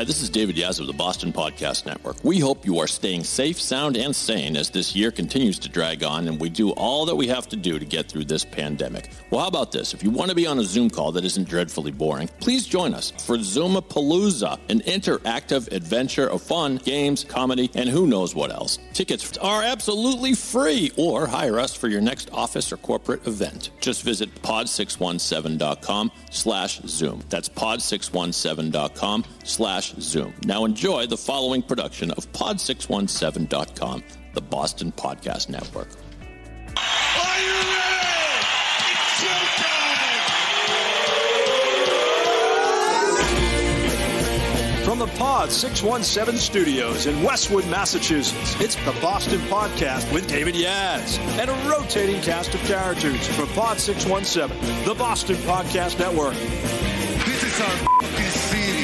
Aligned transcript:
Hi, 0.00 0.04
this 0.04 0.22
is 0.22 0.30
David 0.30 0.56
Yas 0.56 0.80
of 0.80 0.86
the 0.86 0.94
Boston 0.94 1.30
Podcast 1.30 1.84
Network. 1.84 2.24
We 2.24 2.38
hope 2.38 2.64
you 2.64 2.78
are 2.78 2.86
staying 2.86 3.22
safe, 3.22 3.60
sound, 3.60 3.98
and 3.98 4.16
sane 4.16 4.56
as 4.56 4.70
this 4.70 4.96
year 4.96 5.10
continues 5.10 5.58
to 5.58 5.68
drag 5.68 6.02
on 6.02 6.26
and 6.26 6.40
we 6.40 6.48
do 6.48 6.70
all 6.70 7.04
that 7.04 7.14
we 7.14 7.26
have 7.26 7.46
to 7.50 7.56
do 7.56 7.78
to 7.78 7.84
get 7.84 8.08
through 8.08 8.24
this 8.24 8.42
pandemic. 8.42 9.10
Well, 9.28 9.42
how 9.42 9.48
about 9.48 9.72
this? 9.72 9.92
If 9.92 10.02
you 10.02 10.08
want 10.08 10.30
to 10.30 10.34
be 10.34 10.46
on 10.46 10.58
a 10.58 10.64
Zoom 10.64 10.88
call 10.88 11.12
that 11.12 11.26
isn't 11.26 11.46
dreadfully 11.46 11.92
boring, 11.92 12.30
please 12.40 12.66
join 12.66 12.94
us 12.94 13.10
for 13.10 13.36
Zoomapalooza, 13.36 14.58
an 14.70 14.80
interactive 14.80 15.70
adventure 15.70 16.28
of 16.28 16.40
fun, 16.40 16.78
games, 16.78 17.22
comedy, 17.22 17.70
and 17.74 17.86
who 17.86 18.06
knows 18.06 18.34
what 18.34 18.50
else. 18.50 18.78
Tickets 18.94 19.36
are 19.36 19.62
absolutely 19.62 20.32
free 20.32 20.90
or 20.96 21.26
hire 21.26 21.60
us 21.60 21.74
for 21.74 21.88
your 21.88 22.00
next 22.00 22.30
office 22.32 22.72
or 22.72 22.78
corporate 22.78 23.26
event. 23.26 23.68
Just 23.82 24.02
visit 24.02 24.34
pod617.com 24.36 26.10
slash 26.30 26.80
Zoom. 26.86 27.22
That's 27.28 27.50
pod617.com 27.50 29.24
slash 29.44 29.94
Zoom. 30.00 30.34
Now 30.44 30.64
enjoy 30.64 31.06
the 31.06 31.16
following 31.16 31.62
production 31.62 32.10
of 32.12 32.30
pod617.com, 32.32 34.02
the 34.34 34.40
Boston 34.40 34.92
Podcast 34.92 35.48
Network. 35.48 35.88
Are 36.76 37.40
you 37.40 37.52
ready? 37.52 38.06
It's 38.92 39.20
showtime! 39.20 39.70
From 44.84 44.98
the 44.98 45.06
Pod 45.18 45.52
617 45.52 46.38
studios 46.40 47.06
in 47.06 47.22
Westwood, 47.22 47.66
Massachusetts, 47.68 48.56
it's 48.60 48.74
the 48.76 48.96
Boston 49.00 49.38
Podcast 49.42 50.10
with 50.12 50.26
David 50.26 50.56
Yas 50.56 51.18
and 51.38 51.50
a 51.50 51.54
rotating 51.68 52.20
cast 52.22 52.54
of 52.54 52.60
characters 52.62 53.26
from 53.28 53.46
Pod 53.48 53.78
617, 53.78 54.84
the 54.84 54.94
Boston 54.94 55.36
Podcast 55.36 55.98
Network. 55.98 56.34
This 56.34 57.42
is 57.44 57.60
our 57.60 57.76
fucking 58.00 58.30
city. 58.30 58.79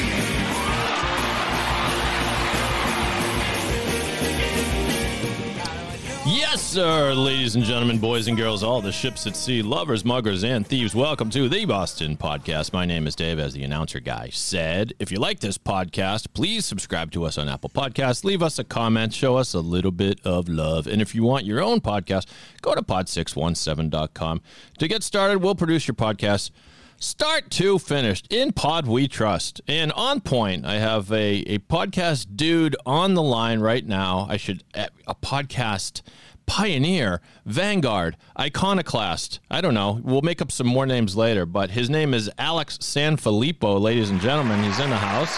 Yes, 6.37 6.61
sir, 6.61 7.15
ladies 7.15 7.55
and 7.55 7.63
gentlemen, 7.63 7.97
boys 7.97 8.27
and 8.27 8.37
girls, 8.37 8.61
all 8.61 8.79
the 8.79 8.91
ships 8.91 9.25
at 9.25 9.35
sea, 9.35 9.63
lovers, 9.63 10.05
muggers, 10.05 10.43
and 10.43 10.67
thieves. 10.67 10.93
Welcome 10.93 11.31
to 11.31 11.49
the 11.49 11.65
Boston 11.65 12.15
Podcast. 12.15 12.71
My 12.71 12.85
name 12.85 13.07
is 13.07 13.15
Dave, 13.15 13.39
as 13.39 13.55
the 13.55 13.63
announcer 13.63 13.99
guy 13.99 14.29
said. 14.29 14.93
If 14.99 15.11
you 15.11 15.17
like 15.17 15.39
this 15.39 15.57
podcast, 15.57 16.27
please 16.35 16.63
subscribe 16.63 17.09
to 17.13 17.23
us 17.23 17.39
on 17.39 17.49
Apple 17.49 17.71
Podcasts. 17.71 18.23
Leave 18.23 18.43
us 18.43 18.59
a 18.59 18.63
comment, 18.63 19.15
show 19.15 19.35
us 19.35 19.55
a 19.55 19.61
little 19.61 19.89
bit 19.89 20.19
of 20.23 20.47
love. 20.47 20.85
And 20.85 21.01
if 21.01 21.15
you 21.15 21.23
want 21.23 21.45
your 21.45 21.59
own 21.59 21.81
podcast, 21.81 22.27
go 22.61 22.75
to 22.75 22.83
pod617.com. 22.83 24.41
To 24.77 24.87
get 24.87 25.01
started, 25.01 25.39
we'll 25.39 25.55
produce 25.55 25.87
your 25.87 25.95
podcast 25.95 26.51
start 26.99 27.51
to 27.51 27.77
finished 27.77 28.25
in 28.33 28.51
pod 28.51 28.87
we 28.87 29.07
trust 29.07 29.61
and 29.67 29.91
on 29.91 30.19
point 30.19 30.65
i 30.65 30.79
have 30.79 31.11
a, 31.11 31.43
a 31.45 31.59
podcast 31.59 32.25
dude 32.35 32.75
on 32.87 33.13
the 33.13 33.21
line 33.21 33.59
right 33.59 33.85
now 33.85 34.25
i 34.31 34.35
should 34.35 34.63
a 34.73 35.13
podcast 35.13 36.01
pioneer 36.47 37.21
vanguard 37.45 38.17
iconoclast. 38.39 39.39
I 39.51 39.61
don't 39.61 39.73
know. 39.73 40.01
We'll 40.03 40.21
make 40.21 40.41
up 40.41 40.51
some 40.51 40.67
more 40.67 40.85
names 40.85 41.15
later 41.15 41.45
but 41.45 41.71
his 41.71 41.89
name 41.89 42.13
is 42.13 42.31
alex 42.39 42.77
sanfilippo 42.79 43.79
ladies 43.79 44.09
and 44.09 44.19
gentlemen. 44.19 44.63
He's 44.63 44.79
in 44.79 44.89
the 44.89 44.97
house. 44.97 45.37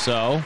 So 0.00 0.42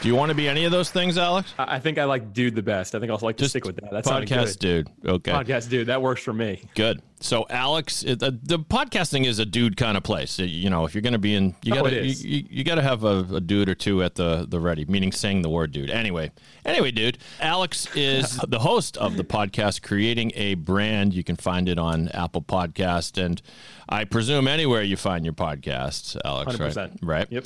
do 0.00 0.08
you 0.08 0.14
want 0.14 0.30
to 0.30 0.34
be 0.34 0.48
any 0.48 0.64
of 0.64 0.72
those 0.72 0.90
things 0.90 1.18
alex 1.18 1.52
I 1.58 1.78
think 1.78 1.98
I 1.98 2.04
like 2.04 2.32
dude 2.32 2.54
the 2.54 2.62
best. 2.62 2.94
I 2.94 3.00
think 3.00 3.10
I'll 3.12 3.18
like 3.20 3.36
to 3.38 3.48
stick 3.48 3.64
with 3.64 3.76
that. 3.76 3.90
That's 3.90 4.08
podcast 4.08 4.58
dude 4.58 4.88
okay 5.04 5.32
Podcast 5.32 5.68
dude. 5.68 5.88
That 5.88 6.02
works 6.02 6.22
for 6.22 6.32
me. 6.32 6.62
Good. 6.74 7.02
So 7.22 7.46
Alex, 7.50 8.02
it, 8.02 8.18
the, 8.18 8.38
the 8.42 8.58
podcasting 8.58 9.26
is 9.26 9.38
a 9.38 9.44
dude 9.44 9.76
kind 9.76 9.96
of 9.98 10.02
place. 10.02 10.38
You 10.38 10.70
know, 10.70 10.86
if 10.86 10.94
you're 10.94 11.02
going 11.02 11.12
to 11.12 11.18
be 11.18 11.34
in, 11.34 11.54
you 11.62 11.74
Oh, 11.74 11.82
got 11.82 11.90
to 11.90 11.98
it 11.98 12.04
you, 12.06 12.28
you, 12.38 12.46
you 12.48 12.64
got 12.64 12.76
to 12.76 12.82
have 12.82 13.04
a, 13.04 13.26
a 13.34 13.40
dude 13.40 13.68
or 13.68 13.74
two 13.74 14.02
at 14.02 14.14
the 14.14 14.46
the 14.48 14.58
ready, 14.58 14.86
meaning 14.86 15.12
saying 15.12 15.42
the 15.42 15.50
word 15.50 15.72
dude. 15.72 15.90
Anyway, 15.90 16.30
anyway, 16.64 16.90
dude, 16.90 17.18
Alex 17.40 17.86
is 17.94 18.36
the 18.48 18.60
host 18.60 18.96
of 18.96 19.18
the 19.18 19.24
podcast, 19.24 19.82
creating 19.82 20.32
a 20.34 20.54
brand. 20.54 21.12
You 21.12 21.22
can 21.22 21.36
find 21.36 21.68
it 21.68 21.78
on 21.78 22.08
Apple 22.08 22.42
Podcast, 22.42 23.22
and 23.22 23.40
I 23.88 24.04
presume 24.04 24.48
anywhere 24.48 24.82
you 24.82 24.96
find 24.96 25.24
your 25.26 25.34
podcasts, 25.34 26.16
Alex. 26.24 26.58
Right? 26.58 26.72
100%. 26.72 26.98
Right. 27.02 27.26
Yep. 27.30 27.44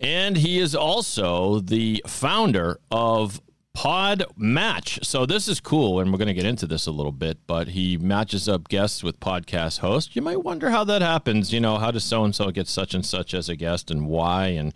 And 0.00 0.38
he 0.38 0.58
is 0.58 0.74
also 0.74 1.60
the 1.60 2.02
founder 2.06 2.80
of 2.90 3.40
Pod 3.74 4.24
Match. 4.36 4.98
So 5.02 5.26
this 5.26 5.46
is 5.46 5.60
cool, 5.60 6.00
and 6.00 6.10
we're 6.10 6.18
going 6.18 6.28
to 6.28 6.34
get 6.34 6.46
into 6.46 6.66
this 6.66 6.86
a 6.86 6.90
little 6.90 7.12
bit. 7.12 7.38
But 7.46 7.68
he 7.68 7.96
matches 7.96 8.48
up 8.48 8.68
guests 8.68 9.02
with 9.02 9.20
podcast 9.20 9.78
hosts. 9.78 10.16
You 10.16 10.22
might 10.22 10.42
wonder 10.42 10.70
how 10.70 10.84
that 10.84 11.02
happens. 11.02 11.52
You 11.52 11.60
know, 11.60 11.78
how 11.78 11.90
does 11.90 12.04
so 12.04 12.24
and 12.24 12.34
so 12.34 12.50
get 12.50 12.66
such 12.66 12.94
and 12.94 13.04
such 13.04 13.34
as 13.34 13.48
a 13.48 13.56
guest, 13.56 13.90
and 13.90 14.06
why? 14.06 14.48
And 14.48 14.74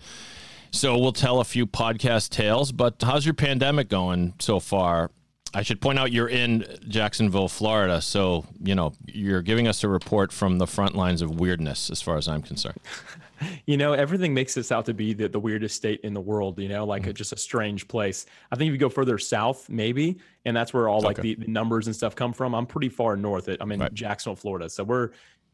so 0.71 0.99
we'll 0.99 1.13
tell 1.13 1.41
a 1.41 1.45
few 1.45 1.67
podcast 1.67 2.31
tales. 2.31 2.71
But 2.71 3.03
how's 3.03 3.25
your 3.25 3.35
pandemic 3.35 3.89
going 3.89 4.35
so 4.39 4.61
far? 4.61 5.11
I 5.55 5.63
should 5.63 5.81
point 5.81 5.99
out 5.99 6.13
you're 6.13 6.29
in 6.29 6.67
Jacksonville, 6.89 7.49
Florida. 7.49 8.01
So, 8.03 8.45
you 8.63 8.75
know, 8.75 8.93
you're 9.07 9.43
giving 9.43 9.69
us 9.69 9.85
a 9.85 9.89
report 9.89 10.33
from 10.33 10.59
the 10.59 10.67
front 10.67 10.97
lines 10.97 11.23
of 11.23 11.39
weirdness, 11.39 11.91
as 11.91 12.03
far 12.03 12.17
as 12.17 12.29
I'm 12.29 12.43
concerned. 12.43 12.81
You 13.67 13.77
know, 13.79 13.95
everything 13.95 14.35
makes 14.35 14.55
this 14.55 14.71
out 14.71 14.85
to 14.87 14.95
be 14.95 15.15
the, 15.15 15.29
the 15.29 15.41
weirdest 15.41 15.75
state 15.77 16.01
in 16.03 16.13
the 16.13 16.21
world, 16.21 16.59
you 16.59 16.69
know, 16.69 16.85
like 16.85 17.03
Mm-hmm. 17.03 17.11
a, 17.11 17.15
just 17.15 17.33
a 17.33 17.37
strange 17.37 17.89
place. 17.89 18.27
I 18.53 18.57
think 18.57 18.69
if 18.69 18.73
you 18.73 18.79
go 18.79 18.89
further 18.91 19.19
south, 19.19 19.69
maybe, 19.71 20.19
and 20.45 20.55
that's 20.57 20.73
where 20.75 20.89
all 20.89 21.01
like 21.01 21.17
the, 21.17 21.35
the 21.35 21.47
numbers 21.47 21.87
and 21.87 21.97
stuff 21.97 22.15
come 22.15 22.33
from. 22.33 22.55
I'm 22.55 22.67
pretty 22.67 22.91
far 22.91 23.17
north. 23.17 23.49
I'm 23.61 23.73
in 23.73 23.81
Right. 23.81 23.95
Jacksonville, 23.95 24.37
Florida. 24.37 24.69
So 24.69 24.85
we're 24.85 25.11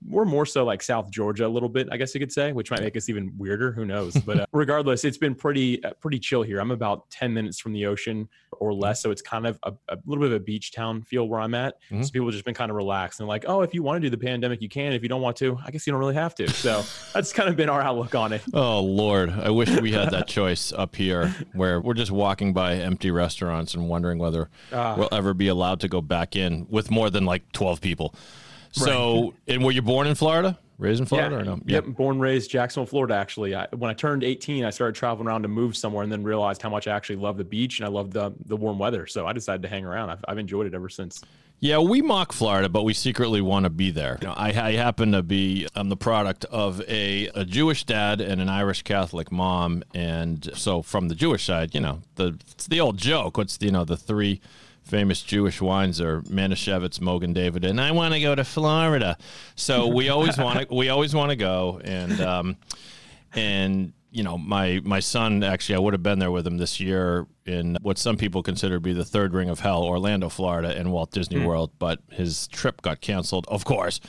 we're 0.08 0.24
more 0.24 0.46
so 0.46 0.64
like 0.64 0.82
South 0.82 1.10
Georgia 1.10 1.46
a 1.46 1.48
little 1.48 1.68
bit, 1.68 1.88
I 1.92 1.96
guess 1.96 2.14
you 2.14 2.20
could 2.20 2.32
say, 2.32 2.52
which 2.52 2.70
might 2.70 2.80
make 2.80 2.96
us 2.96 3.08
even 3.08 3.32
weirder. 3.36 3.72
Who 3.72 3.84
knows? 3.84 4.14
But 4.24 4.40
uh, 4.40 4.46
regardless, 4.52 5.04
it's 5.04 5.18
been 5.18 5.34
pretty 5.34 5.82
uh, 5.84 5.92
pretty 6.00 6.18
chill 6.18 6.42
here. 6.42 6.60
I'm 6.60 6.70
about 6.70 7.08
10 7.10 7.32
minutes 7.34 7.58
from 7.58 7.72
the 7.72 7.86
ocean 7.86 8.28
or 8.52 8.72
less, 8.72 9.00
so 9.02 9.10
it's 9.10 9.22
kind 9.22 9.46
of 9.46 9.58
a, 9.64 9.72
a 9.88 9.98
little 10.06 10.22
bit 10.22 10.32
of 10.32 10.40
a 10.40 10.44
beach 10.44 10.72
town 10.72 11.02
feel 11.02 11.28
where 11.28 11.40
I'm 11.40 11.54
at. 11.54 11.74
Mhm. 11.90 12.04
So 12.04 12.10
people 12.10 12.26
have 12.28 12.32
just 12.34 12.44
been 12.44 12.54
kind 12.54 12.70
of 12.70 12.76
relaxed 12.76 13.20
and 13.20 13.28
like, 13.28 13.44
oh, 13.46 13.62
if 13.62 13.74
you 13.74 13.82
want 13.82 13.96
to 13.96 14.00
do 14.00 14.10
the 14.10 14.22
pandemic, 14.24 14.60
you 14.62 14.68
can. 14.68 14.92
If 14.92 15.02
you 15.02 15.08
don't 15.08 15.22
want 15.22 15.36
to, 15.38 15.58
I 15.64 15.70
guess 15.70 15.86
you 15.86 15.92
don't 15.92 16.00
really 16.00 16.14
have 16.14 16.34
to. 16.36 16.48
So 16.50 16.82
that's 17.14 17.32
kind 17.32 17.48
of 17.48 17.56
been 17.56 17.68
our 17.68 17.80
outlook 17.82 18.14
on 18.14 18.32
it. 18.32 18.42
Oh 18.54 18.80
Lord, 18.80 19.30
I 19.30 19.50
wish 19.50 19.68
we 19.80 19.92
had 19.92 20.10
that 20.12 20.26
choice 20.38 20.72
up 20.72 20.96
here 20.96 21.34
where 21.52 21.80
we're 21.80 21.94
just 21.94 22.10
walking 22.10 22.52
by 22.52 22.74
empty 22.76 23.10
restaurants 23.10 23.74
and 23.74 23.88
wondering 23.88 24.18
whether 24.18 24.48
Ah. 24.72 24.94
we'll 24.96 25.08
ever 25.12 25.34
be 25.34 25.48
allowed 25.48 25.80
to 25.80 25.88
go 25.88 26.00
back 26.00 26.36
in 26.36 26.66
with 26.70 26.90
more 26.90 27.10
than 27.10 27.24
like 27.24 27.50
12 27.52 27.80
people. 27.80 28.14
So, 28.72 29.34
and 29.46 29.64
were 29.64 29.72
you 29.72 29.82
born 29.82 30.06
in 30.06 30.14
Florida? 30.14 30.58
Raised 30.78 31.00
in 31.00 31.06
Florida 31.06 31.36
or 31.36 31.44
no? 31.44 31.60
Yep. 31.66 31.86
Born, 31.88 32.18
raised 32.18 32.50
Jacksonville, 32.50 32.86
Florida. 32.86 33.14
Actually, 33.14 33.54
I, 33.54 33.66
when 33.76 33.90
I 33.90 33.94
turned 33.94 34.24
18, 34.24 34.64
I 34.64 34.70
started 34.70 34.94
traveling 34.94 35.28
around 35.28 35.42
to 35.42 35.48
move 35.48 35.76
somewhere, 35.76 36.02
and 36.02 36.10
then 36.10 36.22
realized 36.22 36.62
how 36.62 36.70
much 36.70 36.88
I 36.88 36.96
actually 36.96 37.16
love 37.16 37.36
the 37.36 37.44
beach 37.44 37.80
and 37.80 37.86
I 37.86 37.90
love 37.90 38.12
the 38.12 38.32
the 38.46 38.56
warm 38.56 38.78
weather. 38.78 39.06
So 39.06 39.26
I 39.26 39.34
decided 39.34 39.60
to 39.62 39.68
hang 39.68 39.84
around. 39.84 40.08
I've, 40.08 40.24
I've 40.26 40.38
enjoyed 40.38 40.66
it 40.66 40.74
ever 40.74 40.88
since. 40.88 41.22
Yeah, 41.62 41.78
we 41.80 42.00
mock 42.00 42.32
Florida, 42.32 42.70
but 42.70 42.84
we 42.84 42.94
secretly 42.94 43.42
want 43.42 43.64
to 43.64 43.70
be 43.70 43.90
there. 43.90 44.16
You 44.22 44.28
know, 44.28 44.34
I, 44.34 44.48
I 44.48 44.72
happen 44.72 45.12
to 45.12 45.22
be 45.22 45.68
I'm 45.74 45.90
the 45.90 45.96
product 45.96 46.46
of 46.46 46.80
a, 46.88 47.26
a 47.34 47.44
Jewish 47.44 47.84
dad 47.84 48.22
and 48.22 48.40
an 48.40 48.48
Irish 48.48 48.80
Catholic 48.80 49.30
mom, 49.30 49.82
and 49.92 50.48
so 50.54 50.80
from 50.80 51.08
the 51.08 51.14
Jewish 51.14 51.44
side, 51.44 51.74
you 51.74 51.82
know, 51.82 52.00
the 52.14 52.38
it's 52.52 52.66
the 52.66 52.80
old 52.80 52.96
joke. 52.96 53.36
What's 53.36 53.58
the, 53.58 53.66
you 53.66 53.72
know 53.72 53.84
the 53.84 53.98
three 53.98 54.40
famous 54.90 55.22
Jewish 55.22 55.60
wines 55.62 56.00
are 56.00 56.20
Manischewitz, 56.22 56.98
Mogen 56.98 57.32
David, 57.32 57.64
and 57.64 57.80
I 57.80 57.92
want 57.92 58.12
to 58.12 58.20
go 58.20 58.34
to 58.34 58.44
Florida. 58.44 59.16
So 59.54 59.86
we 59.86 60.08
always 60.08 60.36
want 60.44 60.68
to 60.68 60.74
we 60.74 60.88
always 60.88 61.14
want 61.14 61.30
to 61.30 61.36
go, 61.36 61.80
and 61.82 62.20
um, 62.20 62.56
and 63.32 63.92
you 64.10 64.24
know 64.24 64.36
my 64.36 64.80
my 64.84 64.98
son 65.00 65.44
actually 65.44 65.76
I 65.76 65.78
would 65.78 65.94
have 65.94 66.02
been 66.02 66.18
there 66.18 66.32
with 66.32 66.46
him 66.46 66.58
this 66.58 66.80
year 66.80 67.26
in 67.46 67.78
what 67.82 67.96
some 67.98 68.16
people 68.16 68.42
consider 68.42 68.76
to 68.76 68.80
be 68.80 68.92
the 68.92 69.04
third 69.04 69.32
ring 69.32 69.48
of 69.48 69.60
hell, 69.60 69.84
Orlando, 69.84 70.28
Florida, 70.28 70.76
and 70.76 70.92
Walt 70.92 71.12
Disney 71.12 71.38
World, 71.46 71.70
but 71.78 72.00
his 72.10 72.48
trip 72.48 72.82
got 72.82 73.00
canceled, 73.00 73.46
of 73.48 73.64
course. 73.64 74.00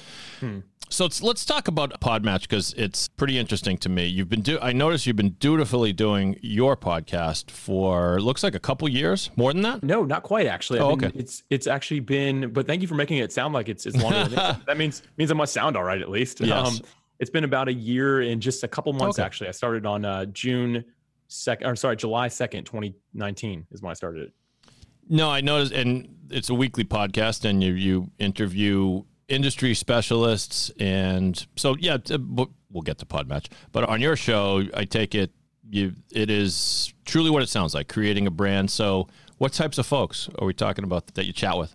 So 0.91 1.05
it's, 1.05 1.23
let's 1.23 1.45
talk 1.45 1.69
about 1.69 2.01
Podmatch 2.01 2.41
because 2.41 2.73
it's 2.73 3.07
pretty 3.07 3.37
interesting 3.39 3.77
to 3.77 3.87
me. 3.87 4.07
You've 4.07 4.27
been 4.27 4.41
do 4.41 4.59
I 4.61 4.73
noticed 4.73 5.07
you've 5.07 5.15
been 5.15 5.37
dutifully 5.39 5.93
doing 5.93 6.37
your 6.41 6.75
podcast 6.75 7.49
for 7.49 8.19
looks 8.19 8.43
like 8.43 8.55
a 8.55 8.59
couple 8.59 8.89
years, 8.89 9.31
more 9.37 9.53
than 9.53 9.61
that. 9.61 9.83
No, 9.83 10.03
not 10.03 10.23
quite 10.23 10.47
actually. 10.47 10.79
Oh, 10.79 10.97
been- 10.97 11.07
okay. 11.09 11.17
It's 11.19 11.43
it's 11.49 11.65
actually 11.65 12.01
been, 12.01 12.51
but 12.51 12.67
thank 12.67 12.81
you 12.81 12.89
for 12.89 12.95
making 12.95 13.19
it 13.19 13.31
sound 13.31 13.53
like 13.53 13.69
it's 13.69 13.85
it's 13.85 13.95
longer. 14.03 14.25
than 14.25 14.33
it 14.37 14.57
is. 14.57 14.63
That 14.67 14.77
means 14.77 15.01
means 15.17 15.31
I 15.31 15.33
must 15.33 15.53
sound 15.53 15.77
all 15.77 15.83
right 15.83 16.01
at 16.01 16.09
least. 16.09 16.41
Um, 16.41 16.77
it's 17.19 17.29
been 17.29 17.45
about 17.45 17.69
a 17.69 17.73
year 17.73 18.19
and 18.21 18.41
just 18.41 18.63
a 18.65 18.67
couple 18.67 18.91
months 18.91 19.17
Okay. 19.17 19.25
actually. 19.25 19.47
I 19.47 19.51
started 19.51 19.85
on 19.85 20.03
uh, 20.03 20.25
June 20.25 20.83
second, 21.29 21.67
or 21.67 21.75
sorry, 21.77 21.95
July 21.95 22.27
second, 22.27 22.65
twenty 22.65 22.95
nineteen 23.13 23.65
is 23.71 23.81
when 23.81 23.91
I 23.91 23.93
started 23.93 24.23
it. 24.23 24.33
No, 25.07 25.29
I 25.29 25.39
noticed, 25.39 25.71
and 25.71 26.07
it's 26.29 26.49
a 26.49 26.53
weekly 26.53 26.83
podcast, 26.83 27.45
and 27.45 27.63
you 27.63 27.73
you 27.73 28.11
interview 28.19 29.03
industry 29.31 29.73
specialists, 29.73 30.71
and 30.79 31.45
so 31.55 31.75
yeah, 31.79 31.97
we'll 32.09 32.81
get 32.83 32.97
to 32.99 33.05
Podmatch, 33.05 33.47
but 33.71 33.83
on 33.85 34.01
your 34.01 34.15
show, 34.15 34.63
I 34.75 34.85
take 34.85 35.15
it 35.15 35.31
you 35.71 35.93
it 36.11 36.29
is 36.29 36.93
truly 37.05 37.29
what 37.29 37.41
it 37.41 37.49
sounds 37.49 37.73
like, 37.73 37.87
creating 37.87 38.27
a 38.27 38.31
brand. 38.31 38.69
So, 38.69 39.07
what 39.37 39.53
types 39.53 39.77
of 39.77 39.85
folks 39.87 40.29
are 40.37 40.45
we 40.45 40.53
talking 40.53 40.83
about 40.83 41.07
that 41.15 41.25
you 41.25 41.33
chat 41.33 41.57
with? 41.57 41.73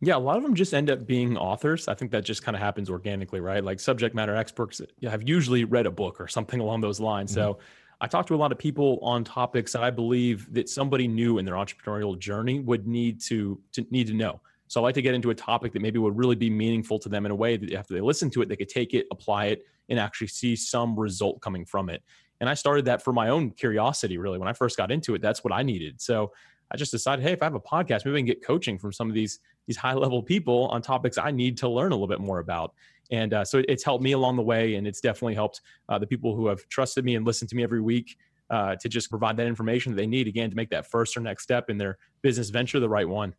Yeah, 0.00 0.16
a 0.16 0.18
lot 0.18 0.36
of 0.36 0.44
them 0.44 0.54
just 0.54 0.72
end 0.72 0.90
up 0.90 1.06
being 1.06 1.36
authors. 1.36 1.88
I 1.88 1.94
think 1.94 2.12
that 2.12 2.24
just 2.24 2.44
kind 2.44 2.54
of 2.54 2.62
happens 2.62 2.88
organically, 2.88 3.40
right? 3.40 3.62
Like 3.64 3.80
subject 3.80 4.14
matter 4.14 4.34
experts 4.34 4.80
have 5.02 5.28
usually 5.28 5.64
read 5.64 5.86
a 5.86 5.90
book 5.90 6.20
or 6.20 6.28
something 6.28 6.60
along 6.60 6.82
those 6.82 7.00
lines. 7.00 7.32
So 7.34 7.54
mm-hmm. 7.54 7.62
I 8.00 8.06
talk 8.06 8.26
to 8.28 8.34
a 8.34 8.36
lot 8.36 8.52
of 8.52 8.58
people 8.58 9.00
on 9.02 9.24
topics 9.24 9.72
that 9.72 9.82
I 9.82 9.90
believe 9.90 10.52
that 10.54 10.68
somebody 10.68 11.08
new 11.08 11.38
in 11.38 11.44
their 11.44 11.56
entrepreneurial 11.56 12.16
journey 12.16 12.60
would 12.60 12.86
need 12.86 13.20
to, 13.22 13.60
to 13.72 13.84
need 13.90 14.06
to 14.06 14.14
know. 14.14 14.40
So 14.68 14.80
I 14.80 14.84
like 14.84 14.94
to 14.94 15.02
get 15.02 15.14
into 15.14 15.30
a 15.30 15.34
topic 15.34 15.72
that 15.72 15.82
maybe 15.82 15.98
would 15.98 16.16
really 16.16 16.36
be 16.36 16.50
meaningful 16.50 16.98
to 17.00 17.08
them 17.08 17.26
in 17.26 17.32
a 17.32 17.34
way 17.34 17.56
that 17.56 17.72
after 17.72 17.94
they 17.94 18.00
listen 18.00 18.30
to 18.30 18.42
it, 18.42 18.48
they 18.48 18.56
could 18.56 18.68
take 18.68 18.94
it, 18.94 19.06
apply 19.10 19.46
it, 19.46 19.62
and 19.88 19.98
actually 19.98 20.28
see 20.28 20.54
some 20.54 20.98
result 20.98 21.40
coming 21.40 21.64
from 21.64 21.88
it. 21.88 22.02
And 22.40 22.48
I 22.48 22.54
started 22.54 22.84
that 22.84 23.02
for 23.02 23.12
my 23.12 23.30
own 23.30 23.50
curiosity, 23.50 24.18
really. 24.18 24.38
When 24.38 24.48
I 24.48 24.52
first 24.52 24.76
got 24.76 24.92
into 24.92 25.14
it, 25.14 25.22
that's 25.22 25.42
what 25.42 25.52
I 25.52 25.62
needed. 25.62 26.00
So 26.00 26.32
I 26.70 26.76
just 26.76 26.92
decided, 26.92 27.22
hey, 27.22 27.32
if 27.32 27.42
I 27.42 27.46
have 27.46 27.54
a 27.54 27.60
podcast, 27.60 28.04
maybe 28.04 28.16
I 28.16 28.18
can 28.20 28.26
get 28.26 28.44
coaching 28.44 28.78
from 28.78 28.92
some 28.92 29.08
of 29.08 29.14
these 29.14 29.40
these 29.66 29.76
high 29.76 29.92
level 29.92 30.22
people 30.22 30.66
on 30.68 30.80
topics 30.80 31.18
I 31.18 31.30
need 31.30 31.58
to 31.58 31.68
learn 31.68 31.92
a 31.92 31.94
little 31.94 32.08
bit 32.08 32.20
more 32.20 32.38
about. 32.38 32.72
And 33.10 33.34
uh, 33.34 33.44
so 33.44 33.62
it's 33.68 33.84
helped 33.84 34.02
me 34.02 34.12
along 34.12 34.36
the 34.36 34.42
way, 34.42 34.76
and 34.76 34.86
it's 34.86 35.00
definitely 35.00 35.34
helped 35.34 35.60
uh, 35.88 35.98
the 35.98 36.06
people 36.06 36.34
who 36.34 36.46
have 36.46 36.66
trusted 36.68 37.04
me 37.04 37.16
and 37.16 37.26
listened 37.26 37.50
to 37.50 37.56
me 37.56 37.62
every 37.62 37.80
week 37.82 38.16
uh, 38.50 38.76
to 38.76 38.88
just 38.88 39.10
provide 39.10 39.36
that 39.36 39.46
information 39.46 39.92
that 39.92 39.96
they 39.96 40.06
need 40.06 40.26
again 40.26 40.48
to 40.50 40.56
make 40.56 40.70
that 40.70 40.86
first 40.86 41.16
or 41.16 41.20
next 41.20 41.42
step 41.42 41.68
in 41.68 41.76
their 41.76 41.98
business 42.22 42.48
venture 42.48 42.80
the 42.80 42.88
right 42.88 43.08
one. 43.08 43.34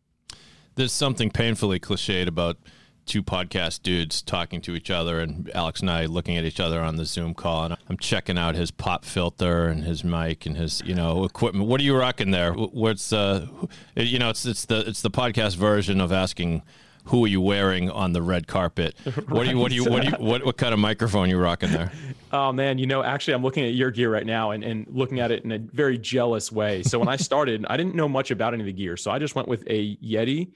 There's 0.80 0.92
something 0.92 1.28
painfully 1.28 1.78
cliched 1.78 2.26
about 2.26 2.56
two 3.04 3.22
podcast 3.22 3.82
dudes 3.82 4.22
talking 4.22 4.62
to 4.62 4.74
each 4.74 4.90
other 4.90 5.20
and 5.20 5.50
Alex 5.54 5.80
and 5.80 5.90
I 5.90 6.06
looking 6.06 6.38
at 6.38 6.46
each 6.46 6.58
other 6.58 6.80
on 6.80 6.96
the 6.96 7.04
Zoom 7.04 7.34
call 7.34 7.64
and 7.64 7.76
I'm 7.90 7.98
checking 7.98 8.38
out 8.38 8.54
his 8.54 8.70
pop 8.70 9.04
filter 9.04 9.66
and 9.66 9.84
his 9.84 10.02
mic 10.04 10.46
and 10.46 10.56
his 10.56 10.80
you 10.86 10.94
know 10.94 11.24
equipment. 11.24 11.66
What 11.66 11.82
are 11.82 11.84
you 11.84 11.94
rocking 11.94 12.30
there? 12.30 12.54
What's 12.54 13.12
uh 13.12 13.46
you 13.94 14.18
know 14.18 14.30
it's 14.30 14.46
it's 14.46 14.64
the 14.64 14.88
it's 14.88 15.02
the 15.02 15.10
podcast 15.10 15.56
version 15.56 16.00
of 16.00 16.12
asking 16.12 16.62
who 17.04 17.26
are 17.26 17.28
you 17.28 17.42
wearing 17.42 17.90
on 17.90 18.14
the 18.14 18.22
red 18.22 18.46
carpet? 18.46 18.94
What 19.28 19.46
are 19.46 19.50
you 19.50 19.58
what 19.58 19.72
are 19.72 19.74
you 19.74 19.84
what 19.84 20.06
are 20.06 20.08
you 20.08 20.24
what 20.24 20.46
what 20.46 20.56
kind 20.56 20.72
of 20.72 20.80
microphone 20.80 21.26
are 21.26 21.30
you 21.30 21.38
rocking 21.38 21.72
there? 21.72 21.92
Oh 22.32 22.52
man, 22.52 22.78
you 22.78 22.86
know, 22.86 23.02
actually 23.02 23.34
I'm 23.34 23.42
looking 23.42 23.66
at 23.66 23.74
your 23.74 23.90
gear 23.90 24.10
right 24.10 24.24
now 24.24 24.52
and, 24.52 24.62
and 24.64 24.86
looking 24.88 25.18
at 25.18 25.30
it 25.32 25.44
in 25.44 25.50
a 25.50 25.58
very 25.58 25.98
jealous 25.98 26.52
way. 26.52 26.84
So 26.84 27.00
when 27.00 27.08
I 27.08 27.16
started, 27.16 27.66
I 27.68 27.76
didn't 27.76 27.96
know 27.96 28.08
much 28.08 28.30
about 28.30 28.54
any 28.54 28.62
of 28.62 28.66
the 28.66 28.72
gear. 28.72 28.96
So 28.96 29.10
I 29.10 29.18
just 29.18 29.34
went 29.34 29.48
with 29.48 29.64
a 29.66 29.96
Yeti, 29.96 30.52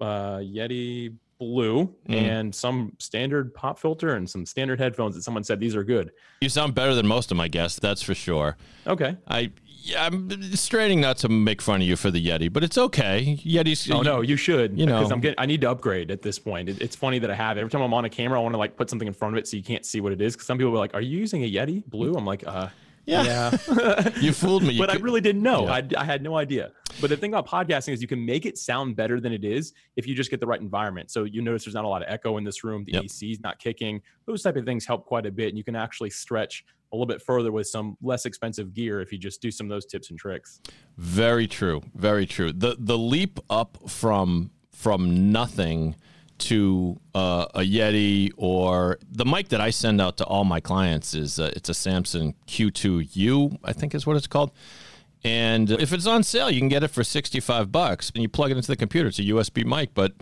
uh 0.00 0.38
Yeti 0.38 1.14
blue 1.38 1.94
mm. 2.08 2.14
and 2.14 2.52
some 2.52 2.92
standard 2.98 3.54
pop 3.54 3.78
filter 3.78 4.16
and 4.16 4.28
some 4.28 4.44
standard 4.44 4.80
headphones 4.80 5.14
that 5.14 5.22
someone 5.22 5.44
said 5.44 5.60
these 5.60 5.76
are 5.76 5.84
good. 5.84 6.10
You 6.40 6.48
sound 6.48 6.74
better 6.74 6.94
than 6.94 7.06
most 7.06 7.30
of 7.30 7.36
my 7.36 7.48
guests, 7.48 7.78
that's 7.78 8.02
for 8.02 8.14
sure. 8.14 8.56
Okay. 8.86 9.16
I 9.28 9.52
yeah, 9.80 10.04
I'm 10.04 10.42
straining 10.54 11.00
not 11.00 11.18
to 11.18 11.28
make 11.28 11.62
fun 11.62 11.80
of 11.80 11.86
you 11.86 11.96
for 11.96 12.10
the 12.10 12.24
Yeti, 12.24 12.52
but 12.52 12.64
it's 12.64 12.76
okay. 12.76 13.38
Yeti's. 13.44 13.90
Oh 13.90 14.02
no, 14.02 14.20
you 14.20 14.36
should. 14.36 14.78
You 14.78 14.86
know, 14.86 14.98
because 14.98 15.12
I'm 15.12 15.20
getting. 15.20 15.38
I 15.38 15.46
need 15.46 15.60
to 15.62 15.70
upgrade 15.70 16.10
at 16.10 16.20
this 16.20 16.38
point. 16.38 16.68
It, 16.68 16.82
it's 16.82 16.96
funny 16.96 17.18
that 17.20 17.30
I 17.30 17.34
have. 17.34 17.56
Every 17.56 17.70
time 17.70 17.80
I'm 17.80 17.94
on 17.94 18.04
a 18.04 18.10
camera, 18.10 18.38
I 18.38 18.42
want 18.42 18.54
to 18.54 18.58
like 18.58 18.76
put 18.76 18.90
something 18.90 19.08
in 19.08 19.14
front 19.14 19.34
of 19.34 19.38
it 19.38 19.48
so 19.48 19.56
you 19.56 19.62
can't 19.62 19.86
see 19.86 20.00
what 20.00 20.12
it 20.12 20.20
is. 20.20 20.34
Because 20.34 20.46
some 20.46 20.58
people 20.58 20.72
are 20.74 20.78
like, 20.78 20.94
"Are 20.94 21.00
you 21.00 21.18
using 21.18 21.44
a 21.44 21.50
Yeti 21.50 21.84
Blue?" 21.86 22.14
I'm 22.14 22.26
like, 22.26 22.46
"Uh, 22.46 22.68
yeah. 23.08 23.56
yeah. 23.68 24.10
you 24.20 24.32
fooled 24.32 24.62
me. 24.62 24.74
You 24.74 24.80
but 24.80 24.90
could, 24.90 25.00
I 25.00 25.02
really 25.02 25.20
didn't 25.20 25.42
know. 25.42 25.64
Yeah. 25.64 25.72
I, 25.72 25.88
I 25.98 26.04
had 26.04 26.22
no 26.22 26.36
idea. 26.36 26.72
But 27.00 27.10
the 27.10 27.16
thing 27.16 27.32
about 27.32 27.46
podcasting 27.46 27.92
is 27.92 28.02
you 28.02 28.08
can 28.08 28.24
make 28.24 28.46
it 28.46 28.58
sound 28.58 28.96
better 28.96 29.20
than 29.20 29.32
it 29.32 29.44
is 29.44 29.72
if 29.96 30.06
you 30.06 30.14
just 30.14 30.30
get 30.30 30.40
the 30.40 30.46
right 30.46 30.60
environment. 30.60 31.10
So 31.10 31.24
you 31.24 31.42
notice 31.42 31.64
there's 31.64 31.74
not 31.74 31.84
a 31.84 31.88
lot 31.88 32.02
of 32.02 32.08
echo 32.08 32.36
in 32.36 32.44
this 32.44 32.64
room. 32.64 32.84
The 32.84 32.92
yep. 32.92 33.04
AC 33.04 33.32
is 33.32 33.40
not 33.40 33.58
kicking. 33.58 34.00
Those 34.26 34.42
type 34.42 34.56
of 34.56 34.64
things 34.64 34.86
help 34.86 35.06
quite 35.06 35.26
a 35.26 35.30
bit. 35.30 35.48
And 35.48 35.58
you 35.58 35.64
can 35.64 35.76
actually 35.76 36.10
stretch 36.10 36.64
a 36.92 36.96
little 36.96 37.06
bit 37.06 37.22
further 37.22 37.52
with 37.52 37.66
some 37.66 37.96
less 38.02 38.26
expensive 38.26 38.72
gear 38.74 39.00
if 39.00 39.12
you 39.12 39.18
just 39.18 39.42
do 39.42 39.50
some 39.50 39.66
of 39.66 39.70
those 39.70 39.86
tips 39.86 40.10
and 40.10 40.18
tricks. 40.18 40.60
Very 40.96 41.46
true. 41.46 41.82
Very 41.94 42.26
true. 42.26 42.52
The 42.52 42.76
the 42.78 42.98
leap 42.98 43.38
up 43.50 43.78
from 43.88 44.50
from 44.72 45.32
nothing 45.32 45.96
to 46.38 47.00
uh, 47.14 47.46
a 47.54 47.60
Yeti 47.60 48.30
or 48.36 48.98
the 49.10 49.24
mic 49.24 49.48
that 49.48 49.60
I 49.60 49.70
send 49.70 50.00
out 50.00 50.16
to 50.18 50.24
all 50.24 50.44
my 50.44 50.60
clients 50.60 51.14
is 51.14 51.38
uh, 51.38 51.50
it's 51.54 51.68
a 51.68 51.74
Samson 51.74 52.34
Q2U, 52.46 53.58
I 53.64 53.72
think 53.72 53.94
is 53.94 54.06
what 54.06 54.16
it's 54.16 54.26
called. 54.26 54.52
And 55.24 55.70
if 55.70 55.92
it's 55.92 56.06
on 56.06 56.22
sale, 56.22 56.50
you 56.50 56.60
can 56.60 56.68
get 56.68 56.82
it 56.82 56.88
for 56.88 57.02
65 57.02 57.72
bucks 57.72 58.10
and 58.14 58.22
you 58.22 58.28
plug 58.28 58.50
it 58.50 58.56
into 58.56 58.68
the 58.68 58.76
computer. 58.76 59.08
It's 59.08 59.18
a 59.18 59.22
USB 59.22 59.64
mic, 59.64 59.92
but 59.94 60.12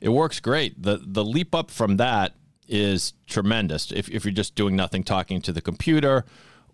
it 0.00 0.10
works 0.10 0.40
great. 0.40 0.80
The 0.80 1.00
the 1.04 1.24
leap 1.24 1.54
up 1.54 1.70
from 1.70 1.96
that 1.96 2.34
is 2.68 3.14
tremendous. 3.26 3.90
If, 3.92 4.08
if 4.08 4.24
you're 4.24 4.32
just 4.32 4.54
doing 4.54 4.76
nothing, 4.76 5.02
talking 5.02 5.40
to 5.42 5.52
the 5.52 5.60
computer 5.60 6.24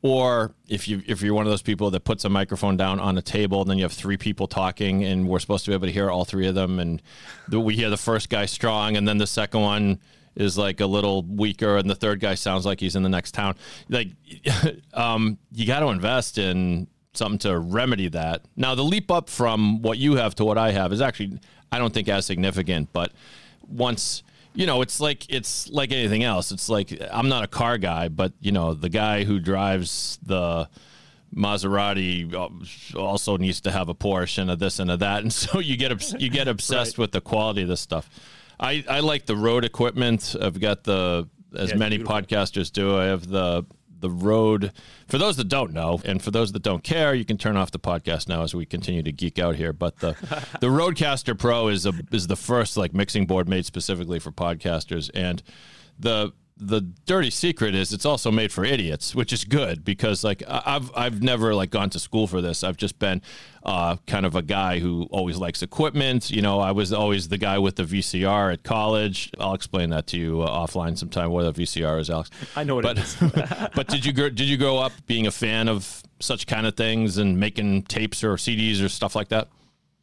or 0.03 0.55
if 0.69 0.89
you 0.89 1.03
if 1.07 1.21
you're 1.23 1.35
one 1.35 1.47
of 1.47 1.51
those 1.51 1.63
people 1.63 1.91
that 1.91 2.05
puts 2.05 2.25
a 2.25 2.29
microphone 2.29 2.77
down 2.77 3.01
on 3.01 3.19
a 3.19 3.23
table, 3.23 3.61
and 3.61 3.71
then 3.71 3.79
you 3.79 3.85
have 3.85 3.93
three 3.93 4.17
people 4.17 4.47
talking, 4.47 5.05
and 5.05 5.29
we're 5.29 5.39
supposed 5.39 5.65
to 5.67 5.71
be 5.71 5.75
able 5.75 5.87
to 5.87 5.93
hear 5.93 6.11
all 6.11 6.25
three 6.25 6.47
of 6.47 6.55
them, 6.55 6.79
and 6.79 7.03
we 7.51 7.75
hear 7.75 7.91
the 7.91 7.97
first 7.97 8.31
guy 8.31 8.47
strong, 8.47 8.97
and 8.97 9.07
then 9.07 9.19
the 9.19 9.27
second 9.27 9.61
one 9.61 10.01
is 10.37 10.57
like 10.57 10.81
a 10.81 10.87
little 10.87 11.23
weaker, 11.23 11.77
and 11.77 11.91
the 11.91 11.95
third 11.95 12.21
guy 12.21 12.35
sounds 12.35 12.65
like 12.65 12.81
he's 12.81 12.97
in 12.97 13.03
the 13.03 13.09
next 13.09 13.33
town. 13.33 13.57
Like, 13.89 14.09
um, 14.95 15.39
you 15.53 15.67
got 15.67 15.81
to 15.81 15.89
invest 15.89 16.39
in 16.39 16.87
something 17.13 17.39
to 17.41 17.59
remedy 17.59 18.09
that. 18.09 18.43
Now, 18.57 18.75
the 18.75 18.85
leap 18.85 19.11
up 19.11 19.29
from 19.29 19.83
what 19.83 19.99
you 19.99 20.15
have 20.17 20.35
to 20.37 20.45
what 20.45 20.57
I 20.57 20.71
have 20.71 20.93
is 20.93 21.01
actually, 21.01 21.41
I 21.73 21.79
don't 21.79 21.93
think 21.93 22.09
as 22.09 22.25
significant, 22.25 22.93
but 22.93 23.13
once 23.69 24.23
you 24.55 24.67
know, 24.67 24.83
it's 24.83 25.01
like 25.01 25.29
it's 25.29 25.69
like 25.69 25.93
anything 25.93 26.25
else. 26.25 26.53
It's 26.53 26.69
like 26.69 26.97
I'm 27.13 27.29
not 27.29 27.45
a 27.45 27.49
car 27.49 27.79
guy, 27.79 28.09
but 28.09 28.33
you 28.41 28.53
know, 28.53 28.75
the 28.75 28.89
guy 28.89 29.25
who 29.25 29.39
drives 29.39 30.19
the 30.23 30.69
Maserati 31.35 32.35
uh, 32.35 32.99
also 32.99 33.37
needs 33.37 33.61
to 33.63 33.71
have 33.71 33.89
a 33.89 33.95
Porsche 33.95 34.39
and 34.39 34.51
a 34.51 34.57
this 34.57 34.79
and 34.79 34.91
a 34.91 34.97
that, 34.97 35.23
and 35.23 35.33
so 35.45 35.59
you 35.59 35.77
get 35.77 36.21
you 36.21 36.31
get 36.31 36.49
obsessed 36.49 36.99
right. 36.99 37.03
with 37.03 37.13
the 37.13 37.21
quality 37.21 37.63
of 37.63 37.69
this 37.69 37.81
stuff. 37.81 38.09
I 38.59 38.85
I 38.89 39.01
like 39.01 39.27
the 39.27 39.37
Rode 39.37 39.65
equipment. 39.65 40.35
I've 40.41 40.61
got 40.61 40.85
the 40.85 41.29
as 41.57 41.71
yeah, 41.71 41.77
many 41.77 41.97
beautiful. 41.99 42.21
podcasters 42.21 42.73
do. 42.73 42.97
I 42.97 43.05
have 43.07 43.27
the 43.27 43.65
the 44.01 44.11
Rode. 44.11 44.73
For 45.09 45.19
those 45.19 45.37
that 45.37 45.49
don't 45.49 45.73
know, 45.73 46.01
and 46.05 46.23
for 46.23 46.31
those 46.31 46.53
that 46.53 46.63
don't 46.63 46.83
care, 46.83 47.15
you 47.15 47.25
can 47.25 47.39
turn 47.39 47.57
off 47.57 47.71
the 47.71 47.79
podcast 47.79 48.29
now 48.29 48.43
as 48.43 48.55
we 48.55 48.67
continue 48.67 49.03
to 49.03 49.13
geek 49.13 49.39
out 49.39 49.57
here. 49.57 49.73
But 49.73 49.99
the 49.99 50.11
the 50.61 50.69
Rodecaster 50.69 51.39
Pro 51.39 51.69
is 51.69 51.87
a 51.87 51.93
is 52.13 52.27
the 52.27 52.37
first 52.37 52.77
like 52.77 52.95
mixing 52.95 53.27
board 53.27 53.49
made 53.49 53.67
specifically 53.67 54.19
for 54.19 54.33
podcasters, 54.33 55.11
and 55.15 55.43
the 55.99 56.33
the 56.61 56.83
dirty 57.07 57.31
secret 57.31 57.75
is 57.75 57.93
it's 57.93 58.05
also 58.05 58.31
made 58.31 58.53
for 58.53 58.65
idiots, 58.65 59.15
which 59.15 59.33
is 59.33 59.45
good 59.45 59.85
because 59.85 60.23
like 60.23 60.43
I've 60.47 60.91
I've 60.95 61.23
never 61.23 61.55
like 61.55 61.71
gone 61.71 61.91
to 61.91 61.99
school 61.99 62.27
for 62.27 62.41
this. 62.41 62.63
I've 62.63 62.77
just 62.77 62.99
been 62.99 63.23
uh, 63.65 63.97
kind 64.07 64.27
of 64.27 64.37
a 64.37 64.43
guy 64.43 64.79
who 64.79 65.09
always 65.11 65.39
likes 65.39 65.63
equipment. 65.63 66.31
You 66.31 66.43
know, 66.43 66.61
I 66.61 66.73
was 66.73 66.93
always 66.93 67.29
the 67.29 67.39
guy 67.39 67.59
with 67.59 67.77
the 67.77 67.85
VCR 67.85 68.53
at 68.53 68.63
college. 68.63 69.31
I'll 69.41 69.55
explain 69.55 69.91
that 69.91 70.07
to 70.09 70.19
you 70.19 70.43
uh, 70.43 70.67
offline 70.67 70.99
sometime 70.99 71.31
what 71.31 71.47
a 71.47 71.53
VCR 71.53 71.99
is, 72.01 72.11
Alex. 72.11 72.31
I 72.55 72.65
know 72.65 72.75
what 72.75 72.85
but, 72.85 72.99
it 72.99 73.05
is. 73.05 73.17
but 73.75 73.89
did 73.89 74.05
you 74.05 74.13
did 74.13 74.41
you 74.41 74.57
grow 74.57 74.79
up 74.79 74.93
being 75.07 75.27
a 75.27 75.33
fan 75.33 75.69
of 75.69 76.03
such 76.21 76.47
kind 76.47 76.67
of 76.67 76.77
things 76.77 77.17
and 77.17 77.41
making 77.41 77.85
tapes 77.85 78.23
or 78.23 78.35
CDs 78.35 78.85
or 78.85 78.89
stuff 78.89 79.17
like 79.17 79.29
that? 79.29 79.49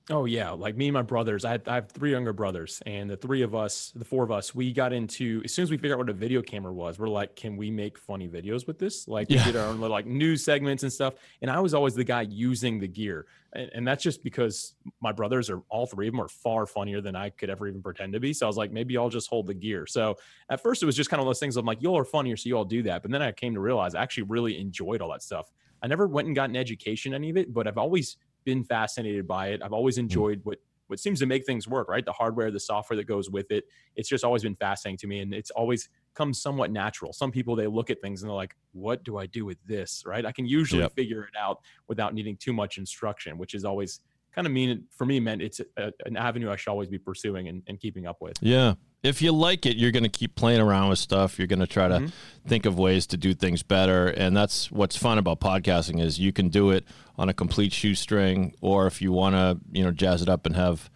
Oh 0.10 0.24
yeah, 0.24 0.52
like 0.52 0.78
me 0.78 0.88
and 0.88 0.94
my 0.94 1.02
brothers. 1.02 1.44
I, 1.44 1.60
I 1.68 1.76
have 1.76 1.90
three 1.90 2.12
younger 2.12 2.32
brothers, 2.32 2.82
and 2.86 3.10
the 3.10 3.18
three 3.18 3.42
of 3.42 3.54
us, 3.54 3.92
the 3.94 4.06
four 4.06 4.24
of 4.24 4.32
us, 4.32 4.56
we 4.56 4.72
got 4.72 4.94
into 4.94 5.42
as 5.44 5.54
soon 5.54 5.64
as 5.64 5.70
we 5.70 5.76
figured 5.76 5.94
out 5.94 5.98
what 5.98 6.10
a 6.10 6.14
video 6.14 6.42
camera 6.42 6.72
was. 6.72 6.98
We're 6.98 7.10
like, 7.10 7.36
can 7.36 7.58
we 7.58 7.70
make 7.70 7.98
funny 7.98 8.30
videos 8.30 8.68
with 8.68 8.80
this? 8.80 9.06
Like, 9.10 9.30
yeah. 9.30 9.46
we 9.46 9.52
did 9.52 9.60
our 9.60 9.68
own 9.68 9.82
little 9.82 9.94
like 9.94 10.06
news 10.06 10.46
segments 10.46 10.84
and 10.84 10.94
stuff. 10.94 11.16
And 11.42 11.52
I 11.52 11.60
was 11.60 11.74
always 11.74 11.94
the 11.94 12.06
guy 12.06 12.22
using 12.22 12.80
the 12.80 12.88
gear, 12.88 13.26
and, 13.52 13.70
and 13.74 13.86
that's 13.86 14.02
just 14.02 14.24
because 14.24 14.76
my 15.02 15.12
brothers 15.12 15.50
are 15.50 15.62
all 15.68 15.86
three 15.86 16.08
of 16.08 16.14
them 16.14 16.22
are 16.22 16.30
far 16.30 16.66
funnier 16.66 17.02
than 17.02 17.18
I 17.18 17.30
could 17.30 17.50
ever 17.50 17.68
even 17.68 17.82
pretend 17.82 18.14
to 18.14 18.22
be. 18.22 18.32
So 18.32 18.46
I 18.46 18.48
was 18.48 18.58
like, 18.58 18.72
maybe 18.72 18.98
I'll 18.98 19.10
just 19.10 19.30
hold 19.30 19.48
the 19.48 19.54
gear. 19.54 19.86
So 19.86 20.16
at 20.50 20.64
first 20.64 20.82
it 20.82 20.86
was 20.86 20.96
just 20.96 21.10
kind 21.10 21.20
of 21.20 21.28
those 21.28 21.40
things. 21.40 21.58
I'm 21.58 21.66
like, 21.66 21.82
y'all 21.82 21.98
are 21.98 22.06
funnier, 22.06 22.38
so 22.38 22.48
you 22.48 22.56
all 22.56 22.64
do 22.64 22.82
that. 22.84 23.02
But 23.02 23.12
then 23.12 23.22
I 23.22 23.34
came 23.34 23.54
to 23.56 23.60
realize 23.60 23.94
I 23.94 24.04
actually 24.04 24.24
really 24.24 24.58
enjoyed 24.58 25.02
all 25.02 25.12
that 25.12 25.22
stuff. 25.22 25.52
I 25.84 25.88
never 25.88 26.08
went 26.08 26.28
and 26.28 26.36
got 26.36 26.50
an 26.50 26.56
education 26.56 27.14
any 27.14 27.30
of 27.30 27.38
it, 27.38 27.54
but 27.54 27.68
I've 27.68 27.78
always 27.78 28.16
been 28.48 28.64
fascinated 28.64 29.28
by 29.28 29.50
it. 29.50 29.62
I've 29.62 29.74
always 29.74 29.98
hmm. 29.98 30.06
enjoyed 30.06 30.40
what 30.44 30.60
what 30.88 31.02
seems 31.02 31.20
to 31.20 31.26
make 31.26 31.46
things 31.46 31.68
work, 31.68 31.90
right? 31.90 32.06
The 32.06 32.14
hardware, 32.14 32.50
the 32.50 32.62
software 32.62 32.96
that 32.96 33.08
goes 33.08 33.30
with 33.30 33.52
it. 33.52 33.66
It's 33.98 34.08
just 34.08 34.24
always 34.24 34.42
been 34.42 34.56
fascinating 34.56 34.98
to 35.00 35.08
me. 35.08 35.20
And 35.20 35.34
it's 35.34 35.52
always 35.52 35.90
come 36.14 36.34
somewhat 36.34 36.72
natural. 36.72 37.12
Some 37.12 37.30
people, 37.30 37.58
they 37.58 37.68
look 37.68 37.90
at 37.90 38.02
things 38.02 38.24
and 38.24 38.30
they're 38.30 38.38
like, 38.38 38.56
what 38.72 39.04
do 39.04 39.18
I 39.18 39.26
do 39.26 39.44
with 39.44 39.58
this? 39.68 40.04
Right. 40.06 40.26
I 40.26 40.32
can 40.32 40.46
usually 40.46 40.84
yep. 40.84 40.94
figure 40.94 41.24
it 41.24 41.38
out 41.38 41.60
without 41.90 42.14
needing 42.14 42.38
too 42.38 42.54
much 42.54 42.78
instruction, 42.78 43.38
which 43.38 43.54
is 43.54 43.66
always 43.66 44.00
kind 44.34 44.48
of 44.48 44.54
mean 44.54 44.86
for 44.96 45.06
me 45.06 45.20
meant 45.20 45.42
it's 45.42 45.60
a, 45.60 45.92
an 46.06 46.16
avenue 46.16 46.50
I 46.50 46.56
should 46.56 46.72
always 46.72 46.88
be 46.88 47.00
pursuing 47.00 47.50
and, 47.50 47.64
and 47.68 47.78
keeping 47.82 48.08
up 48.08 48.22
with. 48.22 48.38
Yeah 48.40 48.76
if 49.04 49.22
you 49.22 49.32
like 49.32 49.66
it, 49.66 49.78
you're 49.78 49.92
going 49.92 50.04
to 50.04 50.10
keep 50.10 50.36
playing 50.36 50.60
around 50.60 50.90
with 50.90 51.00
stuff. 51.00 51.38
You're 51.38 51.48
going 51.48 51.60
to 51.60 51.68
try 51.68 51.88
to 51.88 51.96
mm-hmm. 51.96 52.48
think 52.48 52.66
of 52.66 52.78
ways 52.78 53.06
to 53.08 53.18
do 53.18 53.34
things 53.34 53.64
better, 53.64 54.08
and 54.08 54.36
that's 54.36 54.72
what's 54.72 54.98
fun 54.98 55.18
about 55.18 55.40
podcasting 55.40 56.02
is 56.02 56.20
you 56.20 56.32
can 56.32 56.50
do 56.50 56.72
it 56.72 56.86
on 57.18 57.30
a 57.30 57.34
complete 57.34 57.74
shoestring, 57.74 58.54
or 58.62 58.88
if 58.88 59.02
you 59.02 59.12
want 59.12 59.36
to, 59.36 59.60
you 59.72 59.84
know, 59.84 59.92
jazz 59.92 60.22
it 60.22 60.30
up 60.30 60.46
and 60.46 60.56
have 60.56 60.90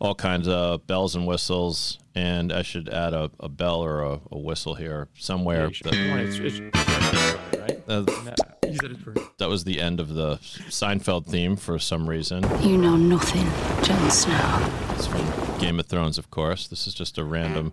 all 0.00 0.14
kinds 0.14 0.46
of 0.48 0.86
bells 0.86 1.14
and 1.14 1.26
whistles. 1.26 1.98
And 2.16 2.52
I 2.52 2.62
should 2.62 2.88
add 2.88 3.12
a, 3.12 3.30
a 3.40 3.48
bell 3.48 3.80
or 3.80 4.02
a, 4.02 4.20
a 4.30 4.38
whistle 4.38 4.74
here 4.74 5.08
somewhere. 5.18 5.70
Yeah, 5.84 5.90
that, 7.86 7.88
uh, 7.88 8.02
that 9.38 9.48
was 9.48 9.64
the 9.64 9.80
end 9.80 9.98
of 9.98 10.14
the 10.14 10.36
Seinfeld 10.36 11.26
theme 11.26 11.56
for 11.56 11.78
some 11.78 12.08
reason. 12.08 12.44
You 12.62 12.76
know 12.76 12.96
nothing, 12.96 13.46
Jon 13.84 14.10
Snow. 14.10 15.43
Game 15.58 15.78
of 15.80 15.86
Thrones, 15.86 16.18
of 16.18 16.30
course. 16.30 16.66
This 16.68 16.86
is 16.86 16.94
just 16.94 17.16
a 17.18 17.24
random 17.24 17.70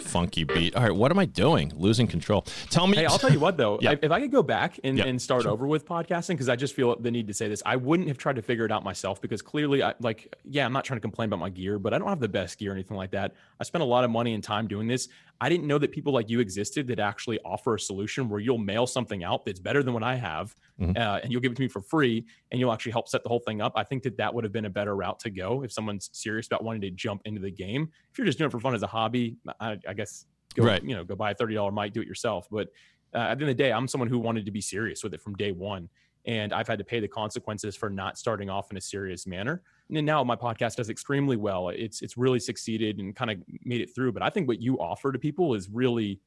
funky 0.00 0.44
beat. 0.44 0.74
All 0.74 0.82
right, 0.82 0.94
what 0.94 1.10
am 1.12 1.18
I 1.18 1.26
doing? 1.26 1.72
Losing 1.76 2.06
control. 2.06 2.42
Tell 2.70 2.86
me. 2.86 2.96
Hey, 2.96 3.06
I'll 3.06 3.18
tell 3.18 3.32
you 3.32 3.38
what 3.38 3.56
though. 3.56 3.78
Yeah. 3.82 3.90
I- 3.90 3.98
If 4.02 4.10
I 4.10 4.20
could 4.20 4.32
go 4.32 4.42
back 4.42 4.80
and, 4.82 4.98
Yeah, 4.98 5.04
and 5.04 5.20
start 5.20 5.46
over 5.46 5.66
with 5.66 5.86
podcasting, 5.86 6.28
because 6.30 6.48
I 6.48 6.56
just 6.56 6.74
feel 6.74 6.96
the 6.96 7.10
need 7.10 7.28
to 7.28 7.34
say 7.34 7.48
this, 7.48 7.62
I 7.64 7.76
wouldn't 7.76 8.08
have 8.08 8.18
tried 8.18 8.36
to 8.36 8.42
figure 8.42 8.64
it 8.64 8.72
out 8.72 8.82
myself 8.82 9.20
because 9.20 9.42
clearly, 9.42 9.82
I 9.82 9.94
like, 10.00 10.34
yeah, 10.44 10.64
I'm 10.66 10.72
not 10.72 10.84
trying 10.84 10.96
to 10.96 11.02
complain 11.02 11.28
about 11.28 11.38
my 11.38 11.50
gear, 11.50 11.78
but 11.78 11.92
I 11.94 11.98
don't 11.98 12.08
have 12.08 12.20
the 12.20 12.28
best 12.28 12.58
gear 12.58 12.70
or 12.72 12.74
anything 12.74 12.96
like 12.96 13.10
that. 13.12 13.34
I 13.60 13.64
spent 13.64 13.82
a 13.82 13.86
lot 13.86 14.04
of 14.04 14.10
money 14.10 14.34
and 14.34 14.42
time 14.42 14.66
doing 14.66 14.88
this. 14.88 15.08
I 15.40 15.48
didn't 15.48 15.66
know 15.66 15.78
that 15.78 15.90
people 15.92 16.12
like 16.12 16.30
you 16.30 16.40
existed 16.40 16.86
that 16.88 16.98
actually 17.00 17.38
offer 17.44 17.74
a 17.74 17.80
solution 17.80 18.28
where 18.28 18.40
you'll 18.40 18.58
mail 18.58 18.86
something 18.86 19.24
out 19.24 19.44
that's 19.44 19.60
better 19.60 19.82
than 19.82 19.92
what 19.92 20.02
I 20.02 20.14
have, 20.14 20.54
Mhm. 20.80 20.96
uh, 20.96 21.20
and 21.22 21.30
you'll 21.32 21.40
give 21.40 21.52
it 21.52 21.56
to 21.56 21.62
me 21.62 21.68
for 21.68 21.80
free, 21.82 22.24
and 22.50 22.60
you'll 22.60 22.72
actually 22.72 22.92
help 22.92 23.08
set 23.08 23.22
the 23.22 23.28
whole 23.28 23.40
thing 23.40 23.60
up. 23.60 23.72
I 23.76 23.84
think 23.84 24.02
that 24.04 24.16
that 24.16 24.32
would 24.32 24.44
have 24.44 24.52
been 24.52 24.64
a 24.64 24.70
better 24.70 24.94
route 24.96 25.18
to 25.20 25.30
go 25.30 25.62
if 25.64 25.72
someone's 25.72 26.08
serious 26.12 26.46
about 26.46 26.62
wanting 26.64 26.80
to 26.82 26.90
jump 26.90 27.22
into 27.24 27.40
the 27.40 27.50
game. 27.50 27.90
If 28.12 28.18
you're 28.18 28.26
just 28.26 28.38
doing 28.38 28.48
it 28.48 28.52
for 28.52 28.60
fun 28.60 28.74
as 28.74 28.82
a 28.82 28.86
hobby, 28.86 29.36
I, 29.60 29.78
I 29.88 29.92
guess 29.94 30.26
go 30.54 30.64
Right. 30.64 30.82
you 30.84 30.94
know 30.94 31.04
go 31.04 31.16
buy 31.16 31.32
a 31.32 31.34
thirty 31.34 31.54
dollar 31.54 31.72
mic, 31.72 31.92
do 31.92 32.00
it 32.00 32.06
yourself. 32.06 32.46
But 32.50 32.68
uh, 33.12 33.18
at 33.18 33.38
the 33.38 33.42
end 33.44 33.50
of 33.50 33.56
the 33.56 33.62
day, 33.62 33.72
I'm 33.72 33.86
someone 33.88 34.08
who 34.08 34.18
wanted 34.18 34.44
to 34.46 34.50
be 34.50 34.60
serious 34.60 35.02
with 35.04 35.14
it 35.14 35.20
from 35.20 35.34
day 35.34 35.52
one, 35.52 35.88
and 36.26 36.52
I've 36.52 36.66
had 36.66 36.78
to 36.78 36.84
pay 36.84 37.00
the 37.00 37.08
consequences 37.08 37.76
for 37.76 37.90
not 37.90 38.16
starting 38.18 38.48
off 38.48 38.70
in 38.70 38.76
a 38.76 38.80
serious 38.80 39.26
manner. 39.26 39.62
And 39.94 40.06
now 40.06 40.24
my 40.24 40.36
podcast 40.36 40.76
does 40.76 40.88
extremely 40.88 41.36
well. 41.36 41.68
It's 41.68 42.02
it's 42.02 42.16
really 42.16 42.40
succeeded 42.40 42.98
and 42.98 43.14
kind 43.14 43.30
of 43.30 43.38
made 43.64 43.80
it 43.80 43.94
through. 43.94 44.12
But 44.12 44.22
I 44.22 44.30
think 44.30 44.48
what 44.48 44.60
you 44.60 44.78
offer 44.78 45.12
to 45.12 45.18
people 45.18 45.54
is 45.54 45.68
really 45.68 46.20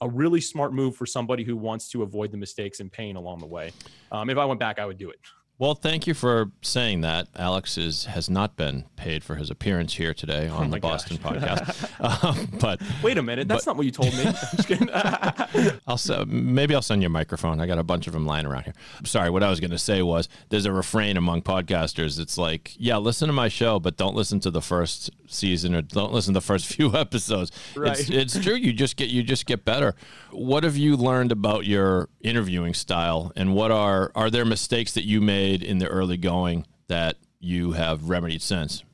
a 0.00 0.08
really 0.08 0.40
smart 0.40 0.72
move 0.72 0.94
for 0.94 1.06
somebody 1.06 1.44
who 1.44 1.56
wants 1.56 1.88
to 1.90 2.02
avoid 2.02 2.30
the 2.30 2.36
mistakes 2.36 2.80
and 2.80 2.92
pain 2.92 3.16
along 3.16 3.38
the 3.38 3.46
way. 3.46 3.72
Um, 4.12 4.30
if 4.30 4.38
I 4.38 4.44
went 4.44 4.60
back, 4.60 4.78
I 4.78 4.86
would 4.86 4.98
do 4.98 5.10
it. 5.10 5.18
Well, 5.60 5.74
thank 5.74 6.06
you 6.06 6.14
for 6.14 6.52
saying 6.62 7.00
that. 7.00 7.26
Alex 7.34 7.76
is, 7.76 8.04
has 8.04 8.30
not 8.30 8.54
been 8.54 8.84
paid 8.94 9.24
for 9.24 9.34
his 9.34 9.50
appearance 9.50 9.94
here 9.94 10.14
today 10.14 10.46
on 10.46 10.68
Oh 10.68 10.70
the 10.70 10.78
Boston 10.78 11.16
gosh. 11.20 11.32
podcast. 11.34 12.24
um, 12.24 12.48
but 12.60 12.80
Wait 13.02 13.18
a 13.18 13.22
minute, 13.22 13.48
that's 13.48 13.66
not 13.66 13.76
what 13.76 13.84
you 13.84 13.90
told 13.90 14.12
me. 14.16 14.22
I'm 14.26 14.34
just 14.34 14.68
kidding. 14.68 14.88
I'll 15.88 16.26
maybe 16.26 16.76
I'll 16.76 16.82
send 16.82 17.02
you 17.02 17.06
a 17.06 17.10
microphone. 17.10 17.60
I 17.60 17.66
got 17.66 17.78
a 17.80 17.82
bunch 17.82 18.06
of 18.06 18.12
them 18.12 18.24
lying 18.24 18.46
around 18.46 18.64
here. 18.66 18.74
Sorry, 19.04 19.30
what 19.30 19.42
I 19.42 19.50
was 19.50 19.58
going 19.58 19.72
to 19.72 19.78
say 19.78 20.00
was 20.00 20.28
there's 20.48 20.64
a 20.64 20.70
refrain 20.72 21.16
among 21.16 21.42
podcasters. 21.42 22.20
It's 22.20 22.38
like, 22.38 22.74
yeah, 22.78 22.98
listen 22.98 23.26
to 23.26 23.32
my 23.32 23.48
show, 23.48 23.80
but 23.80 23.96
don't 23.96 24.14
listen 24.14 24.38
to 24.40 24.52
the 24.52 24.62
first 24.62 25.10
season 25.26 25.74
or 25.74 25.82
don't 25.82 26.12
listen 26.12 26.34
to 26.34 26.38
the 26.40 26.46
first 26.46 26.66
few 26.66 26.94
episodes. 26.94 27.50
It's, 27.70 27.76
Right. 27.76 28.10
it's 28.10 28.38
true. 28.38 28.54
You 28.54 28.72
just 28.72 28.96
get 28.96 29.08
you 29.08 29.24
just 29.24 29.44
get 29.44 29.64
better. 29.64 29.96
What 30.30 30.62
have 30.62 30.76
you 30.76 30.96
learned 30.96 31.32
about 31.32 31.66
your 31.66 32.10
interviewing 32.20 32.74
style, 32.74 33.32
and 33.34 33.54
what 33.56 33.72
are 33.72 34.12
are 34.14 34.30
there 34.30 34.44
mistakes 34.44 34.92
that 34.92 35.04
you 35.04 35.20
made 35.20 35.47
in 35.48 35.78
the 35.78 35.88
early 35.88 36.16
going 36.16 36.66
that 36.88 37.16
you 37.40 37.72
have 37.72 38.08
remedied 38.08 38.42
since? 38.42 38.84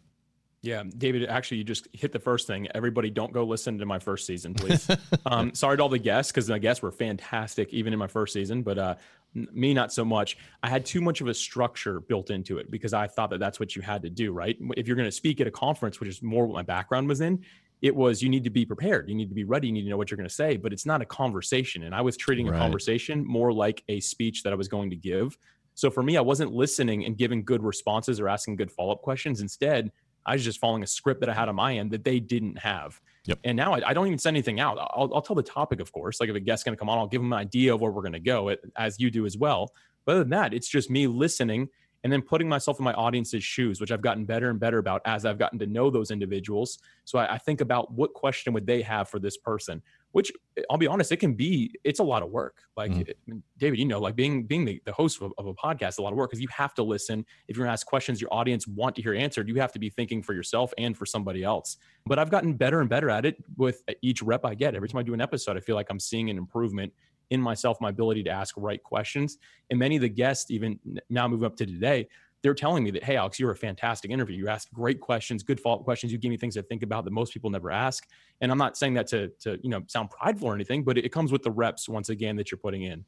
Yeah, 0.63 0.83
David, 0.97 1.29
actually, 1.29 1.59
you 1.59 1.65
just 1.65 1.89
hit 1.93 2.11
the 2.13 2.19
first 2.19 2.47
thing. 2.47 2.69
Everybody, 2.75 3.11
don't 3.11 3.35
go 3.35 3.45
listen 3.45 3.77
to 3.79 3.85
my 3.85 3.99
first 3.99 4.27
season, 4.27 4.55
please. 4.55 4.89
um, 5.27 5.55
sorry 5.55 5.77
to 5.77 5.83
all 5.83 5.91
the 5.91 5.99
guests, 5.99 6.33
because 6.33 6.49
my 6.49 6.59
guests 6.59 6.83
were 6.83 6.91
fantastic, 6.91 7.71
even 7.75 7.93
in 7.93 7.99
my 7.99 8.07
first 8.07 8.33
season, 8.33 8.63
but 8.63 8.79
uh, 8.79 8.95
me, 9.35 9.75
not 9.75 9.93
so 9.93 10.07
much. 10.07 10.39
I 10.63 10.71
had 10.71 10.87
too 10.87 11.03
much 11.03 11.21
of 11.21 11.27
a 11.27 11.35
structure 11.35 12.01
built 12.01 12.31
into 12.31 12.57
it 12.57 12.71
because 12.71 12.95
I 12.95 13.09
thought 13.09 13.29
that 13.31 13.41
that's 13.41 13.61
what 13.61 13.77
you 13.77 13.83
had 13.83 14.01
to 14.03 14.11
do, 14.11 14.33
right? 14.33 14.57
If 14.75 14.87
you're 14.87 14.97
going 14.97 15.09
to 15.09 15.13
speak 15.13 15.43
at 15.43 15.47
a 15.47 15.51
conference, 15.51 16.01
which 16.01 16.09
is 16.09 16.23
more 16.23 16.47
what 16.47 16.55
my 16.55 16.63
background 16.63 17.09
was 17.09 17.21
in, 17.21 17.45
it 17.83 17.95
was 17.95 18.23
you 18.23 18.31
need 18.31 18.45
to 18.45 18.51
be 18.51 18.65
prepared, 18.65 19.07
you 19.11 19.15
need 19.15 19.29
to 19.29 19.35
be 19.35 19.45
ready, 19.45 19.67
you 19.67 19.73
need 19.75 19.83
to 19.83 19.91
know 19.91 19.99
what 19.99 20.11
you're 20.11 20.17
going 20.17 20.29
to 20.29 20.35
say, 20.35 20.57
but 20.57 20.73
it's 20.73 20.87
not 20.87 21.03
a 21.03 21.05
conversation. 21.05 21.83
And 21.83 21.95
I 21.95 22.01
was 22.01 22.17
treating 22.17 22.47
Right. 22.47 22.57
a 22.57 22.59
conversation 22.59 23.23
more 23.27 23.53
like 23.53 23.85
a 23.89 24.01
speech 24.01 24.45
that 24.45 24.53
I 24.55 24.57
was 24.57 24.69
going 24.69 24.89
to 24.89 24.97
give. 24.97 25.37
So 25.75 25.91
for 25.91 26.03
me, 26.03 26.17
I 26.17 26.21
wasn't 26.21 26.53
listening 26.53 27.05
and 27.05 27.17
giving 27.17 27.45
good 27.45 27.63
responses 27.63 28.21
or 28.21 28.29
asking 28.29 28.57
good 28.57 28.71
follow 28.71 28.93
up 28.93 29.03
questions. 29.03 29.41
Instead, 29.41 29.91
I 30.27 30.35
was 30.35 30.45
just 30.45 30.59
following 30.59 30.83
a 30.83 30.87
script 30.87 31.21
that 31.21 31.29
I 31.29 31.35
had 31.35 31.49
on 31.49 31.57
my 31.57 31.77
end 31.77 31.91
that 31.91 32.05
they 32.05 32.21
didn't 32.21 32.59
have. 32.59 33.01
Yep. 33.27 33.41
And 33.45 33.57
now 33.57 33.75
I, 33.75 33.91
I 33.91 33.95
don't 33.95 34.07
even 34.07 34.19
send 34.19 34.37
anything 34.37 34.61
out. 34.61 34.79
I'll, 34.79 35.11
I'll 35.15 35.23
tell 35.23 35.37
the 35.37 35.43
topic, 35.43 35.81
of 35.81 35.93
course. 35.93 36.21
Like 36.21 36.31
if 36.31 36.37
a 36.37 36.41
guest's 36.41 36.65
going 36.65 36.75
to 36.75 36.79
come 36.79 36.89
on, 36.89 36.99
I'll 36.99 37.07
give 37.07 37.21
them 37.21 37.33
an 37.33 37.39
idea 37.39 37.75
of 37.75 37.81
where 37.81 37.91
we're 37.91 38.03
going 38.03 38.13
to 38.13 38.21
go, 38.21 38.55
as 38.77 38.99
you 38.99 39.11
do 39.11 39.27
as 39.27 39.37
well. 39.37 39.73
But 40.05 40.13
other 40.13 40.21
than 40.21 40.31
that, 40.31 40.55
it's 40.55 40.69
just 40.69 40.91
me 40.91 41.07
listening 41.07 41.69
and 42.05 42.13
then 42.13 42.23
putting 42.23 42.49
myself 42.49 42.79
in 42.79 42.85
my 42.85 42.93
audience's 42.93 43.43
shoes, 43.43 43.81
which 43.81 43.91
I've 43.91 44.03
gotten 44.03 44.25
better 44.25 44.51
and 44.51 44.61
better 44.61 44.79
about 44.79 45.03
as 45.07 45.25
I've 45.25 45.39
gotten 45.39 45.59
to 45.59 45.67
know 45.67 45.91
those 45.91 46.11
individuals. 46.11 46.79
So 47.05 47.19
I, 47.19 47.35
I 47.35 47.39
think 47.39 47.63
about 47.63 47.93
what 47.93 48.13
question 48.15 48.53
would 48.53 48.67
they 48.67 48.83
have 48.83 49.09
for 49.09 49.19
this 49.19 49.39
person, 49.39 49.83
which 50.13 50.31
I'll 50.71 50.79
be 50.79 50.87
honest, 50.87 51.11
it 51.11 51.17
can 51.17 51.35
be, 51.35 51.75
it's 51.83 52.01
a 52.01 52.05
lot 52.05 52.23
of 52.23 52.31
work. 52.31 52.59
Like. 52.77 52.93
Mm. 52.93 53.11
I 53.31 53.35
David, 53.57 53.79
you 53.79 53.87
know, 53.87 54.01
like 54.01 54.17
being, 54.17 54.45
being 54.45 54.65
the, 54.65 54.81
the 54.85 54.93
host 54.93 55.23
of, 55.23 55.33
of 55.39 55.47
a 55.47 55.55
podcast, 55.55 55.99
a 55.99 56.03
lot 56.03 56.13
of 56.13 56.19
work 56.19 56.31
because 56.31 56.43
you 56.43 56.49
have 56.51 56.75
to 56.75 56.83
listen. 56.83 57.25
If 57.49 57.57
you're 57.57 57.65
going 57.65 57.71
to 57.71 57.73
ask 57.73 57.87
questions 57.87 58.21
your 58.21 58.33
audience 58.35 58.67
want 58.67 58.97
to 58.97 59.03
hear 59.03 59.15
answered, 59.15 59.49
you 59.49 59.55
have 59.57 59.73
to 59.73 59.79
be 59.79 59.89
thinking 59.89 60.23
for 60.23 60.35
yourself 60.35 60.75
and 60.77 60.97
for 60.97 61.07
somebody 61.07 61.45
else. 61.45 61.79
But 62.05 62.19
I've 62.19 62.31
gotten 62.31 62.55
better 62.55 62.81
and 62.81 62.91
better 62.91 63.11
at 63.11 63.25
it 63.25 63.37
with 63.57 63.83
uh, 63.89 63.95
each 64.03 64.23
rep 64.23 64.45
I 64.45 64.55
get. 64.55 64.75
Every 64.75 64.89
time 64.89 64.99
I 64.99 65.03
do 65.03 65.15
an 65.15 65.21
episode, 65.21 65.57
I 65.57 65.61
feel 65.61 65.77
like 65.77 65.87
I'm 65.89 66.01
seeing 66.01 66.31
an 66.31 66.37
improvement 66.37 66.93
in 67.31 67.41
myself, 67.41 67.79
my 67.81 67.91
ability 67.91 68.23
to 68.25 68.31
ask 68.31 68.55
right 68.57 68.83
questions. 68.83 69.39
And 69.71 69.79
many 69.79 69.97
of 69.97 70.03
the 70.03 70.09
guests, 70.09 70.51
even 70.51 70.79
now 71.09 71.29
moving 71.29 71.47
up 71.47 71.57
to 71.57 71.67
today, 71.67 72.09
they're 72.45 72.55
telling 72.55 72.85
me 72.85 72.91
that, 72.91 73.03
hey, 73.03 73.17
Alex, 73.17 73.41
you're 73.41 73.53
a 73.53 73.57
fantastic 73.57 74.11
interview. 74.11 74.37
You 74.37 74.49
asked 74.49 74.71
great 74.71 75.01
questions, 75.01 75.43
good 75.43 75.59
follow 75.59 75.79
up 75.79 75.85
questions. 75.85 76.13
You 76.13 76.19
gave 76.19 76.31
me 76.31 76.37
things 76.37 76.55
to 76.55 76.63
think 76.63 76.83
about 76.83 77.05
that 77.07 77.11
most 77.11 77.33
people 77.33 77.49
never 77.49 77.71
ask. 77.71 78.07
And 78.43 78.53
I'm 78.53 78.59
not 78.59 78.77
saying 78.77 78.93
that 78.95 79.07
to, 79.09 79.29
to 79.41 79.59
you 79.63 79.71
know, 79.71 79.81
sound 79.87 80.11
prideful 80.11 80.49
or 80.49 80.55
anything, 80.55 80.85
but 80.85 80.99
it, 80.99 81.09
comes 81.09 81.33
with 81.33 81.43
the 81.43 81.51
reps 81.51 81.89
once 81.89 82.11
again 82.11 82.37
that 82.37 82.51
you're 82.51 82.59
putting 82.59 82.83
in. 82.83 83.05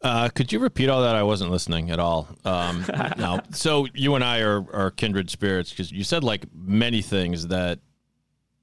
Uh, 0.00 0.30
could 0.30 0.50
you 0.50 0.60
repeat 0.60 0.88
all 0.88 1.02
that? 1.02 1.14
I 1.14 1.22
wasn't 1.22 1.50
listening 1.50 1.90
at 1.90 1.98
all. 1.98 2.26
Um, 2.46 2.86
no. 3.18 3.40
So 3.50 3.86
you 3.92 4.14
and 4.14 4.24
I 4.24 4.40
are, 4.40 4.64
are 4.72 4.90
kindred 4.90 5.28
spirits 5.28 5.68
because 5.68 5.92
you 5.92 6.02
said 6.02 6.24
like 6.24 6.46
many 6.54 7.02
things 7.02 7.48
that 7.48 7.80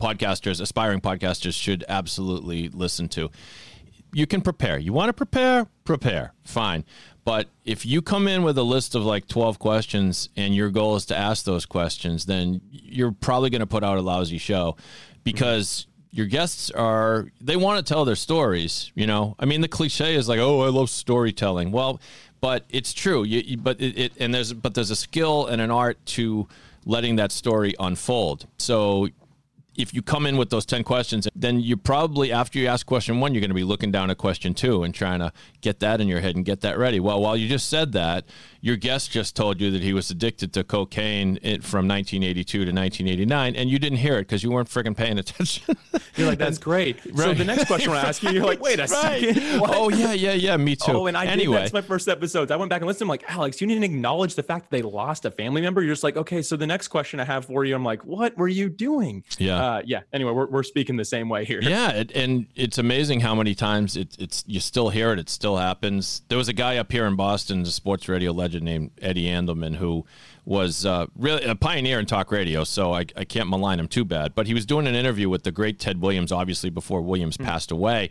podcasters, 0.02 0.62
aspiring 0.62 1.00
podcasters, 1.00 1.54
should 1.54 1.86
absolutely 1.88 2.70
listen 2.70 3.08
to. 3.10 3.30
You 4.12 4.26
can 4.26 4.42
prepare. 4.42 4.78
You 4.78 4.94
want 4.94 5.10
to 5.10 5.14
prepare? 5.14 5.68
Prepare. 5.86 6.34
Fine. 6.44 6.84
But 7.24 7.48
if 7.64 7.86
you 7.86 8.02
come 8.02 8.28
in 8.28 8.44
with 8.44 8.58
a 8.58 8.64
list 8.64 8.96
of 8.96 9.04
like 9.04 9.28
12 9.28 9.60
questions 9.60 10.30
and 10.36 10.56
your 10.56 10.70
goal 10.70 10.96
is 10.96 11.06
to 11.08 11.18
ask 11.18 11.46
those 11.46 11.66
questions, 11.66 12.26
then 12.26 12.62
you're 12.72 13.12
probably 13.12 13.50
going 13.50 13.60
to 13.60 13.68
put 13.68 13.84
out 13.84 13.98
a 13.98 14.02
lousy 14.02 14.40
show 14.40 14.76
because 15.24 15.86
your 16.12 16.26
guests 16.26 16.72
are, 16.72 17.28
they 17.40 17.56
want 17.56 17.86
to 17.86 17.94
tell 17.94 18.04
their 18.04 18.16
stories. 18.16 18.92
You 18.96 19.06
know, 19.06 19.36
I 19.38 19.46
mean, 19.46 19.62
the 19.62 19.68
cliche 19.68 20.16
is 20.16 20.28
like, 20.28 20.40
oh, 20.40 20.62
I 20.62 20.70
love 20.70 20.90
storytelling. 20.90 21.72
Well, 21.72 22.02
but 22.42 22.66
it's 22.70 22.94
true. 22.94 23.24
You, 23.24 23.42
you, 23.42 23.58
but 23.58 23.80
it, 23.80 23.98
it, 23.98 24.14
and 24.20 24.34
there's, 24.34 24.52
but 24.54 24.74
there's 24.74 24.90
a 24.90 24.96
skill 24.96 25.46
and 25.46 25.62
an 25.62 25.70
art 25.70 26.04
to 26.08 26.48
letting 26.86 27.18
that 27.18 27.32
story 27.32 27.76
unfold. 27.80 28.48
So 28.58 29.10
if 29.76 29.94
you 29.94 30.02
come 30.02 30.26
in 30.26 30.36
with 30.38 30.50
those 30.50 30.66
10 30.66 30.84
questions, 30.84 31.28
then 31.36 31.60
you 31.60 31.78
probably, 31.78 32.32
after 32.32 32.60
you 32.60 32.68
ask 32.68 32.86
question 32.86 33.20
one, 33.20 33.34
you're 33.34 33.40
going 33.42 33.50
to 33.50 33.56
be 33.56 33.64
looking 33.64 33.92
down 33.92 34.10
at 34.10 34.18
question 34.18 34.54
two 34.54 34.84
and 34.84 34.94
trying 34.94 35.20
to 35.20 35.32
get 35.62 35.80
that 35.80 36.02
in 36.02 36.08
your 36.08 36.20
head 36.20 36.36
and 36.36 36.44
get 36.44 36.62
that 36.62 36.78
ready. 36.78 37.00
Well, 37.00 37.22
while 37.22 37.38
you 37.38 37.48
just 37.48 37.70
said 37.70 37.94
that, 37.94 38.26
your 38.62 38.76
guest 38.76 39.10
just 39.12 39.36
told 39.38 39.62
you 39.62 39.72
that 39.72 39.82
he 39.82 39.94
was 39.94 40.12
addicted 40.12 40.52
to 40.54 40.64
cocaine 40.66 41.36
from 41.62 41.88
1982 41.88 42.44
to 42.66 42.72
1989, 42.72 43.56
and 43.56 43.70
you 43.70 43.80
didn't 43.80 44.00
hear 44.00 44.16
it 44.16 44.22
because 44.24 44.44
you 44.44 44.52
weren't 44.52 44.68
freaking 44.68 44.98
paying 44.98 45.18
attention. 45.18 45.78
You're 46.18 46.28
like, 46.28 46.40
that's 46.40 46.58
great. 46.58 46.98
So 47.20 47.34
the 47.34 47.44
next 47.46 47.66
question 47.68 47.92
I 47.94 48.02
ask 48.02 48.24
you, 48.24 48.32
you're 48.32 48.46
like, 48.46 48.62
wait 48.62 48.80
a 48.80 48.84
Right. 48.84 49.22
second. 49.36 49.60
what? 49.62 49.72
Oh, 49.76 49.90
yeah, 49.90 50.14
yeah, 50.14 50.34
yeah. 50.34 50.56
Me 50.58 50.76
too. 50.76 50.92
Oh, 50.94 51.06
and 51.08 51.18
I 51.18 51.26
anyway. 51.26 51.58
did 51.58 51.64
that's 51.64 51.74
my 51.74 51.82
first 51.82 52.08
episode. 52.08 52.50
I 52.50 52.56
went 52.56 52.70
back 52.70 52.82
and 52.82 52.88
listened. 52.88 53.04
I'm 53.04 53.10
like, 53.10 53.24
Alex, 53.30 53.60
you 53.62 53.68
didn't 53.68 53.84
acknowledge 53.84 54.36
the 54.36 54.44
fact 54.44 54.70
that 54.70 54.76
they 54.78 54.82
lost 54.82 55.26
a 55.26 55.32
family 55.32 55.62
member. 55.62 55.82
You're 55.82 55.94
just 55.94 56.04
like, 56.04 56.16
okay, 56.18 56.42
so 56.42 56.56
the 56.56 56.66
next 56.68 56.88
question 56.88 57.20
I 57.20 57.26
have 57.26 57.46
for 57.46 57.66
you, 57.66 57.76
I'm 57.76 57.84
like, 57.84 58.06
what 58.06 58.38
were 58.38 58.48
you 58.48 58.70
doing? 58.70 59.24
Yeah. 59.38 59.59
Uh, 59.60 59.82
yeah. 59.86 60.02
Anyway, 60.14 60.32
we're, 60.32 60.48
we're 60.48 60.64
speaking 60.64 60.96
the 60.98 61.06
same 61.06 61.30
way 61.30 61.46
here. 61.46 61.60
Yeah, 61.62 61.92
it, 61.92 62.12
and 62.12 62.48
it's 62.56 62.78
amazing 62.78 63.20
how 63.20 63.36
many 63.36 63.56
times 63.56 63.98
it, 63.98 64.16
it's 64.20 64.44
you 64.48 64.60
still 64.60 64.90
hear 64.90 65.12
it. 65.12 65.20
It 65.20 65.30
still 65.30 65.58
happens. 65.58 66.22
There 66.30 66.38
was 66.38 66.48
a 66.48 66.54
guy 66.54 66.78
up 66.78 66.92
here 66.92 67.06
in 67.06 67.16
Boston, 67.16 67.62
a 67.62 67.66
sports 67.68 68.08
radio 68.08 68.32
legend 68.32 68.66
named 68.66 68.92
Eddie 69.02 69.26
Andelman, 69.26 69.76
who 69.76 70.06
was 70.46 70.84
uh, 70.86 71.06
really 71.16 71.44
a 71.44 71.56
pioneer 71.56 72.00
in 72.00 72.06
talk 72.08 72.32
radio. 72.32 72.64
So 72.64 72.94
I, 72.94 73.06
I 73.16 73.24
can't 73.24 73.50
malign 73.50 73.80
him 73.80 73.88
too 73.88 74.04
bad. 74.04 74.34
But 74.34 74.48
he 74.48 74.54
was 74.54 74.66
doing 74.66 74.88
an 74.88 74.96
interview 74.96 75.30
with 75.30 75.44
the 75.44 75.52
great 75.52 75.80
Ted 75.80 76.02
Williams, 76.02 76.32
obviously 76.32 76.72
before 76.72 77.02
Williams 77.02 77.38
passed 77.38 77.70
away, 77.70 78.10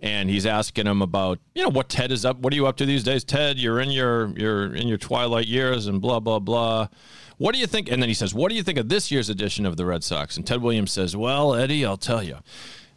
and 0.00 0.28
he's 0.28 0.44
asking 0.44 0.86
him 0.86 1.00
about 1.00 1.38
you 1.54 1.62
know 1.62 1.70
what 1.70 1.88
Ted 1.88 2.12
is 2.12 2.24
up. 2.24 2.38
What 2.38 2.52
are 2.52 2.56
you 2.56 2.66
up 2.66 2.76
to 2.76 2.86
these 2.86 3.04
days, 3.04 3.24
Ted? 3.24 3.58
You're 3.58 3.80
in 3.80 3.90
your 3.90 4.36
you're 4.36 4.74
in 4.74 4.86
your 4.86 4.98
twilight 4.98 5.46
years 5.46 5.86
and 5.86 6.00
blah 6.00 6.20
blah 6.20 6.38
blah. 6.38 6.88
What 7.38 7.54
do 7.54 7.60
you 7.60 7.66
think? 7.66 7.90
And 7.90 8.02
then 8.02 8.08
he 8.08 8.14
says, 8.14 8.34
What 8.34 8.50
do 8.50 8.56
you 8.56 8.62
think 8.62 8.78
of 8.78 8.88
this 8.88 9.10
year's 9.10 9.30
edition 9.30 9.64
of 9.64 9.76
the 9.76 9.86
Red 9.86 10.04
Sox? 10.04 10.36
And 10.36 10.46
Ted 10.46 10.60
Williams 10.60 10.92
says, 10.92 11.16
Well, 11.16 11.54
Eddie, 11.54 11.84
I'll 11.84 11.96
tell 11.96 12.22
you. 12.22 12.38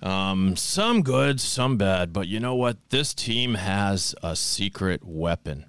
Um, 0.02 0.56
some 0.56 1.04
good, 1.04 1.40
some 1.40 1.78
bad, 1.78 2.12
but 2.12 2.28
you 2.28 2.40
know 2.40 2.56
what? 2.56 2.78
This 2.90 3.14
team 3.14 3.54
has 3.54 4.16
a 4.24 4.36
secret 4.36 5.04
weapon. 5.06 5.66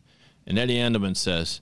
And 0.47 0.59
Eddie 0.59 0.77
Andelman 0.77 1.17
says, 1.17 1.61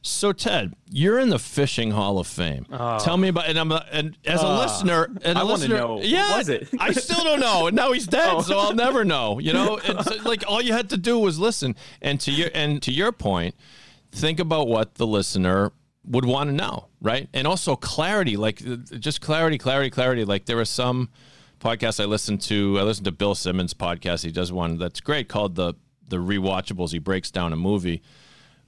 so 0.00 0.32
Ted, 0.32 0.74
you're 0.90 1.18
in 1.18 1.28
the 1.28 1.38
fishing 1.38 1.90
Hall 1.90 2.18
of 2.18 2.26
Fame. 2.26 2.66
Tell 3.00 3.16
me 3.16 3.28
about 3.28 3.46
and 3.48 3.58
I'm 3.58 3.72
a, 3.72 3.84
and 3.90 4.16
as 4.24 4.42
a 4.42 4.48
listener, 4.48 5.10
and 5.24 5.36
a 5.36 5.40
I 5.40 5.44
listener, 5.44 5.76
know, 5.76 6.00
yeah, 6.00 6.36
was 6.38 6.48
it? 6.48 6.68
I 6.78 6.92
still 6.92 7.24
don't 7.24 7.40
know. 7.40 7.66
And 7.66 7.76
now 7.76 7.92
he's 7.92 8.06
dead, 8.08 8.42
so 8.42 8.58
I'll 8.58 8.74
never 8.74 9.04
know. 9.04 9.38
You 9.38 9.52
know, 9.52 9.78
it's 9.82 10.24
like 10.24 10.44
all 10.46 10.62
you 10.62 10.72
had 10.72 10.90
to 10.90 10.96
do 10.96 11.18
was 11.18 11.38
listen. 11.38 11.74
And 12.00 12.20
to 12.20 12.30
your 12.30 12.48
and 12.54 12.80
to 12.82 12.92
your 12.92 13.10
point, 13.12 13.54
think 14.12 14.38
about 14.38 14.68
what 14.68 14.94
the 14.94 15.06
listener 15.06 15.72
would 16.08 16.24
want 16.24 16.48
to 16.48 16.54
know, 16.54 16.86
right? 17.00 17.28
And 17.32 17.46
also 17.46 17.76
clarity, 17.76 18.36
like 18.36 18.62
uh, 18.66 18.76
just 18.98 19.20
clarity, 19.20 19.58
clarity, 19.58 19.90
clarity. 19.90 20.24
Like 20.24 20.46
there 20.46 20.58
are 20.58 20.64
some 20.64 21.10
podcast 21.60 22.00
I 22.00 22.06
listen 22.06 22.38
to. 22.38 22.78
I 22.78 22.82
listen 22.82 23.04
to 23.04 23.12
Bill 23.12 23.34
Simmons' 23.34 23.74
podcast. 23.74 24.24
He 24.24 24.30
does 24.30 24.52
one 24.52 24.78
that's 24.78 25.00
great 25.00 25.28
called 25.28 25.54
the 25.54 25.74
the 26.08 26.16
rewatchables. 26.16 26.92
He 26.92 26.98
breaks 26.98 27.30
down 27.30 27.52
a 27.52 27.56
movie, 27.56 28.02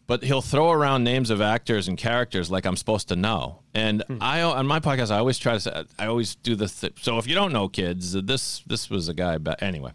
but 0.06 0.22
he'll 0.22 0.42
throw 0.42 0.70
around 0.70 1.04
names 1.04 1.30
of 1.30 1.40
actors 1.40 1.88
and 1.88 1.96
characters 1.96 2.50
like 2.50 2.66
I'm 2.66 2.76
supposed 2.76 3.08
to 3.08 3.16
know. 3.16 3.62
And 3.74 4.04
I 4.20 4.42
on 4.42 4.66
my 4.66 4.80
podcast, 4.80 5.10
I 5.10 5.18
always 5.18 5.38
try 5.38 5.54
to. 5.54 5.60
Say, 5.60 5.84
I 5.98 6.06
always 6.06 6.34
do 6.34 6.54
the. 6.54 6.68
Th- 6.68 6.92
so 7.00 7.18
if 7.18 7.26
you 7.26 7.34
don't 7.34 7.52
know, 7.52 7.68
kids, 7.68 8.12
this 8.12 8.62
this 8.66 8.90
was 8.90 9.08
a 9.08 9.14
guy. 9.14 9.38
But 9.38 9.62
anyway, 9.62 9.92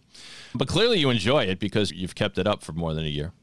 but 0.55 0.67
clearly 0.67 0.99
you 0.99 1.09
enjoy 1.09 1.43
it 1.43 1.59
because 1.59 1.91
you've 1.91 2.15
kept 2.15 2.37
it 2.37 2.47
up 2.47 2.63
for 2.63 2.73
more 2.73 2.93
than 2.93 3.05
a 3.05 3.09
year. 3.09 3.33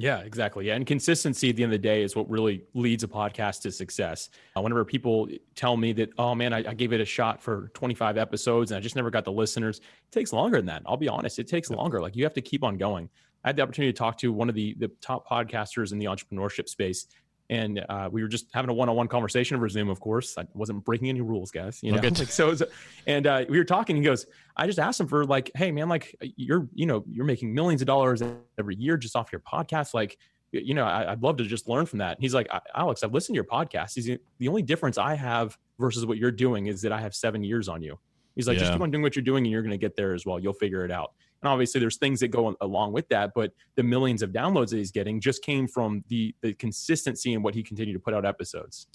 Yeah, 0.00 0.20
exactly. 0.20 0.66
Yeah. 0.66 0.76
And 0.76 0.86
consistency 0.86 1.50
at 1.50 1.56
the 1.56 1.64
end 1.64 1.72
of 1.72 1.82
the 1.82 1.88
day 1.88 2.04
is 2.04 2.14
what 2.14 2.30
really 2.30 2.62
leads 2.72 3.02
a 3.02 3.08
podcast 3.08 3.62
to 3.62 3.72
success. 3.72 4.30
Uh, 4.56 4.60
whenever 4.62 4.84
people 4.84 5.28
tell 5.56 5.76
me 5.76 5.92
that, 5.94 6.10
oh 6.18 6.36
man, 6.36 6.52
I, 6.52 6.58
I, 6.58 6.74
gave 6.74 6.92
it 6.92 7.00
a 7.00 7.04
shot 7.04 7.42
for 7.42 7.72
25 7.74 8.16
episodes 8.16 8.70
and 8.70 8.78
I 8.78 8.80
just 8.80 8.94
never 8.94 9.10
got 9.10 9.24
the 9.24 9.32
listeners, 9.32 9.78
it 9.78 10.12
takes 10.12 10.32
longer 10.32 10.58
than 10.58 10.66
that. 10.66 10.82
I'll 10.86 10.96
be 10.96 11.08
honest, 11.08 11.40
it 11.40 11.48
takes 11.48 11.68
longer. 11.68 12.00
Like 12.00 12.14
you 12.14 12.22
have 12.22 12.34
to 12.34 12.40
keep 12.40 12.62
on 12.62 12.78
going. 12.78 13.10
I 13.42 13.48
had 13.48 13.56
the 13.56 13.62
opportunity 13.62 13.92
to 13.92 13.98
talk 13.98 14.18
to 14.18 14.32
one 14.32 14.48
of 14.48 14.54
the, 14.54 14.76
the 14.78 14.88
top 15.00 15.28
podcasters 15.28 15.90
in 15.90 15.98
the 15.98 16.06
entrepreneurship 16.06 16.68
space 16.68 17.08
and 17.50 17.84
uh, 17.88 18.08
we 18.10 18.22
were 18.22 18.28
just 18.28 18.46
having 18.52 18.70
a 18.70 18.74
one-on-one 18.74 19.08
conversation 19.08 19.56
over 19.56 19.68
Zoom. 19.68 19.88
Of 19.88 20.00
course, 20.00 20.36
I 20.36 20.44
wasn't 20.54 20.84
breaking 20.84 21.08
any 21.08 21.20
rules, 21.20 21.50
guys. 21.50 21.78
You 21.82 21.92
know, 21.92 22.00
like, 22.02 22.16
so. 22.16 22.48
Was, 22.48 22.62
and 23.06 23.26
uh, 23.26 23.44
we 23.48 23.58
were 23.58 23.64
talking. 23.64 23.96
He 23.96 24.02
goes, 24.02 24.26
"I 24.56 24.66
just 24.66 24.78
asked 24.78 25.00
him 25.00 25.08
for 25.08 25.24
like, 25.24 25.50
hey 25.54 25.72
man, 25.72 25.88
like 25.88 26.14
you're, 26.20 26.68
you 26.74 26.86
know, 26.86 27.04
you're 27.10 27.24
making 27.24 27.54
millions 27.54 27.80
of 27.80 27.86
dollars 27.86 28.22
every 28.58 28.76
year 28.76 28.96
just 28.96 29.16
off 29.16 29.32
your 29.32 29.40
podcast. 29.40 29.94
Like, 29.94 30.18
you 30.52 30.74
know, 30.74 30.84
I, 30.84 31.10
would 31.10 31.22
love 31.22 31.38
to 31.38 31.44
just 31.44 31.68
learn 31.68 31.86
from 31.86 32.00
that." 32.00 32.16
And 32.16 32.22
he's 32.22 32.34
like, 32.34 32.48
"Alex, 32.74 33.02
I've 33.02 33.14
listened 33.14 33.34
to 33.34 33.36
your 33.36 33.44
podcast. 33.44 33.94
He's 33.94 34.06
the 34.38 34.48
only 34.48 34.62
difference 34.62 34.98
I 34.98 35.14
have 35.14 35.56
versus 35.78 36.04
what 36.04 36.18
you're 36.18 36.30
doing 36.30 36.66
is 36.66 36.82
that 36.82 36.92
I 36.92 37.00
have 37.00 37.14
seven 37.14 37.42
years 37.42 37.68
on 37.68 37.82
you." 37.82 37.98
He's 38.38 38.46
like, 38.46 38.54
yeah. 38.54 38.60
just 38.60 38.72
keep 38.74 38.82
on 38.82 38.92
doing 38.92 39.02
what 39.02 39.16
you're 39.16 39.24
doing, 39.24 39.44
and 39.44 39.50
you're 39.50 39.62
going 39.62 39.72
to 39.72 39.78
get 39.78 39.96
there 39.96 40.14
as 40.14 40.24
well. 40.24 40.38
You'll 40.38 40.52
figure 40.52 40.84
it 40.84 40.92
out. 40.92 41.12
And 41.42 41.48
obviously, 41.48 41.80
there's 41.80 41.96
things 41.96 42.20
that 42.20 42.28
go 42.28 42.56
along 42.60 42.92
with 42.92 43.08
that, 43.10 43.32
but 43.34 43.52
the 43.76 43.82
millions 43.82 44.22
of 44.22 44.30
downloads 44.30 44.70
that 44.70 44.78
he's 44.78 44.90
getting 44.90 45.20
just 45.20 45.42
came 45.42 45.68
from 45.68 46.04
the 46.08 46.34
the 46.40 46.54
consistency 46.54 47.32
in 47.32 47.42
what 47.42 47.54
he 47.54 47.62
continued 47.62 47.94
to 47.94 48.00
put 48.00 48.14
out 48.14 48.24
episodes. 48.24 48.86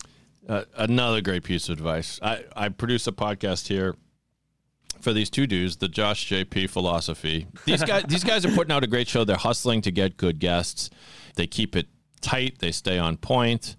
Uh, 0.47 0.65
another 0.75 1.21
great 1.21 1.43
piece 1.43 1.69
of 1.69 1.73
advice. 1.77 2.19
I, 2.21 2.43
I 2.55 2.69
produce 2.69 3.07
a 3.07 3.13
podcast 3.13 3.67
here 3.67 3.95
for 4.99 5.13
these 5.13 5.29
two 5.29 5.47
dudes, 5.47 5.77
the 5.77 5.87
Josh 5.87 6.29
JP 6.29 6.69
philosophy. 6.69 7.47
These 7.65 7.83
guys, 7.83 8.03
these 8.07 8.23
guys 8.23 8.45
are 8.45 8.51
putting 8.51 8.71
out 8.71 8.83
a 8.83 8.87
great 8.87 9.07
show. 9.07 9.23
They're 9.23 9.37
hustling 9.37 9.81
to 9.81 9.91
get 9.91 10.17
good 10.17 10.39
guests. 10.39 10.89
They 11.35 11.47
keep 11.47 11.75
it 11.75 11.87
tight. 12.21 12.59
They 12.59 12.71
stay 12.71 12.97
on 12.97 13.17
point. 13.17 13.75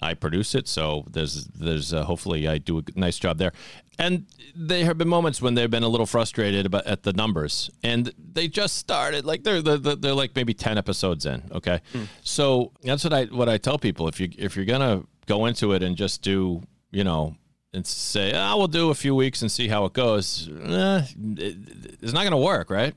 I 0.00 0.14
produce 0.14 0.54
it, 0.54 0.68
so 0.68 1.04
there's 1.10 1.44
there's 1.46 1.94
uh, 1.94 2.04
hopefully 2.04 2.48
I 2.48 2.58
do 2.58 2.78
a 2.78 2.82
nice 2.94 3.18
job 3.18 3.38
there. 3.38 3.52
And 3.98 4.26
there 4.54 4.84
have 4.84 4.98
been 4.98 5.08
moments 5.08 5.40
when 5.40 5.54
they've 5.54 5.70
been 5.70 5.82
a 5.82 5.88
little 5.88 6.06
frustrated 6.06 6.66
about 6.66 6.86
at 6.86 7.02
the 7.04 7.12
numbers, 7.12 7.70
and 7.82 8.12
they 8.18 8.48
just 8.48 8.76
started 8.76 9.24
like 9.24 9.44
they're 9.44 9.62
they're, 9.62 9.78
they're 9.78 10.14
like 10.14 10.34
maybe 10.34 10.54
ten 10.54 10.78
episodes 10.78 11.26
in. 11.26 11.42
Okay, 11.52 11.80
mm. 11.92 12.06
so 12.22 12.72
that's 12.82 13.04
what 13.04 13.12
I 13.12 13.24
what 13.26 13.48
I 13.48 13.58
tell 13.58 13.78
people 13.78 14.08
if 14.08 14.18
you 14.18 14.28
if 14.36 14.56
you're 14.56 14.64
gonna 14.64 15.04
go 15.26 15.46
into 15.46 15.72
it 15.72 15.82
and 15.82 15.96
just 15.96 16.22
do 16.22 16.62
you 16.90 17.04
know 17.04 17.36
and 17.72 17.86
say 17.86 18.32
I 18.32 18.50
ah, 18.50 18.56
will 18.56 18.68
do 18.68 18.90
a 18.90 18.94
few 18.94 19.14
weeks 19.14 19.42
and 19.42 19.50
see 19.50 19.68
how 19.68 19.84
it 19.84 19.92
goes, 19.92 20.48
eh, 20.48 21.02
it, 21.36 21.56
it's 22.02 22.12
not 22.12 22.24
gonna 22.24 22.38
work, 22.38 22.70
right? 22.70 22.94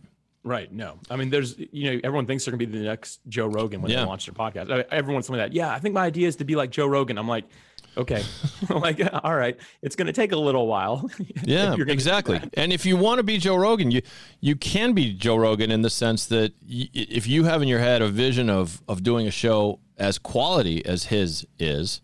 Right. 0.47 0.71
No. 0.71 0.97
I 1.09 1.17
mean, 1.17 1.29
there's, 1.29 1.59
you 1.59 1.91
know, 1.91 1.99
everyone 2.05 2.25
thinks 2.25 2.45
they're 2.45 2.53
going 2.53 2.59
to 2.59 2.67
be 2.67 2.79
the 2.79 2.85
next 2.85 3.19
Joe 3.27 3.47
Rogan 3.47 3.81
when 3.81 3.91
yeah. 3.91 3.99
they 3.99 4.05
launch 4.05 4.27
their 4.27 4.33
podcast. 4.33 4.69
Everyone's 4.91 5.27
something 5.27 5.41
like 5.41 5.51
that. 5.51 5.55
Yeah. 5.55 5.73
I 5.73 5.79
think 5.79 5.93
my 5.93 6.05
idea 6.05 6.25
is 6.25 6.37
to 6.37 6.45
be 6.45 6.55
like 6.55 6.71
Joe 6.71 6.87
Rogan. 6.87 7.17
I'm 7.17 7.27
like, 7.27 7.43
okay. 7.97 8.23
like, 8.69 9.01
all 9.23 9.35
right. 9.35 9.57
It's 9.81 9.95
going 9.95 10.07
to 10.07 10.13
take 10.13 10.31
a 10.31 10.37
little 10.37 10.67
while. 10.67 11.09
yeah, 11.43 11.75
exactly. 11.87 12.41
And 12.53 12.71
if 12.71 12.85
you 12.85 12.97
want 12.97 13.19
to 13.19 13.23
be 13.23 13.37
Joe 13.37 13.55
Rogan, 13.55 13.91
you, 13.91 14.01
you 14.39 14.55
can 14.55 14.93
be 14.93 15.13
Joe 15.13 15.35
Rogan 15.35 15.71
in 15.71 15.81
the 15.81 15.89
sense 15.89 16.25
that 16.27 16.53
y- 16.61 16.89
if 16.93 17.27
you 17.27 17.43
have 17.45 17.61
in 17.61 17.67
your 17.67 17.79
head 17.79 18.01
a 18.01 18.07
vision 18.07 18.49
of, 18.49 18.81
of 18.87 19.03
doing 19.03 19.27
a 19.27 19.31
show 19.31 19.79
as 19.97 20.17
quality 20.17 20.85
as 20.85 21.05
his 21.05 21.45
is, 21.59 22.01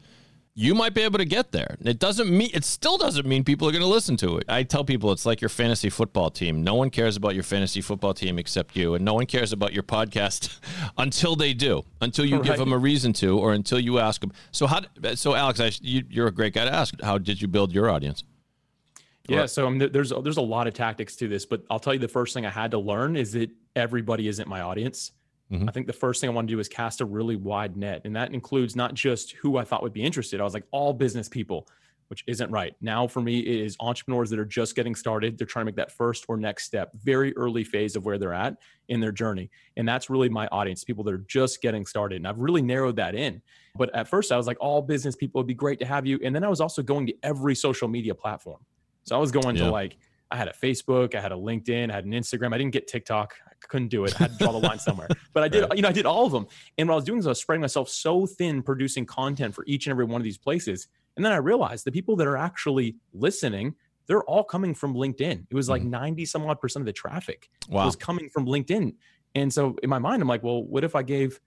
you 0.55 0.75
might 0.75 0.93
be 0.93 1.01
able 1.01 1.17
to 1.17 1.25
get 1.25 1.51
there. 1.51 1.77
It 1.81 1.97
doesn't 1.97 2.29
mean 2.29 2.51
it 2.53 2.63
still 2.63 2.97
doesn't 2.97 3.25
mean 3.25 3.43
people 3.43 3.67
are 3.67 3.71
going 3.71 3.81
to 3.81 3.87
listen 3.87 4.15
to 4.17 4.37
it. 4.37 4.45
I 4.47 4.63
tell 4.63 4.83
people 4.83 5.11
it's 5.11 5.25
like 5.25 5.41
your 5.41 5.49
fantasy 5.49 5.89
football 5.89 6.29
team. 6.29 6.63
No 6.63 6.75
one 6.75 6.91
cares 6.91 7.15
about 7.15 7.33
your 7.33 7.43
fantasy 7.43 7.81
football 7.81 8.13
team 8.13 8.37
except 8.37 8.75
you, 8.75 8.93
and 8.93 9.03
no 9.03 9.15
one 9.15 9.25
cares 9.25 9.51
about 9.51 9.73
your 9.73 9.83
podcast 9.83 10.59
until 10.97 11.35
they 11.35 11.53
do. 11.53 11.83
Until 12.01 12.25
you 12.25 12.37
right. 12.37 12.45
give 12.45 12.57
them 12.57 12.71
a 12.71 12.77
reason 12.77 13.13
to, 13.13 13.39
or 13.39 13.53
until 13.53 13.79
you 13.79 13.97
ask 13.97 14.21
them. 14.21 14.31
So 14.51 14.67
how? 14.67 14.81
So 15.15 15.33
Alex, 15.33 15.59
I, 15.59 15.71
you, 15.81 16.23
are 16.23 16.27
a 16.27 16.31
great 16.31 16.53
guy 16.53 16.65
to 16.65 16.73
ask. 16.73 17.01
How 17.01 17.17
did 17.17 17.41
you 17.41 17.47
build 17.47 17.73
your 17.73 17.89
audience? 17.89 18.23
Yeah, 19.27 19.45
so 19.45 19.65
um, 19.65 19.75
I 19.75 19.77
mean, 19.77 19.91
there's 19.91 20.11
there's 20.21 20.37
a 20.37 20.41
lot 20.41 20.67
of 20.67 20.73
tactics 20.73 21.15
to 21.17 21.27
this, 21.27 21.45
but 21.45 21.63
I'll 21.71 21.79
tell 21.79 21.93
you 21.93 21.99
the 21.99 22.07
first 22.07 22.33
thing 22.33 22.45
I 22.45 22.49
had 22.51 22.71
to 22.71 22.79
learn 22.79 23.15
is 23.15 23.31
that 23.31 23.49
everybody 23.75 24.27
isn't 24.27 24.47
my 24.47 24.61
audience. 24.61 25.13
Mm-hmm. 25.51 25.69
I 25.69 25.71
think 25.71 25.88
the 25.88 25.93
first 25.93 26.21
thing 26.21 26.29
I 26.29 26.34
want 26.34 26.47
to 26.47 26.53
do 26.53 26.60
is 26.60 26.67
cast 26.67 27.01
a 27.01 27.06
really 27.06 27.36
wide 27.36 27.77
net. 27.77 28.01
And 28.06 28.15
that 28.15 28.34
includes 28.34 28.75
not 28.75 28.93
just 28.93 29.34
who 29.34 29.58
I 29.58 29.63
thought 29.63 29.84
would 29.84 29.93
be 29.93 30.03
interested. 30.03 30.41
I 30.41 30.43
was 30.43 30.53
like, 30.53 30.65
all 30.71 30.93
business 30.93 31.29
people, 31.29 31.67
which 32.08 32.23
isn't 32.27 32.49
right. 32.49 32.75
Now, 32.82 33.08
for 33.08 33.21
me, 33.21 33.39
it 33.39 33.65
is 33.65 33.75
entrepreneurs 33.79 34.29
that 34.29 34.39
are 34.39 34.45
just 34.45 34.75
getting 34.75 34.95
started. 34.95 35.38
They're 35.38 35.47
trying 35.47 35.63
to 35.63 35.67
make 35.67 35.75
that 35.75 35.91
first 35.91 36.25
or 36.27 36.38
next 36.38 36.65
step, 36.65 36.91
very 37.03 37.36
early 37.36 37.63
phase 37.63 37.95
of 37.95 38.06
where 38.06 38.17
they're 38.17 38.34
at 38.34 38.56
in 38.88 38.99
their 38.99 39.12
journey. 39.12 39.49
And 39.77 39.88
that's 39.88 40.10
really 40.10 40.29
my 40.29 40.47
audience, 40.47 40.84
people 40.84 41.03
that 41.06 41.13
are 41.13 41.25
just 41.27 41.62
getting 41.62 41.86
started. 41.86 42.17
And 42.17 42.27
I've 42.27 42.39
really 42.39 42.62
narrowed 42.62 42.95
that 42.97 43.15
in. 43.15 43.41
But 43.75 43.93
at 43.95 44.08
first, 44.08 44.32
I 44.32 44.38
was 44.38 44.47
like, 44.47 44.58
all 44.60 44.82
business 44.82 45.15
people 45.15 45.39
would 45.39 45.47
be 45.47 45.53
great 45.53 45.79
to 45.79 45.86
have 45.86 46.06
you. 46.06 46.19
And 46.23 46.36
then 46.36 46.43
I 46.43 46.47
was 46.47 46.62
also 46.62 46.84
going 46.84 47.08
to 47.08 47.13
every 47.23 47.56
social 47.56 47.88
media 47.88 48.13
platform. 48.15 48.60
So 49.03 49.15
I 49.15 49.19
was 49.19 49.32
going 49.32 49.56
yeah. 49.56 49.65
to 49.65 49.71
like, 49.71 49.97
I 50.33 50.35
had 50.35 50.47
a 50.47 50.51
Facebook, 50.51 51.13
I 51.13 51.21
had 51.21 51.31
a 51.31 51.35
LinkedIn, 51.35 51.91
I 51.91 51.93
had 51.93 52.05
an 52.05 52.11
Instagram. 52.11 52.55
I 52.55 52.57
didn't 52.57 52.73
get 52.73 52.87
TikTok. 52.87 53.35
I 53.47 53.51
couldn't 53.67 53.89
do 53.89 54.03
it. 54.03 54.15
I 54.15 54.23
had 54.23 54.31
to 54.31 54.37
draw 54.39 54.51
the 54.51 54.57
line 54.57 54.79
somewhere. 54.79 55.07
But 55.33 55.43
I 55.43 55.47
did, 55.47 55.61
right. 55.61 55.75
you 55.75 55.81
know, 55.81 55.89
I 55.89 55.91
did 55.91 56.05
all 56.05 56.25
of 56.25 56.31
them. 56.31 56.47
And 56.77 56.87
what 56.87 56.93
I 56.93 56.97
was 56.97 57.05
doing 57.05 57.19
is 57.19 57.25
I 57.25 57.29
was 57.29 57.39
spreading 57.39 57.61
myself 57.61 57.89
so 57.89 58.25
thin 58.25 58.61
producing 58.61 59.05
content 59.05 59.55
for 59.55 59.63
each 59.67 59.87
and 59.87 59.91
every 59.91 60.05
one 60.05 60.21
of 60.21 60.23
these 60.23 60.37
places. 60.37 60.87
And 61.15 61.25
then 61.25 61.31
I 61.31 61.37
realized 61.37 61.85
the 61.85 61.91
people 61.91 62.15
that 62.17 62.27
are 62.27 62.37
actually 62.37 62.95
listening, 63.13 63.75
they're 64.07 64.23
all 64.23 64.43
coming 64.43 64.73
from 64.73 64.95
LinkedIn. 64.95 65.45
It 65.49 65.55
was 65.55 65.69
like 65.69 65.81
mm-hmm. 65.81 65.91
90 65.91 66.25
some 66.25 66.45
odd 66.45 66.59
percent 66.59 66.81
of 66.81 66.85
the 66.87 66.93
traffic 66.93 67.49
wow. 67.69 67.85
was 67.85 67.95
coming 67.95 68.29
from 68.29 68.45
LinkedIn. 68.45 68.93
And 69.35 69.51
so 69.53 69.75
in 69.81 69.89
my 69.89 69.99
mind, 69.99 70.21
I'm 70.21 70.27
like, 70.27 70.43
well, 70.43 70.63
what 70.63 70.83
if 70.83 70.95
I 70.95 71.03
gave 71.03 71.39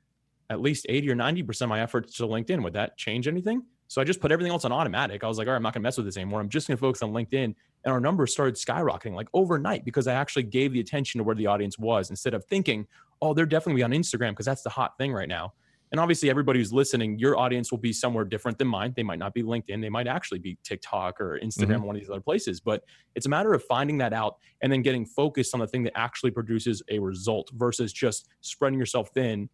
at 0.49 0.61
least 0.61 0.87
80 0.88 1.11
or 1.11 1.16
90% 1.16 1.62
of 1.62 1.68
my 1.68 1.81
efforts 1.81 2.16
to 2.18 2.25
LinkedIn? 2.25 2.62
Would 2.62 2.75
that 2.75 2.96
change 2.96 3.27
anything? 3.29 3.62
So 3.88 4.01
I 4.01 4.05
just 4.05 4.20
put 4.20 4.33
everything 4.33 4.53
else 4.53 4.64
on 4.64 4.72
automatic. 4.72 5.22
I 5.22 5.29
was 5.29 5.38
like, 5.38 5.46
all 5.46 5.53
right, 5.53 5.57
I'm 5.57 5.62
not 5.62 5.75
gonna 5.75 5.83
mess 5.83 5.96
with 5.96 6.07
this 6.07 6.16
anymore. 6.16 6.40
I'm 6.40 6.49
just 6.49 6.66
gonna 6.66 6.77
focus 6.77 7.03
on 7.03 7.12
LinkedIn. 7.12 7.55
And 7.87 7.92
our 7.92 8.01
numbers 8.01 8.33
started 8.33 8.57
skyrocketing 8.57 9.14
like 9.14 9.29
overnight 9.33 9.85
because 9.85 10.09
I 10.09 10.14
actually 10.14 10.42
gave 10.42 10.72
the 10.72 10.81
attention 10.81 11.18
to 11.18 11.25
where 11.25 11.37
the 11.37 11.46
audience 11.46 11.79
was 11.79 12.11
instead 12.11 12.35
of 12.35 12.44
thinking, 12.44 12.88
oh, 13.22 13.33
they're 13.33 13.46
definitely 13.46 13.85
on 13.85 13.92
Instagram 13.92 14.31
because 14.31 14.44
that's 14.44 14.62
the 14.62 14.70
hot 14.70 14.99
thing 14.99 15.12
right 15.12 15.29
now. 15.29 15.55
And 15.92 16.01
obviously, 16.01 16.29
everybody 16.29 16.59
who's 16.59 16.72
listening, 16.72 17.16
your 17.16 17.38
audience 17.38 17.70
will 17.70 17.79
be 17.79 17.92
somewhere 17.92 18.25
different 18.25 18.59
than 18.59 18.66
mine. 18.66 18.92
They 18.96 19.05
might 19.05 19.20
not 19.20 19.35
be 19.35 19.44
LinkedIn. 19.44 19.81
They 19.81 19.88
might 19.88 20.09
actually 20.09 20.40
be 20.40 20.59
TikTok 20.64 21.20
or 21.20 21.38
Instagram, 21.38 21.77
mm-hmm. 21.77 21.83
one 21.85 21.94
of 21.94 22.03
these 22.03 22.11
other 22.11 22.20
places. 22.20 22.61
But 22.61 22.83
it's 23.14 23.27
a 23.27 23.29
matter 23.29 23.55
of 23.55 23.62
finding 23.62 23.99
that 23.99 24.12
out 24.12 24.38
and 24.62 24.72
then 24.72 24.83
getting 24.83 25.07
focused 25.07 25.55
on 25.55 25.61
the 25.61 25.68
thing 25.68 25.85
that 25.85 25.96
actually 25.96 26.33
produces 26.33 26.83
a 26.90 26.99
result 26.99 27.53
versus 27.55 27.92
just 27.92 28.29
spreading 28.40 28.81
yourself 28.81 29.11
thin 29.14 29.49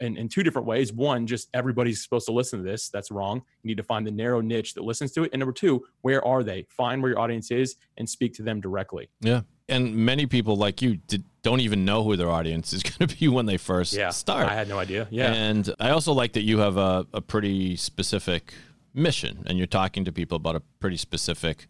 in, 0.00 0.16
in 0.16 0.28
two 0.28 0.42
different 0.42 0.66
ways. 0.66 0.92
One, 0.92 1.26
just 1.26 1.48
everybody's 1.54 2.02
supposed 2.02 2.26
to 2.26 2.32
listen 2.32 2.58
to 2.58 2.64
this. 2.64 2.88
That's 2.88 3.10
wrong. 3.10 3.42
You 3.62 3.68
need 3.68 3.76
to 3.76 3.82
find 3.82 4.06
the 4.06 4.10
narrow 4.10 4.40
niche 4.40 4.74
that 4.74 4.84
listens 4.84 5.12
to 5.12 5.24
it. 5.24 5.30
And 5.32 5.40
number 5.40 5.52
two, 5.52 5.84
where 6.02 6.24
are 6.24 6.42
they? 6.42 6.66
Find 6.70 7.02
where 7.02 7.10
your 7.12 7.20
audience 7.20 7.50
is 7.50 7.76
and 7.96 8.08
speak 8.08 8.34
to 8.34 8.42
them 8.42 8.60
directly. 8.60 9.10
Yeah. 9.20 9.42
And 9.68 9.94
many 9.94 10.26
people 10.26 10.56
like 10.56 10.82
you 10.82 10.96
did, 10.96 11.24
don't 11.42 11.60
even 11.60 11.84
know 11.84 12.02
who 12.02 12.16
their 12.16 12.30
audience 12.30 12.72
is 12.72 12.82
going 12.82 13.08
to 13.08 13.16
be 13.16 13.28
when 13.28 13.46
they 13.46 13.56
first 13.56 13.94
yeah, 13.94 14.10
start. 14.10 14.46
I 14.46 14.54
had 14.54 14.68
no 14.68 14.78
idea. 14.78 15.08
Yeah. 15.10 15.32
And 15.32 15.74
I 15.80 15.90
also 15.90 16.12
like 16.12 16.34
that 16.34 16.42
you 16.42 16.58
have 16.58 16.76
a, 16.76 17.06
a 17.12 17.20
pretty 17.20 17.76
specific 17.76 18.54
mission 18.92 19.42
and 19.46 19.58
you're 19.58 19.66
talking 19.66 20.04
to 20.04 20.12
people 20.12 20.36
about 20.36 20.56
a 20.56 20.60
pretty 20.80 20.96
specific 20.96 21.66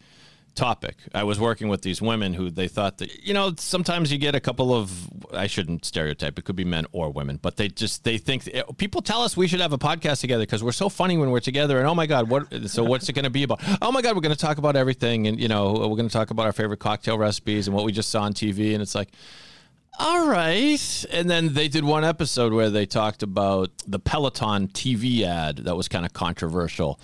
topic. 0.55 0.97
I 1.15 1.25
was 1.25 1.39
working 1.41 1.69
with 1.69 1.83
these 1.83 2.01
women 2.01 2.35
who 2.35 2.51
they 2.51 2.69
thought 2.69 2.99
that 2.99 3.25
you 3.25 3.35
know 3.35 3.53
sometimes 3.57 4.13
you 4.13 4.19
get 4.19 4.35
a 4.35 4.41
couple 4.41 4.75
of 4.75 5.11
I 5.33 5.47
shouldn't 5.47 5.85
stereotype 5.85 6.39
it 6.39 6.45
could 6.45 6.57
be 6.57 6.65
men 6.65 6.87
or 6.93 7.11
women 7.11 7.39
but 7.41 7.57
they 7.57 7.69
just 7.69 8.05
they 8.05 8.19
think 8.19 8.49
eh, 8.53 8.63
people 8.77 9.03
tell 9.03 9.23
us 9.23 9.37
we 9.37 9.47
should 9.47 9.61
have 9.61 9.73
a 9.73 9.79
podcast 9.79 10.21
together 10.21 10.43
because 10.43 10.63
we're 10.63 10.73
so 10.73 10.89
funny 10.89 11.17
when 11.17 11.31
we're 11.31 11.41
together 11.41 11.79
and 11.79 11.87
oh 11.87 11.95
my 11.95 12.07
god 12.07 12.29
what 12.29 12.47
so 12.69 12.85
what's 12.85 13.09
it 13.09 13.13
going 13.13 13.25
to 13.25 13.31
be 13.31 13.43
about 13.43 13.61
oh 13.83 13.91
my 13.91 14.03
god 14.03 14.15
we're 14.15 14.23
going 14.23 14.35
to 14.35 14.41
talk 14.41 14.59
about 14.59 14.77
everything 14.77 15.27
and 15.27 15.41
you 15.41 15.49
know 15.49 15.73
we're 15.73 15.97
going 15.97 16.09
to 16.09 16.13
talk 16.13 16.31
about 16.31 16.47
our 16.47 16.53
favorite 16.53 16.81
cocktail 16.81 17.19
recipes 17.19 17.67
and 17.67 17.75
what 17.75 17.85
we 17.85 17.93
just 17.93 18.09
saw 18.09 18.23
on 18.23 18.33
TV 18.33 18.73
and 18.73 18.83
it's 18.83 18.95
like 18.95 19.11
all 19.97 20.27
right. 20.27 21.05
And 21.13 21.31
then 21.31 21.55
they 21.55 21.69
did 21.69 21.85
one 21.85 22.05
episode 22.05 22.53
where 22.53 22.69
they 22.69 22.85
talked 22.85 23.23
about 23.23 23.71
the 23.87 24.01
Peloton 24.01 24.67
TV 24.67 25.23
ad 25.23 25.59
that 25.59 25.77
was 25.77 25.87
kind 25.87 26.05
of 26.05 26.13
controversial 26.13 26.99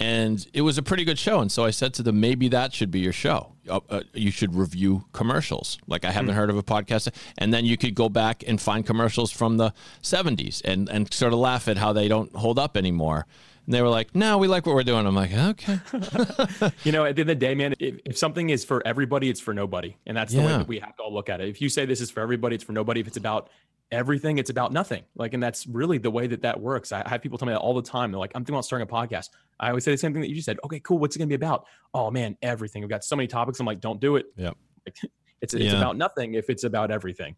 and 0.00 0.46
it 0.54 0.62
was 0.62 0.78
a 0.78 0.82
pretty 0.82 1.04
good 1.04 1.18
show. 1.18 1.40
And 1.40 1.52
so 1.52 1.64
I 1.64 1.70
said 1.70 1.92
to 1.94 2.02
them, 2.02 2.20
maybe 2.20 2.48
that 2.48 2.72
should 2.72 2.90
be 2.90 3.00
your 3.00 3.12
show. 3.12 3.52
Uh, 3.68 3.80
uh, 3.90 4.00
you 4.14 4.30
should 4.30 4.54
review 4.54 5.04
commercials. 5.12 5.78
Like 5.86 6.06
I 6.06 6.10
haven't 6.10 6.32
mm. 6.32 6.36
heard 6.36 6.48
of 6.48 6.56
a 6.56 6.62
podcast, 6.62 7.14
and 7.36 7.52
then 7.52 7.66
you 7.66 7.76
could 7.76 7.94
go 7.94 8.08
back 8.08 8.42
and 8.46 8.60
find 8.60 8.84
commercials 8.84 9.30
from 9.30 9.58
the 9.58 9.72
'70s 10.02 10.62
and 10.64 10.88
and 10.88 11.12
sort 11.12 11.34
of 11.34 11.38
laugh 11.38 11.68
at 11.68 11.76
how 11.76 11.92
they 11.92 12.08
don't 12.08 12.34
hold 12.34 12.58
up 12.58 12.76
anymore. 12.76 13.26
And 13.66 13.74
they 13.74 13.82
were 13.82 13.90
like, 13.90 14.14
"No, 14.16 14.38
we 14.38 14.48
like 14.48 14.64
what 14.64 14.74
we're 14.74 14.82
doing." 14.82 15.06
I'm 15.06 15.14
like, 15.14 15.34
"Okay." 15.34 15.78
you 16.84 16.90
know, 16.90 17.04
at 17.04 17.14
the 17.14 17.20
end 17.20 17.20
of 17.20 17.26
the 17.26 17.34
day, 17.34 17.54
man, 17.54 17.74
if, 17.78 18.00
if 18.06 18.18
something 18.18 18.48
is 18.48 18.64
for 18.64 18.84
everybody, 18.86 19.28
it's 19.28 19.40
for 19.40 19.52
nobody. 19.52 19.94
And 20.06 20.16
that's 20.16 20.32
the 20.32 20.40
way 20.40 20.48
that 20.48 20.66
we 20.66 20.78
have 20.80 20.96
to 20.96 21.02
all 21.02 21.12
look 21.12 21.28
at 21.28 21.42
it. 21.42 21.48
If 21.48 21.60
you 21.60 21.68
say 21.68 21.84
this 21.84 22.00
is 22.00 22.10
for 22.10 22.20
everybody, 22.20 22.54
it's 22.54 22.64
for 22.64 22.72
nobody. 22.72 23.00
If 23.00 23.06
it's 23.06 23.18
about 23.18 23.50
everything, 23.92 24.38
it's 24.38 24.50
about 24.50 24.72
nothing. 24.72 25.02
Like, 25.16 25.34
and 25.34 25.42
that's 25.42 25.66
really 25.66 25.98
the 25.98 26.10
way 26.10 26.26
that 26.26 26.42
that 26.42 26.60
works. 26.60 26.92
I 26.92 27.06
have 27.08 27.22
people 27.22 27.38
tell 27.38 27.46
me 27.46 27.52
that 27.54 27.60
all 27.60 27.74
the 27.74 27.82
time. 27.82 28.10
They're 28.12 28.18
like, 28.20 28.32
I'm 28.34 28.42
thinking 28.42 28.54
about 28.54 28.64
starting 28.64 28.88
a 28.88 28.90
podcast. 28.92 29.30
I 29.58 29.68
always 29.68 29.84
say 29.84 29.90
the 29.92 29.98
same 29.98 30.12
thing 30.12 30.22
that 30.22 30.28
you 30.28 30.34
just 30.34 30.46
said. 30.46 30.58
Okay, 30.64 30.80
cool. 30.80 30.98
What's 30.98 31.16
it 31.16 31.18
going 31.18 31.28
to 31.28 31.36
be 31.38 31.44
about? 31.44 31.66
Oh, 31.94 32.10
man, 32.10 32.36
everything. 32.42 32.82
We've 32.82 32.90
got 32.90 33.04
so 33.04 33.16
many 33.16 33.26
topics. 33.26 33.60
I'm 33.60 33.66
like, 33.66 33.80
don't 33.80 34.00
do 34.00 34.16
it. 34.16 34.26
Yep. 34.36 34.56
Like, 34.86 34.96
It's, 35.42 35.54
it's 35.54 35.64
Yeah. 35.64 35.78
about 35.78 35.96
nothing 35.96 36.34
if 36.34 36.50
it's 36.50 36.64
about 36.64 36.90
everything. 36.90 37.34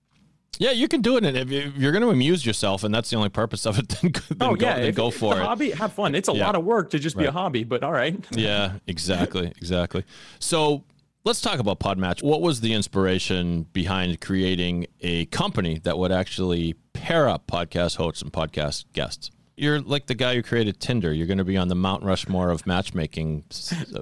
Yeah, 0.58 0.72
you 0.72 0.86
can 0.88 1.00
do 1.02 1.16
it, 1.16 1.24
and 1.24 1.36
if 1.36 1.50
you- 1.50 1.60
if 1.60 1.76
you're 1.76 1.92
going 1.92 2.02
to 2.02 2.10
amuse 2.10 2.44
yourself, 2.44 2.82
and 2.84 2.92
that's 2.94 3.08
the 3.10 3.16
only 3.16 3.28
purpose 3.28 3.64
of 3.64 3.78
it, 3.78 3.88
then, 4.00 4.10
go- 4.10 4.20
then 4.28 4.48
oh, 4.50 4.54
go, 4.56 4.66
yeah. 4.66 4.74
then 4.76 4.84
if 4.86 4.94
go 4.96 5.08
it's 5.08 5.16
for 5.16 5.34
it. 5.36 5.42
hobby, 5.42 5.70
have 5.70 5.92
fun. 5.92 6.14
It's 6.16 6.28
a 6.28 6.32
Yeah. 6.32 6.44
lot 6.46 6.56
of 6.56 6.64
work 6.64 6.90
to 6.90 6.98
just 6.98 7.16
be 7.16 7.24
a 7.26 7.30
hobby, 7.32 7.62
but 7.64 7.82
all 7.84 7.92
right. 7.92 8.16
yeah, 8.32 8.72
exactly, 8.88 9.46
exactly. 9.56 10.04
So 10.40 10.82
let's 11.24 11.40
talk 11.40 11.58
about 11.58 11.80
Podmatch. 11.80 12.22
What 12.22 12.40
was 12.40 12.60
the 12.60 12.72
inspiration 12.72 13.64
behind 13.72 14.20
creating 14.20 14.86
a 15.00 15.26
company 15.26 15.78
that 15.84 15.98
would 15.98 16.12
actually 16.12 16.74
pair 16.92 17.28
up 17.28 17.46
podcast 17.46 17.96
hosts 17.96 18.22
and 18.22 18.32
podcast 18.32 18.84
guests? 18.92 19.30
You're 19.54 19.80
like 19.80 20.06
the 20.06 20.14
guy 20.14 20.34
who 20.34 20.42
created 20.42 20.80
Tinder. 20.80 21.12
You're 21.12 21.26
going 21.26 21.38
to 21.38 21.44
be 21.44 21.58
on 21.58 21.68
the 21.68 21.74
Mount 21.74 22.02
Rushmore 22.02 22.50
of 22.50 22.66
matchmaking 22.66 23.44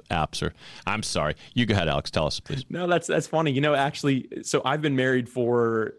apps. 0.09 0.41
Or 0.41 0.53
I'm 0.87 1.03
sorry, 1.03 1.35
you 1.53 1.65
go 1.65 1.73
ahead, 1.73 1.89
Alex. 1.89 2.09
Tell 2.09 2.25
us, 2.25 2.39
please. 2.39 2.65
No, 2.69 2.87
that's 2.87 3.05
that's 3.05 3.27
funny. 3.27 3.51
You 3.51 3.59
know, 3.59 3.75
actually, 3.75 4.29
so 4.43 4.61
I've 4.63 4.81
been 4.81 4.95
married 4.95 5.27
for 5.27 5.95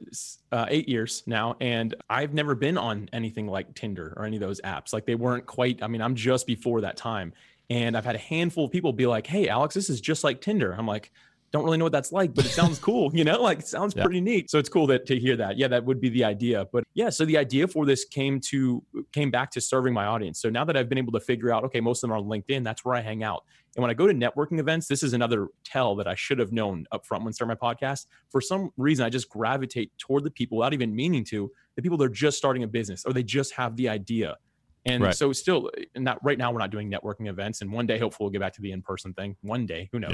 uh, 0.50 0.66
eight 0.68 0.88
years 0.88 1.22
now, 1.26 1.56
and 1.60 1.94
I've 2.08 2.32
never 2.32 2.54
been 2.54 2.78
on 2.78 3.10
anything 3.12 3.46
like 3.46 3.74
Tinder 3.74 4.14
or 4.16 4.24
any 4.24 4.36
of 4.36 4.40
those 4.40 4.60
apps. 4.62 4.94
Like 4.94 5.04
they 5.04 5.16
weren't 5.16 5.44
quite. 5.44 5.82
I 5.82 5.86
mean, 5.86 6.00
I'm 6.00 6.16
just 6.16 6.46
before 6.46 6.80
that 6.80 6.96
time, 6.96 7.34
and 7.72 7.96
I've 7.96 8.04
had 8.04 8.14
a 8.14 8.24
handful 8.32 8.64
of 8.66 8.70
people 8.70 8.92
be 8.92 9.06
like, 9.06 9.26
"Hey, 9.26 9.48
Alex, 9.48 9.74
this 9.74 9.88
is 9.90 10.00
just 10.00 10.24
like 10.24 10.40
Tinder." 10.40 10.72
I'm 10.72 10.86
like. 10.86 11.10
Don't 11.54 11.64
really 11.66 11.76
know 11.76 11.84
what 11.84 11.92
that's 11.92 12.12
like, 12.12 12.32
but 12.32 12.46
it 12.46 12.48
sounds 12.48 12.78
cool, 12.78 13.10
you 13.14 13.24
know, 13.24 13.42
like 13.42 13.58
it 13.58 13.66
sounds 13.66 13.92
Yeah. 13.94 14.04
pretty 14.04 14.22
neat. 14.22 14.50
So 14.50 14.58
it's 14.58 14.70
cool 14.70 14.86
that 14.86 15.04
to 15.08 15.18
hear 15.18 15.36
that. 15.36 15.58
Yeah, 15.58 15.68
that 15.68 15.84
would 15.84 16.00
be 16.00 16.08
the 16.08 16.24
idea. 16.24 16.66
But 16.72 16.84
yeah, 16.94 17.10
so 17.10 17.26
the 17.26 17.36
idea 17.36 17.68
for 17.68 17.84
this 17.84 18.06
came 18.06 18.40
to 18.52 18.82
came 19.12 19.30
back 19.30 19.50
to 19.50 19.60
serving 19.60 19.92
my 19.92 20.06
audience. 20.06 20.40
So 20.40 20.48
now 20.48 20.64
that 20.64 20.78
I've 20.78 20.88
been 20.88 20.96
able 20.96 21.12
to 21.12 21.20
figure 21.20 21.52
out, 21.52 21.62
okay, 21.64 21.78
most 21.82 21.98
of 22.02 22.08
them 22.08 22.14
are 22.14 22.20
on 22.20 22.24
LinkedIn, 22.24 22.64
that's 22.64 22.86
where 22.86 22.94
I 22.94 23.02
hang 23.02 23.22
out. 23.22 23.44
And 23.76 23.82
when 23.82 23.90
I 23.90 23.94
go 23.94 24.06
to 24.06 24.14
networking 24.14 24.60
events, 24.60 24.86
this 24.88 25.02
is 25.02 25.12
another 25.12 25.48
tell 25.62 25.94
that 25.96 26.08
I 26.08 26.14
should 26.14 26.38
have 26.38 26.52
known 26.52 26.86
up 26.90 27.04
front 27.04 27.22
when 27.22 27.34
starting 27.34 27.54
my 27.62 27.74
podcast. 27.74 28.06
For 28.30 28.40
some 28.40 28.70
reason, 28.78 29.04
I 29.04 29.10
just 29.10 29.28
gravitate 29.28 29.92
toward 29.98 30.24
the 30.24 30.30
people 30.30 30.56
without 30.56 30.72
even 30.72 30.96
meaning 30.96 31.22
to, 31.32 31.50
the 31.76 31.82
people 31.82 31.98
that 31.98 32.04
are 32.06 32.08
just 32.08 32.38
starting 32.38 32.62
a 32.62 32.66
business 32.66 33.04
or 33.04 33.12
they 33.12 33.22
just 33.22 33.52
have 33.56 33.76
the 33.76 33.90
idea. 33.90 34.38
And 34.84 35.02
Right. 35.04 35.14
so 35.14 35.32
still 35.32 35.70
not 35.96 36.18
right 36.24 36.38
now 36.38 36.50
we're 36.50 36.58
not 36.58 36.70
doing 36.70 36.90
networking 36.90 37.28
events. 37.28 37.60
And 37.62 37.72
one 37.72 37.86
day 37.86 37.98
hopefully 37.98 38.26
we'll 38.26 38.32
get 38.32 38.40
back 38.40 38.52
to 38.54 38.62
the 38.62 38.72
in-person 38.72 39.14
thing. 39.14 39.36
One 39.42 39.64
day, 39.64 39.88
who 39.92 40.00
knows? 40.00 40.12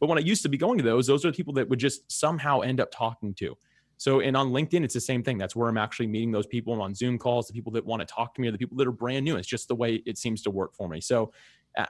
But 0.00 0.08
when 0.08 0.18
I 0.18 0.22
used 0.22 0.42
to 0.42 0.48
be 0.48 0.56
going 0.56 0.78
to 0.78 0.84
those, 0.84 1.06
those 1.06 1.24
are 1.24 1.30
the 1.30 1.36
people 1.36 1.52
that 1.54 1.68
would 1.68 1.78
just 1.78 2.10
somehow 2.10 2.60
end 2.60 2.80
up 2.80 2.90
talking 2.90 3.34
to. 3.34 3.56
So, 3.98 4.20
and 4.20 4.36
on 4.36 4.50
LinkedIn, 4.50 4.84
it's 4.84 4.94
the 4.94 5.00
same 5.00 5.22
thing. 5.22 5.38
That's 5.38 5.56
where 5.56 5.68
I'm 5.68 5.78
actually 5.78 6.06
meeting 6.06 6.30
those 6.30 6.46
people 6.46 6.74
and 6.74 6.82
on 6.82 6.94
Zoom 6.94 7.18
calls, 7.18 7.46
the 7.46 7.54
people 7.54 7.72
that 7.72 7.84
want 7.84 8.00
to 8.00 8.06
talk 8.06 8.34
to 8.34 8.40
me, 8.40 8.48
or 8.48 8.52
the 8.52 8.58
people 8.58 8.76
that 8.76 8.86
are 8.86 8.92
brand 8.92 9.24
new. 9.24 9.36
It's 9.36 9.48
just 9.48 9.68
the 9.68 9.74
way 9.74 10.02
it 10.06 10.18
seems 10.18 10.42
to 10.42 10.50
work 10.50 10.74
for 10.74 10.88
me. 10.88 11.00
So, 11.00 11.32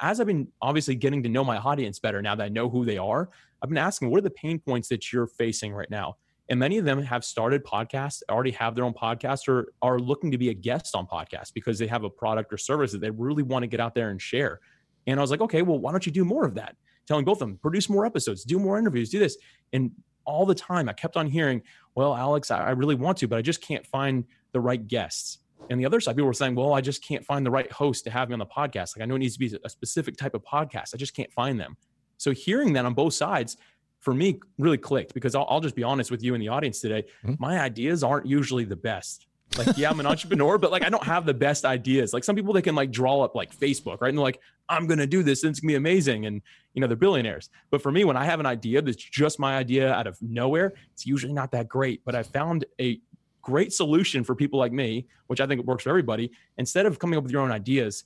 as 0.01 0.21
I've 0.21 0.27
been 0.27 0.49
obviously 0.63 0.95
getting 0.97 1.23
to 1.23 1.29
know 1.29 1.45
my 1.45 1.59
audience 1.59 1.99
better 1.99 2.21
now 2.23 2.35
that 2.35 2.45
I 2.45 2.49
know 2.49 2.69
who 2.69 2.85
they 2.85 2.99
are, 2.99 3.31
I've 3.63 3.69
been 3.69 3.79
asking, 3.79 4.11
what 4.11 4.19
are 4.19 4.23
the 4.23 4.31
pain 4.31 4.59
points 4.59 4.89
that 4.89 5.13
you're 5.13 5.27
facing 5.27 5.73
right 5.73 5.91
now? 5.91 6.17
And 6.49 6.61
many 6.61 6.79
of 6.79 6.85
them 6.85 7.03
have 7.03 7.25
started 7.25 7.65
podcasts, 7.65 8.23
already 8.31 8.53
have 8.53 8.75
their 8.75 8.85
own 8.85 8.95
podcast, 8.95 9.49
or 9.49 9.73
are 9.83 9.99
looking 9.99 10.31
to 10.31 10.39
be 10.39 10.51
a 10.51 10.55
guest 10.55 10.95
on 10.95 11.07
podcasts 11.07 11.53
because 11.53 11.79
they 11.79 11.87
have 11.89 12.05
a 12.05 12.11
product 12.11 12.53
or 12.53 12.57
service 12.57 12.93
that 12.93 13.01
they 13.01 13.11
really 13.11 13.43
want 13.43 13.65
to 13.65 13.67
get 13.67 13.81
out 13.81 13.95
there 13.95 14.11
and 14.11 14.23
share. 14.23 14.61
And 15.07 15.19
I 15.19 15.23
was 15.23 15.31
like, 15.31 15.41
okay, 15.41 15.63
well, 15.63 15.79
why 15.79 15.91
don't 15.91 16.07
you 16.07 16.13
do 16.13 16.25
more 16.25 16.45
of 16.45 16.55
that? 16.55 16.77
Telling 17.07 17.25
both 17.25 17.41
of 17.41 17.49
them, 17.49 17.59
produce 17.59 17.89
more 17.89 18.07
episodes, 18.07 18.45
do 18.45 18.59
more 18.59 18.79
interviews, 18.79 19.11
do 19.11 19.19
this. 19.19 19.37
And 19.73 19.93
all 20.25 20.45
the 20.45 20.55
time 20.55 20.89
I 20.89 20.93
kept 20.93 21.17
on 21.17 21.27
hearing, 21.27 21.63
well, 21.95 22.15
Alex, 22.15 22.51
I 22.51 22.59
I 22.59 22.71
really 22.71 22.97
want 22.97 23.19
to, 23.19 23.29
but 23.29 23.39
I 23.39 23.43
just 23.43 23.61
can't 23.61 23.87
find 23.87 24.25
the 24.53 24.61
right 24.61 24.87
guests. 24.87 25.39
And 25.71 25.81
the 25.81 25.87
other 25.87 26.01
side, 26.01 26.17
people 26.17 26.27
were 26.27 26.33
saying, 26.33 26.55
well, 26.55 26.75
I 26.75 26.81
just 26.81 27.03
can't 27.03 27.25
find 27.25 27.45
the 27.45 27.51
right 27.51 27.71
host 27.73 28.05
to 28.05 28.11
have 28.11 28.29
me 28.29 28.35
on 28.35 28.39
the 28.39 28.47
podcast. 28.47 28.97
Like 28.97 29.03
I 29.03 29.05
know 29.07 29.17
it 29.17 29.21
needs 29.21 29.35
to 29.35 29.39
be 29.39 29.57
a 29.65 29.69
specific 29.69 30.17
type 30.17 30.35
of 30.35 30.43
podcast. 30.43 30.95
I 30.95 30.97
just 30.97 31.15
can't 31.15 31.33
find 31.33 31.59
them. 31.59 31.77
So 32.19 32.31
hearing 32.33 32.73
that 32.75 32.85
on 32.85 32.95
both 32.95 33.15
sides 33.15 33.57
for 34.01 34.15
me 34.15 34.39
really 34.59 34.79
clicked 34.79 35.15
because 35.15 35.35
I'll, 35.35 35.47
I'll 35.49 35.61
just 35.61 35.75
be 35.75 35.83
honest 35.83 36.11
with 36.11 36.23
you 36.23 36.35
in 36.35 36.41
the 36.41 36.49
audience 36.49 36.81
today. 36.81 37.05
Mhm. 37.25 37.39
My 37.41 37.61
ideas 37.61 38.05
aren't 38.05 38.27
usually 38.27 38.65
the 38.65 38.77
best. 38.77 39.27
Like, 39.57 39.77
yeah, 39.79 39.91
I'm 39.91 40.01
an 40.01 40.07
entrepreneur, 40.07 40.59
but 40.59 40.71
like 40.73 40.85
I 40.85 40.89
don't 40.91 41.05
have 41.05 41.25
the 41.25 41.33
best 41.35 41.65
ideas. 41.65 42.13
Like 42.13 42.25
some 42.25 42.35
people 42.37 42.53
they 42.53 42.63
can 42.63 42.75
like 42.75 42.91
draw 42.91 43.21
up 43.23 43.35
like 43.35 43.57
Facebook, 43.57 44.01
right? 44.01 44.09
And 44.09 44.19
they're 44.19 44.23
like, 44.25 44.41
I'm 44.69 44.87
gonna 44.87 45.07
do 45.07 45.23
this 45.23 45.45
and 45.45 45.51
it's 45.51 45.61
gonna 45.61 45.71
be 45.71 45.77
amazing. 45.77 46.27
And 46.27 46.43
you 46.75 46.81
know, 46.81 46.87
they're 46.89 46.97
billionaires. 46.97 47.49
But 47.71 47.81
for 47.81 47.91
me, 47.93 48.05
when 48.05 48.17
I 48.17 48.25
have 48.25 48.41
an 48.41 48.47
idea 48.47 48.83
that's 48.83 48.97
just 48.97 49.39
my 49.39 49.57
idea 49.57 49.93
out 49.93 50.07
of 50.07 50.21
nowhere, 50.21 50.75
it's 50.93 51.07
usually 51.07 51.33
not 51.33 51.53
that 51.53 51.69
great. 51.69 52.03
But 52.05 52.15
I 52.15 52.23
found 52.25 52.65
a 52.81 53.01
great 53.41 53.73
solution 53.73 54.25
for 54.25 54.35
people 54.35 54.59
like 54.59 54.73
me, 54.73 55.07
which 55.29 55.41
I 55.41 55.47
think 55.47 55.65
works 55.65 55.85
for 55.85 55.91
everybody. 55.91 56.33
Instead 56.59 56.85
of 56.85 56.99
coming 56.99 57.17
up 57.17 57.23
with 57.23 57.31
your 57.33 57.43
own 57.43 57.53
ideas, 57.53 58.03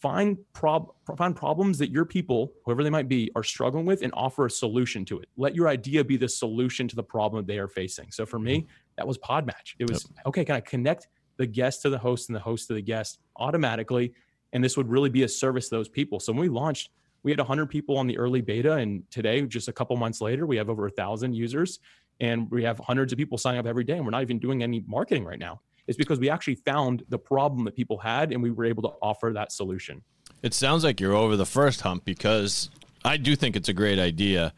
find 0.00 0.38
prob 0.52 0.92
find 1.16 1.34
problems 1.34 1.78
that 1.78 1.90
your 1.90 2.04
people, 2.04 2.52
whoever 2.64 2.84
they 2.84 2.90
might 2.90 3.08
be, 3.08 3.30
are 3.34 3.42
struggling 3.42 3.86
with 3.86 4.02
and 4.02 4.12
offer 4.14 4.46
a 4.46 4.50
solution 4.50 5.04
to 5.06 5.18
it. 5.20 5.28
Let 5.36 5.54
your 5.54 5.68
idea 5.68 6.04
be 6.04 6.16
the 6.16 6.28
solution 6.28 6.88
to 6.88 6.96
the 6.96 7.02
problem 7.02 7.44
they 7.44 7.58
are 7.58 7.68
facing. 7.68 8.10
So 8.10 8.24
for 8.26 8.38
me, 8.38 8.58
mm-hmm. 8.58 8.68
that 8.96 9.06
was 9.06 9.18
Podmatch. 9.18 9.74
It 9.78 9.90
was 9.90 10.06
okay, 10.26 10.44
can 10.44 10.56
I 10.56 10.60
connect 10.60 11.08
the 11.36 11.46
guest 11.46 11.82
to 11.82 11.90
the 11.90 11.98
host 11.98 12.28
and 12.28 12.36
the 12.36 12.40
host 12.40 12.68
to 12.68 12.74
the 12.74 12.82
guest 12.82 13.18
automatically? 13.36 14.12
And 14.52 14.62
this 14.62 14.76
would 14.76 14.88
really 14.88 15.10
be 15.10 15.24
a 15.24 15.28
service 15.28 15.68
to 15.68 15.76
those 15.76 15.88
people. 15.88 16.20
So 16.20 16.32
when 16.32 16.40
we 16.40 16.48
launched, 16.48 16.90
we 17.22 17.32
had 17.32 17.38
100 17.38 17.66
people 17.66 17.98
on 17.98 18.06
the 18.06 18.16
early 18.16 18.40
beta, 18.40 18.74
and 18.74 19.02
today, 19.10 19.42
just 19.42 19.68
a 19.68 19.72
couple 19.72 19.96
months 19.96 20.20
later, 20.20 20.46
we 20.46 20.56
have 20.56 20.70
over 20.70 20.86
a 20.86 20.90
thousand 20.90 21.34
users, 21.34 21.80
and 22.20 22.50
we 22.50 22.62
have 22.62 22.78
hundreds 22.78 23.12
of 23.12 23.18
people 23.18 23.36
signing 23.36 23.58
up 23.58 23.66
every 23.66 23.84
day. 23.84 23.94
And 23.94 24.04
we're 24.04 24.12
not 24.12 24.22
even 24.22 24.38
doing 24.38 24.62
any 24.62 24.84
marketing 24.86 25.24
right 25.24 25.38
now. 25.38 25.60
It's 25.88 25.96
because 25.96 26.20
we 26.20 26.30
actually 26.30 26.54
found 26.54 27.02
the 27.08 27.18
problem 27.18 27.64
that 27.64 27.74
people 27.74 27.98
had, 27.98 28.30
and 28.32 28.42
we 28.42 28.50
were 28.50 28.66
able 28.66 28.82
to 28.82 28.90
offer 29.02 29.32
that 29.34 29.50
solution. 29.50 30.02
It 30.42 30.54
sounds 30.54 30.84
like 30.84 31.00
you're 31.00 31.14
over 31.14 31.34
the 31.36 31.46
first 31.46 31.80
hump 31.80 32.04
because 32.04 32.70
I 33.04 33.16
do 33.16 33.34
think 33.34 33.56
it's 33.56 33.68
a 33.68 33.72
great 33.72 33.98
idea, 33.98 34.52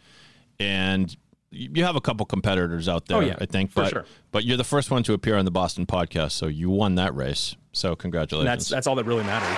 and 0.59 1.17
you 1.51 1.85
have 1.85 1.97
a 1.97 2.01
couple 2.01 2.27
competitors 2.27 2.89
out 2.89 3.07
there. 3.07 3.17
Oh, 3.17 3.21
yeah, 3.21 3.37
I 3.41 3.47
think, 3.47 3.71
for 3.71 3.83
but 3.85 3.91
sure. 3.91 4.05
but 4.31 4.45
you're 4.45 4.57
the 4.57 4.65
first 4.65 4.91
one 4.91 5.03
to 5.05 5.15
appear 5.15 5.37
on 5.37 5.45
the 5.45 5.51
Boston 5.51 5.87
podcast, 5.87 6.33
so 6.33 6.47
you 6.47 6.69
won 6.69 6.97
that 6.97 7.15
race. 7.15 7.57
So 7.73 7.91
And 7.91 7.99
congratulations. 7.99 8.47
that's 8.47 8.69
that's 8.69 8.87
all 8.87 8.97
that 8.97 9.05
really 9.07 9.25
matters. 9.25 9.57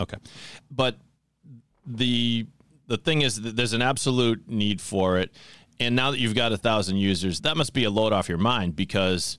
Okay, 0.00 0.16
but 0.70 0.96
the 1.86 2.46
the 2.86 2.96
thing 2.96 3.22
is 3.22 3.40
that 3.42 3.56
there's 3.56 3.72
an 3.72 3.82
absolute 3.82 4.48
need 4.48 4.80
for 4.80 5.18
it, 5.18 5.30
and 5.78 5.94
now 5.94 6.10
that 6.10 6.18
you've 6.18 6.34
got 6.34 6.52
a 6.52 6.56
thousand 6.56 6.96
users, 6.96 7.40
that 7.40 7.56
must 7.56 7.72
be 7.72 7.84
a 7.84 7.90
load 7.90 8.12
off 8.12 8.28
your 8.28 8.38
mind 8.38 8.74
because 8.76 9.38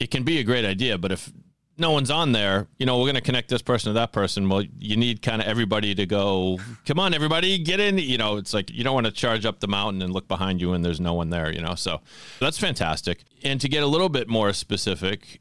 it 0.00 0.10
can 0.10 0.22
be 0.22 0.38
a 0.38 0.44
great 0.44 0.64
idea, 0.64 0.98
but 0.98 1.12
if 1.12 1.32
no 1.78 1.92
one's 1.92 2.10
on 2.10 2.32
there, 2.32 2.66
you 2.78 2.86
know, 2.86 2.98
we're 2.98 3.04
going 3.04 3.14
to 3.14 3.20
connect 3.20 3.48
this 3.48 3.62
person 3.62 3.90
to 3.90 3.94
that 3.94 4.12
person. 4.12 4.48
Well, 4.48 4.64
you 4.78 4.96
need 4.96 5.22
kind 5.22 5.40
of 5.40 5.46
everybody 5.46 5.94
to 5.94 6.06
go, 6.06 6.58
come 6.84 6.98
on, 6.98 7.14
everybody, 7.14 7.56
get 7.58 7.78
in. 7.78 7.98
You 7.98 8.18
know, 8.18 8.36
it's 8.36 8.52
like 8.52 8.70
you 8.70 8.82
don't 8.82 8.94
want 8.94 9.06
to 9.06 9.12
charge 9.12 9.46
up 9.46 9.60
the 9.60 9.68
mountain 9.68 10.02
and 10.02 10.12
look 10.12 10.26
behind 10.26 10.60
you 10.60 10.72
and 10.72 10.84
there's 10.84 11.00
no 11.00 11.14
one 11.14 11.30
there, 11.30 11.52
you 11.52 11.60
know. 11.60 11.76
So 11.76 12.00
that's 12.40 12.58
fantastic. 12.58 13.22
And 13.44 13.60
to 13.60 13.68
get 13.68 13.84
a 13.84 13.86
little 13.86 14.08
bit 14.08 14.28
more 14.28 14.52
specific, 14.52 15.40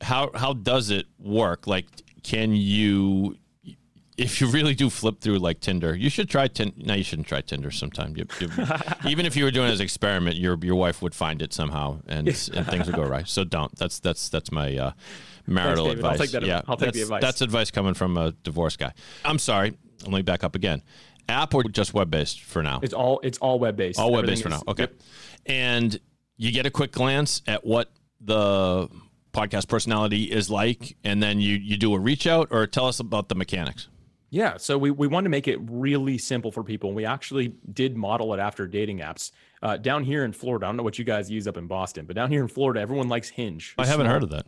how 0.00 0.30
how 0.34 0.52
does 0.52 0.90
it 0.90 1.06
work? 1.18 1.66
Like, 1.66 1.86
can 2.22 2.54
you, 2.54 3.36
if 4.18 4.40
you 4.40 4.46
really 4.48 4.74
do 4.74 4.88
flip 4.88 5.20
through 5.20 5.38
like 5.38 5.60
Tinder, 5.60 5.94
you 5.94 6.08
should 6.08 6.28
try 6.30 6.48
Tinder. 6.48 6.74
No, 6.78 6.94
you 6.94 7.04
shouldn't 7.04 7.28
try 7.28 7.40
Tinder 7.42 7.70
sometime. 7.70 8.16
You, 8.16 8.26
you- 8.40 8.48
even 9.10 9.26
if 9.26 9.36
you 9.36 9.44
were 9.44 9.50
doing 9.50 9.68
it 9.68 9.72
as 9.72 9.80
an 9.80 9.84
experiment, 9.84 10.36
your 10.36 10.58
your 10.62 10.76
wife 10.76 11.02
would 11.02 11.14
find 11.14 11.42
it 11.42 11.52
somehow, 11.52 12.00
and 12.06 12.26
and 12.28 12.66
things 12.66 12.86
would 12.86 12.96
go 12.96 13.02
right. 13.04 13.28
So 13.28 13.44
don't. 13.44 13.74
That's 13.76 13.98
that's 14.00 14.28
that's 14.28 14.50
my 14.50 14.76
uh, 14.76 14.92
marital. 15.46 15.86
I'll 15.86 15.92
advice. 15.92 16.18
take 16.18 16.30
that- 16.30 16.42
Yeah, 16.44 16.62
I'll 16.66 16.76
take 16.76 16.92
the 16.92 17.00
that's- 17.00 17.02
advice. 17.02 17.20
That's 17.22 17.40
advice 17.42 17.70
coming 17.70 17.94
from 17.94 18.16
a 18.16 18.32
divorce 18.32 18.76
guy. 18.76 18.92
I'm 19.24 19.38
sorry. 19.38 19.76
Let 20.02 20.12
me 20.12 20.22
back 20.22 20.44
up 20.44 20.54
again. 20.54 20.82
App 21.28 21.54
or 21.54 21.64
just 21.64 21.92
web 21.92 22.10
based 22.10 22.42
for 22.42 22.62
now? 22.62 22.80
It's 22.82 22.94
all 22.94 23.20
it's 23.24 23.38
all 23.38 23.58
web 23.58 23.76
based. 23.76 23.98
All 23.98 24.12
web 24.12 24.26
based 24.26 24.42
for 24.44 24.48
now. 24.48 24.62
Okay. 24.68 24.86
And 25.44 25.98
you 26.36 26.52
get 26.52 26.66
a 26.66 26.70
quick 26.70 26.92
glance 26.92 27.42
at 27.46 27.64
what 27.66 27.90
the 28.20 28.88
podcast 29.32 29.68
personality 29.68 30.24
is 30.24 30.48
like, 30.48 30.96
and 31.04 31.22
then 31.22 31.40
you 31.40 31.56
you 31.56 31.76
do 31.76 31.94
a 31.94 31.98
reach 31.98 32.26
out 32.26 32.48
or 32.50 32.66
tell 32.66 32.86
us 32.86 33.00
about 33.00 33.28
the 33.28 33.34
mechanics. 33.34 33.88
Yeah, 34.36 34.58
so 34.58 34.76
we, 34.76 34.90
we 34.90 35.06
wanted 35.06 35.24
to 35.24 35.30
make 35.30 35.48
it 35.48 35.58
really 35.62 36.18
simple 36.18 36.52
for 36.52 36.62
people. 36.62 36.92
We 36.92 37.06
actually 37.06 37.54
did 37.72 37.96
model 37.96 38.34
it 38.34 38.38
after 38.38 38.66
dating 38.66 38.98
apps. 38.98 39.30
Uh, 39.62 39.78
down 39.78 40.04
here 40.04 40.26
in 40.26 40.32
Florida, 40.32 40.66
I 40.66 40.68
don't 40.68 40.76
know 40.76 40.82
what 40.82 40.98
you 40.98 41.06
guys 41.06 41.30
use 41.30 41.48
up 41.48 41.56
in 41.56 41.66
Boston, 41.66 42.04
but 42.04 42.14
down 42.16 42.30
here 42.30 42.42
in 42.42 42.48
Florida, 42.48 42.78
everyone 42.80 43.08
likes 43.08 43.30
Hinge. 43.30 43.74
I 43.78 43.86
haven't 43.86 44.04
heard 44.08 44.22
of 44.22 44.28
that. 44.30 44.44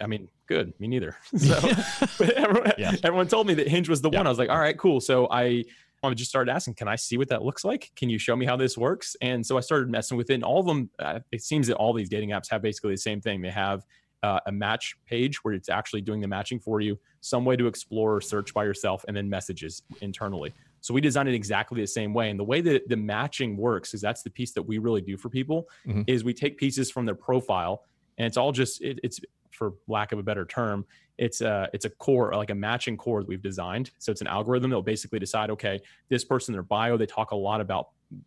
I 0.00 0.06
mean, 0.06 0.28
good. 0.46 0.72
Me 0.78 0.86
neither. 0.86 1.16
So 1.36 1.54
everyone, 2.36 2.72
Yeah. 2.78 2.92
everyone 3.02 3.26
told 3.26 3.48
me 3.48 3.54
that 3.54 3.66
Hinge 3.66 3.88
was 3.88 4.00
the 4.00 4.10
Yeah. 4.10 4.20
one. 4.20 4.26
I 4.28 4.30
was 4.30 4.38
like, 4.38 4.50
all 4.50 4.58
right, 4.60 4.78
cool. 4.78 5.00
So 5.00 5.26
I 5.32 5.64
I 6.04 6.14
just 6.14 6.30
started 6.30 6.52
asking, 6.52 6.74
can 6.74 6.86
I 6.86 6.94
see 6.96 7.16
what 7.16 7.28
that 7.30 7.42
looks 7.42 7.64
like? 7.64 7.90
Can 7.96 8.10
you 8.10 8.18
show 8.18 8.36
me 8.36 8.44
how 8.46 8.56
this 8.56 8.78
works? 8.78 9.16
And 9.20 9.44
so 9.44 9.56
I 9.56 9.60
started 9.60 9.88
messing 9.90 10.16
with 10.18 10.28
it. 10.30 10.34
And 10.34 10.44
all 10.44 10.60
of 10.60 10.66
them, 10.66 10.90
uh, 10.98 11.20
it 11.32 11.42
seems 11.42 11.66
that 11.68 11.76
all 11.76 11.92
these 11.94 12.10
dating 12.10 12.28
apps 12.28 12.48
have 12.50 12.60
basically 12.62 12.92
the 12.92 12.98
same 12.98 13.22
thing. 13.22 13.40
They 13.40 13.50
have 13.50 13.86
uh, 14.24 14.40
a 14.46 14.52
match 14.52 14.96
page 15.06 15.34
where 15.44 15.54
it's 15.54 15.68
actually 15.68 16.00
doing 16.00 16.20
the 16.20 16.28
matching 16.36 16.58
for 16.58 16.80
you, 16.80 16.98
some 17.20 17.44
way 17.44 17.56
to 17.56 17.66
explore 17.66 18.10
or 18.16 18.20
search 18.20 18.54
by 18.54 18.64
yourself, 18.64 19.04
and 19.06 19.16
then 19.16 19.28
messages 19.28 19.82
internally. 20.00 20.50
So 20.80 20.92
we 20.94 21.00
designed 21.00 21.28
it 21.28 21.34
exactly 21.34 21.80
the 21.80 21.86
same 21.86 22.12
way. 22.18 22.30
And 22.30 22.38
the 22.38 22.44
way 22.52 22.60
that 22.62 22.88
the 22.88 22.96
matching 22.96 23.56
works 23.56 23.94
is 23.94 24.00
that's 24.00 24.22
the 24.22 24.30
piece 24.30 24.52
that 24.52 24.62
we 24.70 24.78
really 24.78 25.00
do 25.00 25.16
for 25.16 25.28
people 25.28 25.68
Mhm. 25.86 26.04
is 26.06 26.24
we 26.24 26.34
take 26.34 26.56
pieces 26.58 26.90
from 26.90 27.04
their 27.06 27.14
profile 27.28 27.74
and 28.18 28.26
it's 28.26 28.36
all 28.36 28.52
just 28.52 28.80
it, 28.82 28.98
it's 29.02 29.18
for 29.50 29.74
lack 29.88 30.12
of 30.12 30.18
a 30.18 30.22
better 30.30 30.44
term 30.44 30.84
it's 31.16 31.40
a 31.40 31.68
it's 31.72 31.84
a 31.84 31.90
core 32.04 32.32
like 32.34 32.50
a 32.50 32.54
matching 32.68 32.96
core 32.96 33.20
that 33.22 33.28
we've 33.28 33.42
designed 33.52 33.86
so 33.98 34.10
it's 34.12 34.20
an 34.20 34.26
algorithm 34.26 34.68
that 34.70 34.76
will 34.76 34.82
basically 34.94 35.18
decide 35.26 35.48
okay 35.48 35.76
this 36.08 36.24
person 36.24 36.52
their 36.52 36.62
bio 36.76 36.96
they 36.96 37.06
talk 37.06 37.30
a 37.30 37.36
lot 37.36 37.60
about 37.60 37.84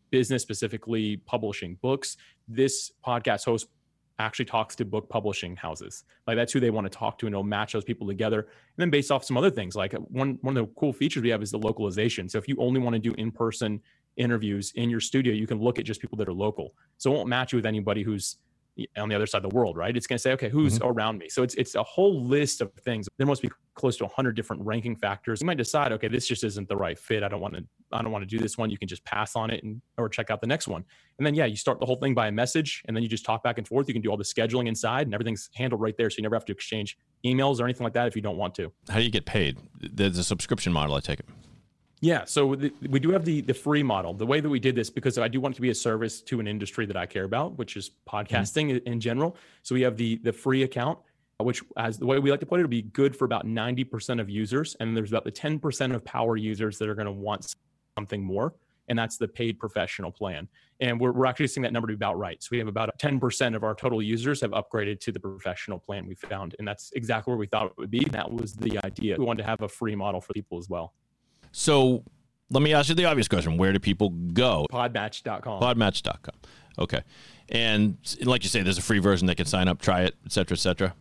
business 0.09 0.41
specifically 0.41 1.17
publishing 1.33 1.77
books 1.81 2.15
this 2.47 2.91
podcast 3.05 3.43
host 3.45 3.67
actually 4.19 4.45
talks 4.45 4.75
to 4.75 4.85
book 4.85 5.09
publishing 5.09 5.55
houses. 5.55 6.03
Like 6.25 6.37
that's 6.37 6.51
who 6.51 6.59
they 6.59 6.69
want 6.69 6.85
to 6.85 6.97
talk 6.97 7.17
to 7.19 7.27
and 7.27 7.33
it'll 7.33 7.43
match 7.43 7.73
those 7.73 7.83
people 7.83 8.07
together. 8.07 8.39
And 8.39 8.49
then 8.77 8.89
based 8.89 9.11
off 9.11 9.23
some 9.23 9.37
other 9.37 9.51
things 9.51 9.75
like 9.75 9.93
uh, 9.93 9.99
one 9.99 10.39
one 10.41 10.57
of 10.57 10.65
the 10.65 10.73
cool 10.79 10.93
features 10.93 11.23
we 11.23 11.29
have 11.29 11.43
is 11.43 11.51
the 11.51 11.59
localization. 11.59 12.27
So 12.29 12.37
if 12.37 12.47
you 12.47 12.55
only 12.59 12.79
want 12.79 12.93
to 12.95 12.99
do 12.99 13.13
in-person 13.13 13.81
interviews 14.17 14.73
in 14.75 14.89
your 14.89 14.99
studio 14.99 15.33
you 15.33 15.45
can 15.45 15.59
look 15.59 15.77
at 15.77 15.85
just 15.85 16.01
people 16.01 16.17
that 16.17 16.27
are 16.27 16.33
local. 16.33 16.73
So 16.97 17.11
it 17.11 17.15
won't 17.15 17.29
match 17.29 17.53
you 17.53 17.57
with 17.57 17.65
anybody 17.65 18.01
who's 18.03 18.37
on 18.97 19.09
the 19.09 19.15
other 19.15 19.25
side 19.25 19.43
of 19.43 19.49
the 19.49 19.55
world, 19.55 19.77
right? 19.77 19.95
It's 19.95 20.07
going 20.07 20.17
to 20.17 20.21
say, 20.21 20.31
okay, 20.33 20.49
who's 20.49 20.79
mm-hmm. 20.79 20.87
around 20.87 21.17
me? 21.17 21.29
So 21.29 21.43
it's 21.43 21.55
it's 21.55 21.75
a 21.75 21.83
whole 21.83 22.23
list 22.23 22.61
of 22.61 22.71
things. 22.73 23.07
There 23.17 23.27
must 23.27 23.41
be 23.41 23.49
close 23.75 23.97
to 23.97 24.05
100 24.05 24.35
different 24.35 24.63
ranking 24.65 24.95
factors. 24.95 25.41
You 25.41 25.47
might 25.47 25.57
decide, 25.57 25.91
okay, 25.93 26.07
this 26.07 26.27
just 26.27 26.43
isn't 26.43 26.67
the 26.67 26.75
right 26.75 26.97
fit. 26.97 27.23
I 27.23 27.27
don't 27.27 27.41
want 27.41 27.55
to 27.55 27.63
I 27.91 28.01
don't 28.01 28.11
want 28.11 28.23
to 28.23 28.27
do 28.27 28.41
this 28.41 28.57
one. 28.57 28.69
You 28.69 28.77
can 28.77 28.87
just 28.87 29.03
pass 29.05 29.35
on 29.35 29.49
it 29.49 29.63
and 29.63 29.81
or 29.97 30.09
check 30.09 30.29
out 30.29 30.41
the 30.41 30.47
next 30.47 30.67
one. 30.67 30.83
And 31.17 31.25
then 31.25 31.35
yeah, 31.35 31.45
you 31.45 31.55
start 31.55 31.79
the 31.79 31.85
whole 31.85 31.95
thing 31.95 32.13
by 32.13 32.27
a 32.27 32.31
message, 32.31 32.83
and 32.85 32.95
then 32.95 33.03
you 33.03 33.09
just 33.09 33.25
talk 33.25 33.43
back 33.43 33.57
and 33.57 33.67
forth. 33.67 33.87
You 33.87 33.93
can 33.93 34.01
do 34.01 34.09
all 34.09 34.17
the 34.17 34.23
scheduling 34.23 34.67
inside, 34.67 35.07
and 35.07 35.13
everything's 35.13 35.49
handled 35.55 35.81
right 35.81 35.95
there. 35.97 36.09
So 36.09 36.17
you 36.17 36.23
never 36.23 36.35
have 36.35 36.45
to 36.45 36.53
exchange 36.53 36.97
emails 37.25 37.59
or 37.59 37.65
anything 37.65 37.83
like 37.83 37.93
that 37.93 38.07
if 38.07 38.15
you 38.15 38.21
don't 38.21 38.37
want 38.37 38.55
to. 38.55 38.71
How 38.89 38.97
do 38.97 39.03
you 39.03 39.11
get 39.11 39.25
paid? 39.25 39.57
There's 39.79 40.17
a 40.17 40.23
subscription 40.23 40.73
model, 40.73 40.95
I 40.95 40.99
take 40.99 41.19
it. 41.19 41.25
Yeah, 41.99 42.25
so 42.25 42.55
the, 42.55 42.71
we 42.89 42.99
do 42.99 43.09
have 43.11 43.25
the 43.25 43.41
the 43.41 43.53
free 43.53 43.81
model. 43.81 44.13
The 44.13 44.25
way 44.25 44.39
that 44.39 44.49
we 44.49 44.59
did 44.59 44.75
this 44.75 44.89
because 44.89 45.17
I 45.17 45.27
do 45.27 45.41
want 45.41 45.55
it 45.55 45.57
to 45.57 45.61
be 45.61 45.71
a 45.71 45.75
service 45.75 46.21
to 46.21 46.39
an 46.39 46.47
industry 46.47 46.85
that 46.85 46.95
I 46.95 47.07
care 47.07 47.23
about, 47.23 47.57
which 47.57 47.75
is 47.75 47.89
mm-hmm. 47.89 48.15
podcasting 48.17 48.69
in- 48.69 48.93
in 48.93 48.99
general. 48.99 49.35
So 49.63 49.73
we 49.73 49.81
have 49.81 49.97
the 49.97 50.17
the 50.17 50.31
free 50.31 50.63
account, 50.63 50.99
which 51.39 51.63
as 51.75 51.97
the 51.97 52.05
way 52.05 52.19
we 52.19 52.29
like 52.29 52.39
to 52.41 52.45
put 52.45 52.59
it, 52.59 52.61
it'll 52.61 52.69
be 52.69 52.83
good 52.83 53.15
for 53.15 53.25
about 53.25 53.47
ninety 53.47 53.83
percent 53.83 54.19
of 54.19 54.29
users, 54.29 54.75
and 54.79 54.95
there's 54.95 55.11
about 55.11 55.23
the 55.23 55.31
ten 55.31 55.57
percent 55.57 55.93
of 55.93 56.05
power 56.05 56.37
users 56.37 56.77
that 56.77 56.87
are 56.87 56.95
going 56.95 57.07
to 57.07 57.11
want 57.11 57.55
something 57.97 58.23
more, 58.23 58.53
and 58.89 58.97
that's 58.97 59.17
the 59.17 59.27
paid 59.27 59.57
professional 59.57 60.11
plan. 60.11 60.47
And 60.79 60.99
we're 60.99 61.13
we're 61.13 61.25
actually 61.25 61.47
seeing 61.47 61.63
that 61.63 61.73
number 61.73 61.87
to 61.87 61.93
be 61.93 61.95
about 61.95 62.19
right. 62.19 62.41
So 62.43 62.49
we 62.51 62.59
have 62.59 62.67
about 62.67 62.91
ten 62.99 63.19
percent 63.19 63.55
of 63.55 63.63
our 63.63 63.73
total 63.73 64.03
users 64.03 64.39
have 64.41 64.51
upgraded 64.51 64.99
to 64.99 65.11
the 65.11 65.19
professional 65.19 65.79
plan 65.79 66.05
we 66.05 66.13
found, 66.13 66.55
and 66.59 66.67
that's 66.67 66.91
exactly 66.95 67.31
where 67.31 67.39
we 67.39 67.47
thought 67.47 67.65
it 67.65 67.73
would 67.79 67.89
be. 67.89 68.03
And 68.03 68.11
that 68.11 68.31
was 68.31 68.53
the 68.53 68.79
idea. 68.85 69.15
We 69.17 69.25
wanted 69.25 69.41
to 69.41 69.49
have 69.49 69.63
a 69.63 69.67
free 69.67 69.95
model 69.95 70.21
for 70.21 70.33
people 70.33 70.59
as 70.59 70.69
well. 70.69 70.93
So 71.57 72.03
let 72.51 72.61
me 72.61 72.71
ask 72.71 72.87
you 72.87 72.93
the 72.93 73.05
obvious 73.05 73.27
question: 73.27 73.57
Where 73.57 73.73
do 73.73 73.79
people 73.79 74.11
go? 74.11 74.67
Podmatch.com. 74.71 75.59
Podmatch.com. 75.59 76.35
Okay, 76.77 77.01
and 77.49 77.97
like 78.23 78.43
you 78.43 78.49
say, 78.49 78.61
there's 78.61 78.77
a 78.77 78.83
free 78.83 78.99
version 78.99 79.25
they 79.25 79.33
can 79.33 79.47
sign 79.47 79.67
up, 79.67 79.81
try 79.81 80.03
it, 80.03 80.15
et 80.23 80.31
cetera, 80.31 80.55
et 80.55 80.59
cetera. 80.59 80.93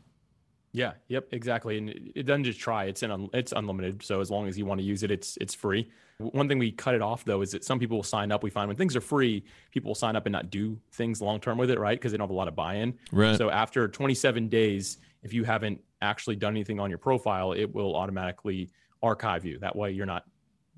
Yeah, 0.72 0.92
yep, 1.08 1.28
exactly. 1.32 1.76
And 1.76 1.90
it 1.90 2.02
it 2.14 2.22
doesn't 2.22 2.44
just 2.44 2.58
try; 2.58 2.84
it's 2.84 3.02
an 3.02 3.10
un, 3.10 3.28
it's 3.34 3.52
unlimited. 3.52 4.02
So 4.02 4.22
as 4.22 4.30
long 4.30 4.48
as 4.48 4.56
you 4.56 4.64
want 4.64 4.80
to 4.80 4.86
use 4.86 5.02
it, 5.02 5.10
it's 5.10 5.36
it's 5.42 5.54
free. 5.54 5.90
One 6.18 6.48
thing 6.48 6.58
we 6.58 6.72
cut 6.72 6.94
it 6.94 7.02
off 7.02 7.26
though 7.26 7.42
is 7.42 7.50
that 7.50 7.62
some 7.62 7.78
people 7.78 7.98
will 7.98 8.02
sign 8.02 8.32
up. 8.32 8.42
We 8.42 8.48
find 8.48 8.66
when 8.66 8.78
things 8.78 8.96
are 8.96 9.02
free, 9.02 9.44
people 9.72 9.90
will 9.90 9.94
sign 9.94 10.16
up 10.16 10.24
and 10.24 10.32
not 10.32 10.48
do 10.48 10.80
things 10.92 11.20
long 11.20 11.38
term 11.38 11.58
with 11.58 11.70
it, 11.70 11.78
right? 11.78 11.98
Because 11.98 12.12
they 12.12 12.16
don't 12.16 12.28
have 12.28 12.34
a 12.34 12.38
lot 12.38 12.48
of 12.48 12.56
buy-in. 12.56 12.94
Right. 13.12 13.36
So 13.36 13.50
after 13.50 13.88
27 13.88 14.48
days, 14.48 14.96
if 15.22 15.34
you 15.34 15.44
haven't 15.44 15.82
actually 16.00 16.36
done 16.36 16.54
anything 16.54 16.80
on 16.80 16.88
your 16.88 16.98
profile, 16.98 17.52
it 17.52 17.74
will 17.74 17.94
automatically 17.94 18.70
archive 19.02 19.44
you. 19.44 19.58
That 19.58 19.76
way, 19.76 19.90
you're 19.90 20.06
not 20.06 20.24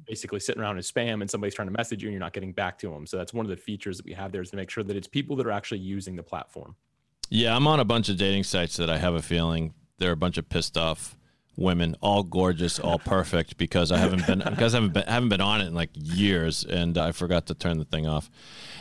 basically 0.08 0.40
sitting 0.40 0.62
around 0.62 0.78
as 0.78 0.90
spam 0.90 1.20
and 1.20 1.30
somebody's 1.30 1.54
trying 1.54 1.68
to 1.68 1.74
message 1.76 2.02
you 2.02 2.08
and 2.08 2.12
you're 2.14 2.20
not 2.20 2.32
getting 2.32 2.52
back 2.52 2.78
to 2.78 2.90
them. 2.90 3.06
So 3.06 3.16
that's 3.16 3.34
one 3.34 3.44
of 3.44 3.50
the 3.50 3.56
features 3.56 3.98
that 3.98 4.06
we 4.06 4.14
have 4.14 4.32
there 4.32 4.42
is 4.42 4.50
to 4.50 4.56
make 4.56 4.70
sure 4.70 4.82
that 4.84 4.96
it's 4.96 5.06
people 5.06 5.36
that 5.36 5.46
are 5.46 5.52
actually 5.52 5.80
using 5.80 6.16
the 6.16 6.22
platform. 6.22 6.74
Yeah, 7.30 7.54
I'm 7.54 7.66
on 7.66 7.78
a 7.78 7.84
bunch 7.84 8.08
of 8.08 8.16
dating 8.16 8.44
sites 8.44 8.76
that 8.78 8.88
I 8.88 8.98
have 8.98 9.14
a 9.14 9.22
feeling 9.22 9.74
they're 9.98 10.12
a 10.12 10.16
bunch 10.16 10.38
of 10.38 10.48
pissed 10.48 10.76
off 10.76 11.16
women, 11.58 11.96
all 12.00 12.22
gorgeous, 12.22 12.78
all 12.78 12.98
perfect, 12.98 13.58
because 13.58 13.90
I 13.90 13.98
haven't 13.98 14.26
been 14.26 14.38
because 14.38 14.74
I 14.74 14.78
haven't 14.78 14.94
been 14.94 15.06
haven't 15.06 15.28
been 15.28 15.40
on 15.40 15.60
it 15.60 15.66
in 15.66 15.74
like 15.74 15.90
years, 15.94 16.64
and 16.64 16.96
I 16.96 17.12
forgot 17.12 17.46
to 17.46 17.54
turn 17.54 17.78
the 17.78 17.84
thing 17.84 18.06
off. 18.06 18.30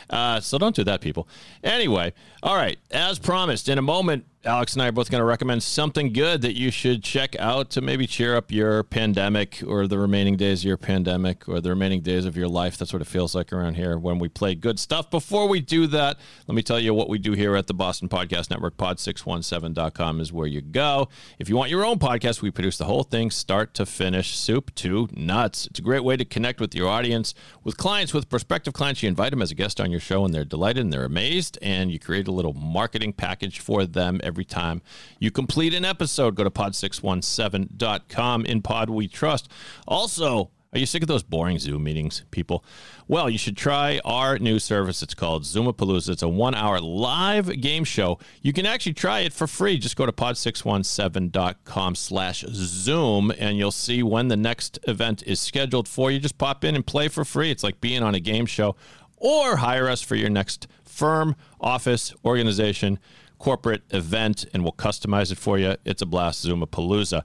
Uh, 0.08 0.40
so 0.40 0.56
don't 0.56 0.74
do 0.74 0.84
that, 0.84 1.00
people. 1.00 1.28
Anyway, 1.62 2.14
all 2.42 2.56
right. 2.56 2.78
As 2.90 3.18
promised, 3.18 3.68
in 3.68 3.76
a 3.78 3.82
moment, 3.82 4.24
Alex 4.44 4.74
and 4.74 4.82
I 4.82 4.88
are 4.88 4.92
both 4.92 5.10
going 5.10 5.20
to 5.20 5.24
recommend 5.24 5.64
something 5.64 6.12
good 6.12 6.42
that 6.42 6.56
you 6.56 6.70
should 6.70 7.02
check 7.02 7.34
out 7.40 7.70
to 7.70 7.80
maybe 7.80 8.06
cheer 8.06 8.36
up 8.36 8.52
your 8.52 8.84
pandemic 8.84 9.64
or 9.66 9.88
the 9.88 9.98
remaining 9.98 10.36
days 10.36 10.60
of 10.60 10.64
your 10.64 10.76
pandemic 10.76 11.48
or 11.48 11.60
the 11.60 11.70
remaining 11.70 12.02
days 12.02 12.24
of 12.24 12.36
your 12.36 12.46
life. 12.46 12.78
That's 12.78 12.92
what 12.92 13.02
it 13.02 13.06
feels 13.06 13.34
like 13.34 13.52
around 13.52 13.74
here 13.74 13.98
when 13.98 14.20
we 14.20 14.28
play 14.28 14.54
good 14.54 14.78
stuff. 14.78 15.10
Before 15.10 15.48
we 15.48 15.58
do 15.60 15.88
that, 15.88 16.20
let 16.46 16.54
me 16.54 16.62
tell 16.62 16.78
you 16.78 16.94
what 16.94 17.08
we 17.08 17.18
do 17.18 17.32
here 17.32 17.56
at 17.56 17.66
the 17.66 17.74
Boston 17.74 18.08
Podcast 18.08 18.48
Network. 18.48 18.76
Pod617.com 18.76 20.20
is 20.20 20.32
where 20.32 20.46
you 20.46 20.60
go. 20.60 21.08
If 21.40 21.48
you 21.48 21.56
want 21.56 21.72
your 21.72 21.84
own 21.84 21.98
podcast, 21.98 22.40
we 22.40 22.52
produce 22.52 22.78
the 22.78 22.84
whole 22.84 23.02
thing 23.02 23.32
start 23.32 23.74
to 23.74 23.84
finish, 23.84 24.36
soup 24.36 24.72
to 24.76 25.08
nuts. 25.10 25.66
It's 25.66 25.80
a 25.80 25.82
great 25.82 26.04
way 26.04 26.16
to 26.16 26.24
connect 26.24 26.60
with 26.60 26.76
your 26.76 26.88
audience, 26.88 27.34
with 27.64 27.76
clients, 27.76 28.14
with 28.14 28.28
prospective 28.28 28.72
clients. 28.72 29.02
You 29.02 29.08
invite 29.08 29.32
them 29.32 29.42
as 29.42 29.50
a 29.50 29.56
guest 29.56 29.80
on 29.80 29.90
your 29.90 30.00
show, 30.00 30.24
and 30.24 30.32
they're 30.32 30.44
delighted 30.44 30.84
and 30.84 30.92
they're 30.92 31.04
amazed, 31.04 31.58
and 31.60 31.90
you 31.90 31.98
create 31.98 32.28
a 32.28 32.32
little 32.32 32.54
marketing 32.54 33.12
package 33.14 33.58
for 33.58 33.84
them 33.84 34.20
every 34.28 34.44
time 34.44 34.82
you 35.18 35.32
complete 35.32 35.74
an 35.74 35.84
episode. 35.84 36.36
Go 36.36 36.44
to 36.44 36.50
pod617.com. 36.50 38.46
In 38.46 38.62
Pod 38.62 38.90
We 38.90 39.08
Trust. 39.08 39.48
Also, 39.88 40.50
are 40.72 40.78
you 40.78 40.84
sick 40.84 41.02
of 41.02 41.08
those 41.08 41.22
boring 41.22 41.58
Zoom 41.58 41.82
meetings, 41.84 42.24
people? 42.30 42.62
Well, 43.08 43.30
you 43.30 43.38
should 43.38 43.56
try 43.56 44.00
our 44.04 44.38
new 44.38 44.58
service. 44.58 45.02
It's 45.02 45.14
called 45.14 45.44
Zoomapalooza. 45.44 46.10
It's 46.10 46.22
a 46.22 46.28
one 46.28 46.54
hour 46.54 46.78
live 46.78 47.58
game 47.62 47.84
show. 47.84 48.18
You 48.42 48.52
can 48.52 48.66
actually 48.66 48.92
try 48.92 49.20
it 49.20 49.32
for 49.32 49.46
free. 49.46 49.78
Just 49.78 49.96
go 49.96 50.04
to 50.04 50.12
pod617.com 50.12 51.94
slash 51.94 52.44
Zoom 52.50 53.32
and 53.38 53.56
you'll 53.56 53.72
see 53.72 54.02
when 54.02 54.28
the 54.28 54.36
next 54.36 54.78
event 54.86 55.22
is 55.26 55.40
scheduled 55.40 55.88
for 55.88 56.10
you. 56.10 56.18
Just 56.18 56.36
pop 56.36 56.62
in 56.64 56.74
and 56.74 56.86
play 56.86 57.08
for 57.08 57.24
free. 57.24 57.50
It's 57.50 57.64
like 57.64 57.80
being 57.80 58.02
on 58.02 58.14
a 58.14 58.20
game 58.20 58.44
show 58.44 58.76
or 59.16 59.56
hire 59.56 59.88
us 59.88 60.02
for 60.02 60.16
your 60.16 60.30
next 60.30 60.68
firm, 60.84 61.34
office, 61.60 62.14
organization, 62.24 62.98
corporate 63.38 63.82
event, 63.90 64.44
and 64.52 64.62
we'll 64.62 64.72
customize 64.72 65.30
it 65.32 65.38
for 65.38 65.58
you. 65.58 65.76
It's 65.84 66.02
a 66.02 66.06
blast, 66.06 66.44
Zoomapalooza. 66.44 67.22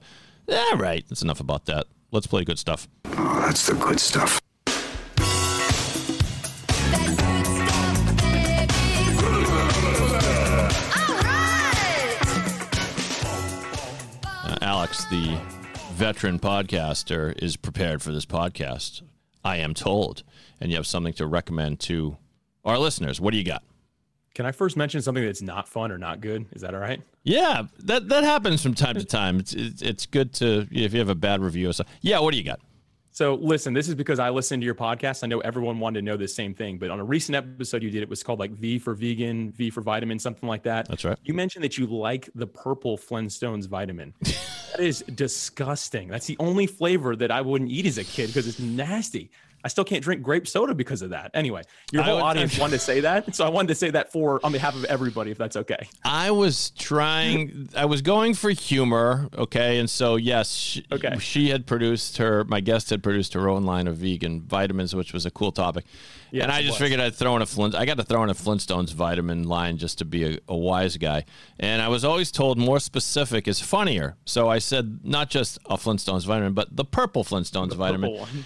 All 0.48 0.76
right, 0.76 1.04
that's 1.08 1.22
enough 1.22 1.40
about 1.40 1.66
that. 1.66 1.86
Let's 2.10 2.26
play 2.26 2.44
good 2.44 2.58
stuff. 2.58 2.88
Oh, 3.06 3.40
that's 3.46 3.66
the 3.66 3.74
good 3.74 3.98
stuff. 3.98 4.40
Uh, 14.44 14.58
Alex, 14.60 15.04
the 15.06 15.40
veteran 15.94 16.38
podcaster, 16.38 17.36
is 17.42 17.56
prepared 17.56 18.02
for 18.02 18.12
this 18.12 18.26
podcast. 18.26 19.02
I 19.44 19.56
am 19.56 19.74
told, 19.74 20.22
and 20.60 20.70
you 20.70 20.76
have 20.76 20.86
something 20.86 21.14
to 21.14 21.26
recommend 21.26 21.80
to 21.80 22.16
our 22.64 22.78
listeners. 22.78 23.20
What 23.20 23.32
do 23.32 23.38
you 23.38 23.44
got? 23.44 23.62
Can 24.34 24.46
I 24.46 24.52
first 24.52 24.76
mention 24.76 25.00
something 25.00 25.24
that's 25.24 25.42
not 25.42 25.68
fun 25.68 25.92
or 25.92 25.98
not 25.98 26.20
good? 26.20 26.46
Is 26.52 26.62
that 26.62 26.74
all 26.74 26.80
right? 26.80 27.00
Yeah, 27.22 27.62
that 27.80 28.08
that 28.08 28.24
happens 28.24 28.62
from 28.62 28.74
time 28.74 28.96
to 28.96 29.04
time. 29.04 29.38
It's 29.38 29.54
it's, 29.54 29.80
it's 29.80 30.06
good 30.06 30.32
to 30.34 30.66
if 30.72 30.92
you 30.92 30.98
have 30.98 31.08
a 31.08 31.14
bad 31.14 31.40
review 31.40 31.70
or 31.70 31.72
something. 31.72 31.94
Yeah, 32.00 32.18
what 32.18 32.32
do 32.32 32.38
you 32.38 32.44
got? 32.44 32.60
So 33.12 33.36
listen, 33.36 33.74
this 33.74 33.88
is 33.88 33.94
because 33.94 34.18
I 34.18 34.30
listened 34.30 34.60
to 34.62 34.66
your 34.66 34.74
podcast. 34.74 35.22
I 35.22 35.28
know 35.28 35.38
everyone 35.38 35.78
wanted 35.78 36.00
to 36.00 36.04
know 36.04 36.16
the 36.16 36.26
same 36.26 36.52
thing, 36.52 36.78
but 36.78 36.90
on 36.90 36.98
a 36.98 37.04
recent 37.04 37.36
episode 37.36 37.80
you 37.80 37.90
did, 37.90 38.02
it 38.02 38.08
was 38.08 38.24
called 38.24 38.40
like 38.40 38.50
V 38.50 38.80
for 38.80 38.92
vegan, 38.92 39.52
V 39.52 39.70
for 39.70 39.82
vitamin, 39.82 40.18
something 40.18 40.48
like 40.48 40.64
that. 40.64 40.88
That's 40.88 41.04
right. 41.04 41.16
You 41.22 41.32
mentioned 41.32 41.62
that 41.62 41.78
you 41.78 41.86
like 41.86 42.28
the 42.34 42.48
purple 42.48 42.98
Flintstones 42.98 43.68
vitamin. 43.68 44.14
that 44.22 44.80
is 44.80 45.04
disgusting. 45.14 46.08
That's 46.08 46.26
the 46.26 46.36
only 46.40 46.66
flavor 46.66 47.14
that 47.14 47.30
I 47.30 47.40
wouldn't 47.40 47.70
eat 47.70 47.86
as 47.86 47.98
a 47.98 48.04
kid 48.04 48.26
because 48.26 48.48
it's 48.48 48.58
nasty. 48.58 49.30
I 49.64 49.68
still 49.68 49.84
can't 49.84 50.04
drink 50.04 50.22
grape 50.22 50.46
soda 50.46 50.74
because 50.74 51.00
of 51.00 51.10
that. 51.10 51.30
Anyway, 51.32 51.62
your 51.90 52.02
whole 52.02 52.16
would- 52.16 52.22
audience 52.22 52.58
wanted 52.58 52.72
to 52.72 52.78
say 52.84 53.00
that, 53.00 53.34
so 53.34 53.46
I 53.46 53.48
wanted 53.48 53.68
to 53.68 53.74
say 53.74 53.90
that 53.90 54.12
for 54.12 54.38
on 54.44 54.52
behalf 54.52 54.74
of 54.76 54.84
everybody, 54.84 55.30
if 55.30 55.38
that's 55.38 55.56
okay. 55.56 55.88
I 56.04 56.30
was 56.30 56.70
trying. 56.70 57.68
I 57.76 57.86
was 57.86 58.02
going 58.02 58.34
for 58.34 58.50
humor. 58.50 59.28
Okay, 59.36 59.78
and 59.78 59.88
so 59.88 60.16
yes, 60.16 60.52
she, 60.52 60.84
Okay. 60.92 61.16
she 61.18 61.48
had 61.48 61.66
produced 61.66 62.18
her. 62.18 62.44
My 62.44 62.60
guest 62.60 62.90
had 62.90 63.02
produced 63.02 63.32
her 63.34 63.48
own 63.48 63.64
line 63.64 63.88
of 63.88 63.96
vegan 63.96 64.42
vitamins, 64.42 64.94
which 64.94 65.12
was 65.12 65.26
a 65.26 65.30
cool 65.30 65.50
topic. 65.50 65.84
Yes, 66.30 66.42
and 66.42 66.52
I 66.52 66.62
just 66.62 66.78
figured 66.78 66.98
I'd 67.00 67.14
throw 67.14 67.36
in 67.36 67.42
a 67.42 67.46
Flint. 67.46 67.74
I 67.74 67.84
got 67.86 67.96
to 67.96 68.02
throw 68.02 68.22
in 68.24 68.28
a 68.30 68.34
Flintstones 68.34 68.92
vitamin 68.92 69.44
line 69.44 69.78
just 69.78 69.98
to 69.98 70.04
be 70.04 70.34
a, 70.34 70.38
a 70.48 70.56
wise 70.56 70.96
guy. 70.96 71.24
And 71.60 71.80
I 71.80 71.88
was 71.88 72.04
always 72.04 72.32
told 72.32 72.58
more 72.58 72.80
specific 72.80 73.46
is 73.46 73.60
funnier. 73.60 74.16
So 74.24 74.48
I 74.48 74.58
said 74.58 75.00
not 75.04 75.30
just 75.30 75.58
a 75.66 75.76
Flintstones 75.76 76.26
vitamin, 76.26 76.52
but 76.52 76.74
the 76.76 76.84
purple 76.84 77.22
Flintstones 77.24 77.72
vitamin. 77.74 78.10
Purple 78.10 78.20
one. 78.26 78.44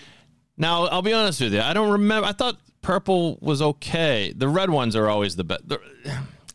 Now, 0.58 0.86
I'll 0.86 1.02
be 1.02 1.12
honest 1.12 1.40
with 1.40 1.54
you. 1.54 1.60
I 1.60 1.72
don't 1.72 1.90
remember. 1.90 2.26
I 2.26 2.32
thought 2.32 2.58
purple 2.82 3.38
was 3.40 3.62
okay. 3.62 4.32
The 4.36 4.48
red 4.48 4.70
ones 4.70 4.96
are 4.96 5.08
always 5.08 5.36
the 5.36 5.44
best. 5.44 5.62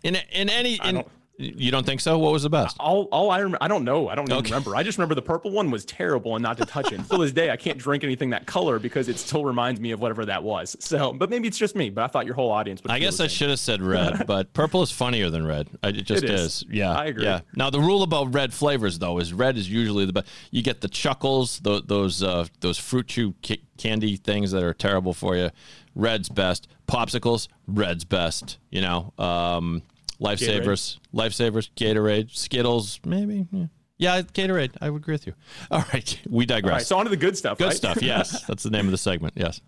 In 0.04 0.18
in 0.32 0.50
any 0.50 0.80
in, 0.84 1.04
You 1.44 1.72
don't 1.72 1.86
think 1.86 2.02
so? 2.02 2.18
What 2.18 2.32
was 2.32 2.44
the 2.44 2.50
best? 2.50 2.78
All, 2.80 3.04
all 3.12 3.30
I 3.32 3.38
remember, 3.40 3.58
I 3.62 3.68
don't 3.68 3.84
know. 3.84 4.08
I 4.10 4.16
don't 4.16 4.26
even 4.30 4.38
Okay. 4.40 4.52
remember. 4.52 4.76
I 4.76 4.84
just 4.84 4.98
remember 4.98 5.16
the 5.16 5.22
purple 5.22 5.52
one 5.52 5.70
was 5.72 5.86
terrible 5.86 6.36
and 6.36 6.44
not 6.44 6.58
to 6.58 6.66
touch 6.66 6.92
it. 6.92 7.00
Until 7.00 7.20
this 7.20 7.32
day, 7.32 7.50
I 7.52 7.56
can't 7.58 7.78
drink 7.78 8.04
anything 8.04 8.30
that 8.32 8.46
color 8.46 8.80
because 8.80 9.10
it 9.10 9.18
still 9.18 9.44
reminds 9.46 9.80
me 9.80 9.92
of 9.92 10.00
whatever 10.00 10.26
that 10.26 10.44
was. 10.44 10.76
So, 10.80 11.14
but 11.14 11.30
maybe 11.30 11.48
it's 11.48 11.58
just 11.58 11.76
me. 11.76 11.90
But 11.90 12.04
I 12.04 12.08
thought 12.08 12.26
your 12.26 12.36
whole 12.36 12.52
audience 12.52 12.82
would. 12.84 12.92
I 12.92 13.00
guess 13.00 13.20
I 13.20 13.28
should 13.28 13.50
have 13.50 13.60
said 13.60 13.82
red, 13.82 14.24
but 14.28 14.54
purple 14.54 14.82
is 14.82 14.92
funnier 14.92 15.30
than 15.30 15.46
red. 15.46 15.70
It 15.84 16.04
just 16.04 16.24
It 16.24 16.30
is. 16.30 16.42
is. 16.42 16.66
Yeah, 16.70 16.92
I 16.94 17.06
agree. 17.06 17.24
Yeah. 17.26 17.42
Now 17.56 17.70
the 17.70 17.80
rule 17.80 18.04
about 18.04 18.34
red 18.34 18.54
flavors 18.54 19.00
though 19.00 19.20
is 19.20 19.34
red 19.34 19.58
is 19.58 19.70
usually 19.70 20.06
the 20.06 20.14
best. 20.14 20.28
You 20.52 20.62
get 20.62 20.82
the 20.82 20.88
chuckles, 20.90 21.60
tho- 21.60 21.82
those 21.82 22.24
uh, 22.24 22.46
those 22.62 22.78
fruit 22.78 23.08
chew 23.08 23.34
ca- 23.46 23.62
candy 23.78 24.16
things 24.16 24.52
that 24.52 24.64
are 24.64 24.74
terrible 24.74 25.14
for 25.14 25.36
you. 25.36 25.50
Red's 25.96 26.30
best. 26.30 26.68
Popsicles, 26.88 27.48
red's 27.68 28.04
best. 28.04 28.58
You 28.72 28.82
know, 28.82 29.14
um, 29.18 29.82
lifesavers, 30.24 31.00
lifesavers, 31.14 31.70
Gatorade, 31.76 32.36
Skittles, 32.36 33.00
maybe. 33.06 33.48
Yeah. 33.52 33.66
yeah, 33.98 34.22
Gatorade. 34.22 34.72
I 34.82 34.90
would 34.90 35.02
agree 35.02 35.16
with 35.16 35.28
you. 35.28 35.34
All 35.72 35.84
right, 35.94 36.20
we 36.30 36.46
digress. 36.46 36.72
All 36.72 36.78
right, 36.78 36.86
so 36.86 36.98
on 36.98 37.06
to 37.06 37.10
the 37.10 37.18
good 37.18 37.38
stuff. 37.38 37.58
Good 37.58 37.66
right? 37.66 37.76
stuff. 37.76 38.02
Yes, 38.02 38.44
that's 38.48 38.64
the 38.64 38.70
name 38.70 38.86
of 38.86 38.92
the 38.92 38.98
segment. 38.98 39.34
Yes. 39.36 39.62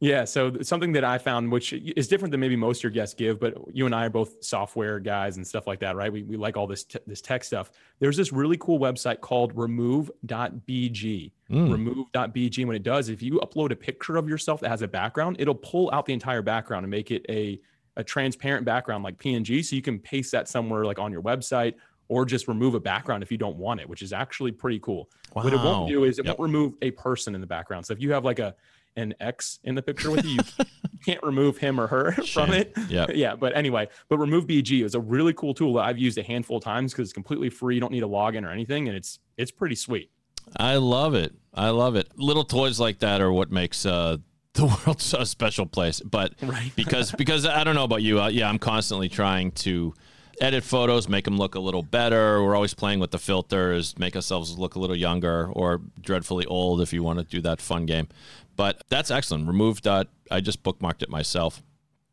Yeah. 0.00 0.24
So 0.24 0.60
something 0.60 0.92
that 0.92 1.04
I 1.04 1.16
found, 1.16 1.50
which 1.50 1.72
is 1.72 2.08
different 2.08 2.32
than 2.32 2.40
maybe 2.40 2.56
most 2.56 2.80
of 2.80 2.82
your 2.82 2.90
guests 2.90 3.14
give, 3.14 3.40
but 3.40 3.54
you 3.72 3.86
and 3.86 3.94
I 3.94 4.04
are 4.04 4.10
both 4.10 4.44
software 4.44 5.00
guys 5.00 5.38
and 5.38 5.46
stuff 5.46 5.66
like 5.66 5.80
that, 5.80 5.96
right? 5.96 6.12
We, 6.12 6.24
we 6.24 6.36
like 6.36 6.58
all 6.58 6.66
this 6.66 6.84
t- 6.84 6.98
this 7.06 7.22
tech 7.22 7.42
stuff. 7.42 7.70
There's 8.00 8.16
this 8.16 8.30
really 8.30 8.58
cool 8.58 8.78
website 8.78 9.20
called 9.20 9.56
remove.bg. 9.56 11.32
Hmm. 11.48 11.70
Remove.bg. 11.70 12.58
And 12.58 12.66
what 12.66 12.76
it 12.76 12.82
does, 12.82 13.08
if 13.08 13.22
you 13.22 13.40
upload 13.40 13.70
a 13.70 13.76
picture 13.76 14.16
of 14.16 14.28
yourself 14.28 14.60
that 14.60 14.68
has 14.68 14.82
a 14.82 14.88
background, 14.88 15.36
it'll 15.38 15.54
pull 15.54 15.90
out 15.92 16.04
the 16.04 16.12
entire 16.12 16.42
background 16.42 16.84
and 16.84 16.90
make 16.90 17.10
it 17.10 17.24
a 17.30 17.60
a 17.96 18.04
transparent 18.04 18.64
background 18.64 19.04
like 19.04 19.18
PNG. 19.18 19.64
So 19.64 19.76
you 19.76 19.82
can 19.82 19.98
paste 19.98 20.32
that 20.32 20.48
somewhere 20.48 20.84
like 20.84 20.98
on 20.98 21.12
your 21.12 21.22
website 21.22 21.74
or 22.08 22.24
just 22.24 22.48
remove 22.48 22.74
a 22.74 22.80
background 22.80 23.22
if 23.22 23.30
you 23.32 23.38
don't 23.38 23.56
want 23.56 23.80
it, 23.80 23.88
which 23.88 24.02
is 24.02 24.12
actually 24.12 24.52
pretty 24.52 24.78
cool. 24.80 25.08
What 25.32 25.52
it 25.52 25.56
won't 25.56 25.88
do 25.88 26.04
is 26.04 26.18
it 26.18 26.26
Yep. 26.26 26.38
won't 26.38 26.52
remove 26.52 26.74
a 26.82 26.90
person 26.92 27.34
in 27.34 27.40
the 27.40 27.46
background. 27.46 27.86
So 27.86 27.92
if 27.92 28.00
you 28.00 28.12
have 28.12 28.24
like 28.24 28.38
a 28.38 28.54
an 28.96 29.12
X 29.18 29.58
in 29.64 29.74
the 29.74 29.82
picture 29.82 30.10
with 30.12 30.24
you, 30.24 30.34
you 30.58 30.68
can't 31.04 31.22
remove 31.24 31.56
him 31.58 31.80
or 31.80 31.88
her 31.88 32.12
from 32.12 32.52
it. 32.52 32.72
Yep. 32.88 33.10
Yeah. 33.14 33.34
But 33.34 33.56
anyway, 33.56 33.88
but 34.08 34.18
remove 34.18 34.46
BG 34.46 34.84
is 34.84 34.94
a 34.94 35.00
really 35.00 35.32
cool 35.32 35.52
tool 35.54 35.72
that 35.74 35.82
I've 35.82 35.98
used 35.98 36.16
a 36.18 36.22
handful 36.22 36.58
of 36.58 36.62
times 36.64 36.92
because 36.92 37.06
it's 37.08 37.12
completely 37.12 37.50
free. 37.50 37.74
You 37.74 37.80
don't 37.80 37.90
need 37.90 38.04
a 38.04 38.08
login 38.08 38.46
or 38.46 38.50
anything, 38.50 38.86
and 38.88 38.96
it's 38.96 39.18
it's 39.36 39.50
pretty 39.50 39.74
sweet. 39.74 40.10
I 40.56 40.76
love 40.76 41.14
it. 41.14 41.34
I 41.54 41.70
love 41.70 41.96
it. 41.96 42.08
Little 42.16 42.44
toys 42.44 42.78
like 42.78 42.98
that 43.00 43.20
are 43.20 43.32
what 43.32 43.50
makes 43.50 43.84
uh, 43.86 44.18
the 44.54 44.64
world's 44.66 45.12
a 45.14 45.26
special 45.26 45.66
place. 45.66 46.00
But 46.00 46.34
Right. 46.42 46.72
because 46.76 47.12
because 47.12 47.46
I 47.46 47.64
don't 47.64 47.74
know 47.74 47.84
about 47.84 48.02
you, 48.02 48.20
uh, 48.20 48.28
yeah, 48.28 48.48
I'm 48.48 48.58
constantly 48.58 49.08
trying 49.08 49.52
to 49.52 49.94
edit 50.40 50.64
photos, 50.64 51.08
make 51.08 51.24
them 51.24 51.36
look 51.38 51.54
a 51.54 51.60
little 51.60 51.82
better. 51.82 52.42
We're 52.42 52.56
always 52.56 52.74
playing 52.74 52.98
with 53.00 53.10
the 53.12 53.18
filters, 53.18 53.96
make 53.98 54.16
ourselves 54.16 54.58
look 54.58 54.74
a 54.74 54.78
little 54.80 54.96
younger 54.96 55.48
or 55.52 55.80
dreadfully 56.00 56.46
old 56.46 56.80
if 56.80 56.92
you 56.92 57.02
want 57.02 57.18
to 57.20 57.24
do 57.24 57.40
that 57.42 57.60
fun 57.60 57.86
game. 57.86 58.08
But 58.56 58.82
that's 58.88 59.10
excellent. 59.10 59.46
Remove 59.46 59.82
dot. 59.82 60.08
I 60.30 60.40
just 60.40 60.62
bookmarked 60.62 61.02
it 61.02 61.08
myself. 61.10 61.62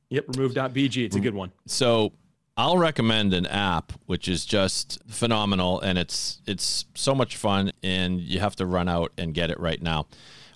Yep. 0.09 0.25
Remove.bg. 0.35 1.05
It's 1.05 1.15
a 1.15 1.19
good 1.19 1.33
one. 1.33 1.51
So 1.67 2.11
I'll 2.57 2.77
recommend 2.77 3.33
an 3.33 3.45
app 3.47 3.93
which 4.07 4.27
is 4.27 4.45
just 4.45 4.99
phenomenal 5.07 5.79
and 5.79 5.97
it's 5.97 6.41
it's 6.45 6.85
so 6.95 7.15
much 7.15 7.37
fun 7.37 7.71
and 7.81 8.19
you 8.19 8.39
have 8.39 8.55
to 8.57 8.65
run 8.65 8.89
out 8.89 9.11
and 9.17 9.33
get 9.33 9.49
it 9.51 9.59
right 9.59 9.81
now 9.81 10.07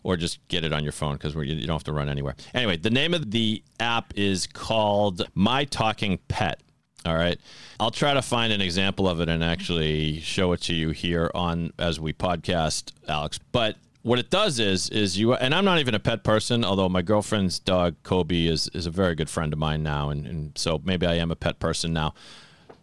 or 0.06 0.16
just 0.16 0.48
get 0.50 0.64
it 0.64 0.72
on 0.72 0.84
your 0.84 0.92
phone 0.92 1.14
because 1.14 1.34
you 1.34 1.66
don't 1.66 1.76
have 1.76 1.84
to 1.84 1.92
run 1.92 2.08
anywhere. 2.08 2.36
Anyway, 2.54 2.78
the 2.78 2.92
name 2.92 3.16
of 3.16 3.32
the 3.32 3.64
app 3.80 4.14
is 4.16 4.46
called 4.46 5.28
My 5.34 5.66
Talking 5.66 6.20
Pet. 6.28 6.62
All 7.08 7.16
right. 7.16 7.40
I'll 7.80 7.90
try 7.90 8.14
to 8.14 8.22
find 8.22 8.54
an 8.54 8.62
example 8.62 9.10
of 9.10 9.20
it 9.20 9.30
and 9.30 9.44
actually 9.44 10.20
show 10.20 10.52
it 10.52 10.62
to 10.62 10.76
you 10.76 10.92
here 10.92 11.32
on 11.34 11.74
as 11.80 12.00
we 12.00 12.14
podcast, 12.14 12.92
Alex. 13.08 13.40
But 13.52 13.78
what 14.04 14.20
it 14.20 14.30
does 14.30 14.60
is 14.60 14.90
is 14.90 15.18
you 15.18 15.34
and 15.34 15.56
I'm 15.56 15.66
not 15.66 15.80
even 15.80 15.96
a 15.96 16.00
pet 16.00 16.24
person, 16.24 16.64
although 16.64 16.88
my 16.88 17.02
girlfriend's 17.02 17.58
dog 17.58 17.96
Kobe 18.04 18.46
is 18.46 18.70
is 18.76 18.86
a 18.86 18.92
very 18.92 19.16
good 19.16 19.30
friend 19.30 19.54
of 19.54 19.58
mine 19.58 19.82
now, 19.82 20.12
and, 20.12 20.28
and 20.28 20.56
so 20.56 20.80
maybe 20.86 21.08
I 21.08 21.16
am 21.16 21.32
a 21.32 21.36
pet 21.36 21.60
person 21.60 21.94
now. 21.94 22.14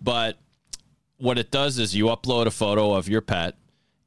But 0.01 0.39
what 1.19 1.39
it 1.39 1.53
does 1.53 1.79
is 1.79 1.95
you 1.95 2.07
upload 2.07 2.47
a 2.47 2.51
photo 2.51 2.95
of 2.95 3.09
your 3.09 3.21
pet 3.21 3.55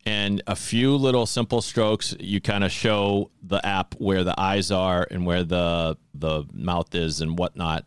and 0.05 0.41
a 0.45 0.55
few 0.55 0.95
little 0.95 1.25
simple 1.25 1.61
strokes 1.61 2.15
you 2.19 2.39
kind 2.39 2.63
of 2.63 2.71
show 2.71 3.31
the 3.41 3.65
app 3.65 3.95
where 3.95 4.23
the 4.23 4.39
eyes 4.39 4.71
are 4.71 5.07
and 5.09 5.25
where 5.25 5.43
the 5.43 5.97
the 6.13 6.45
mouth 6.53 6.93
is 6.93 7.21
and 7.21 7.37
whatnot. 7.37 7.85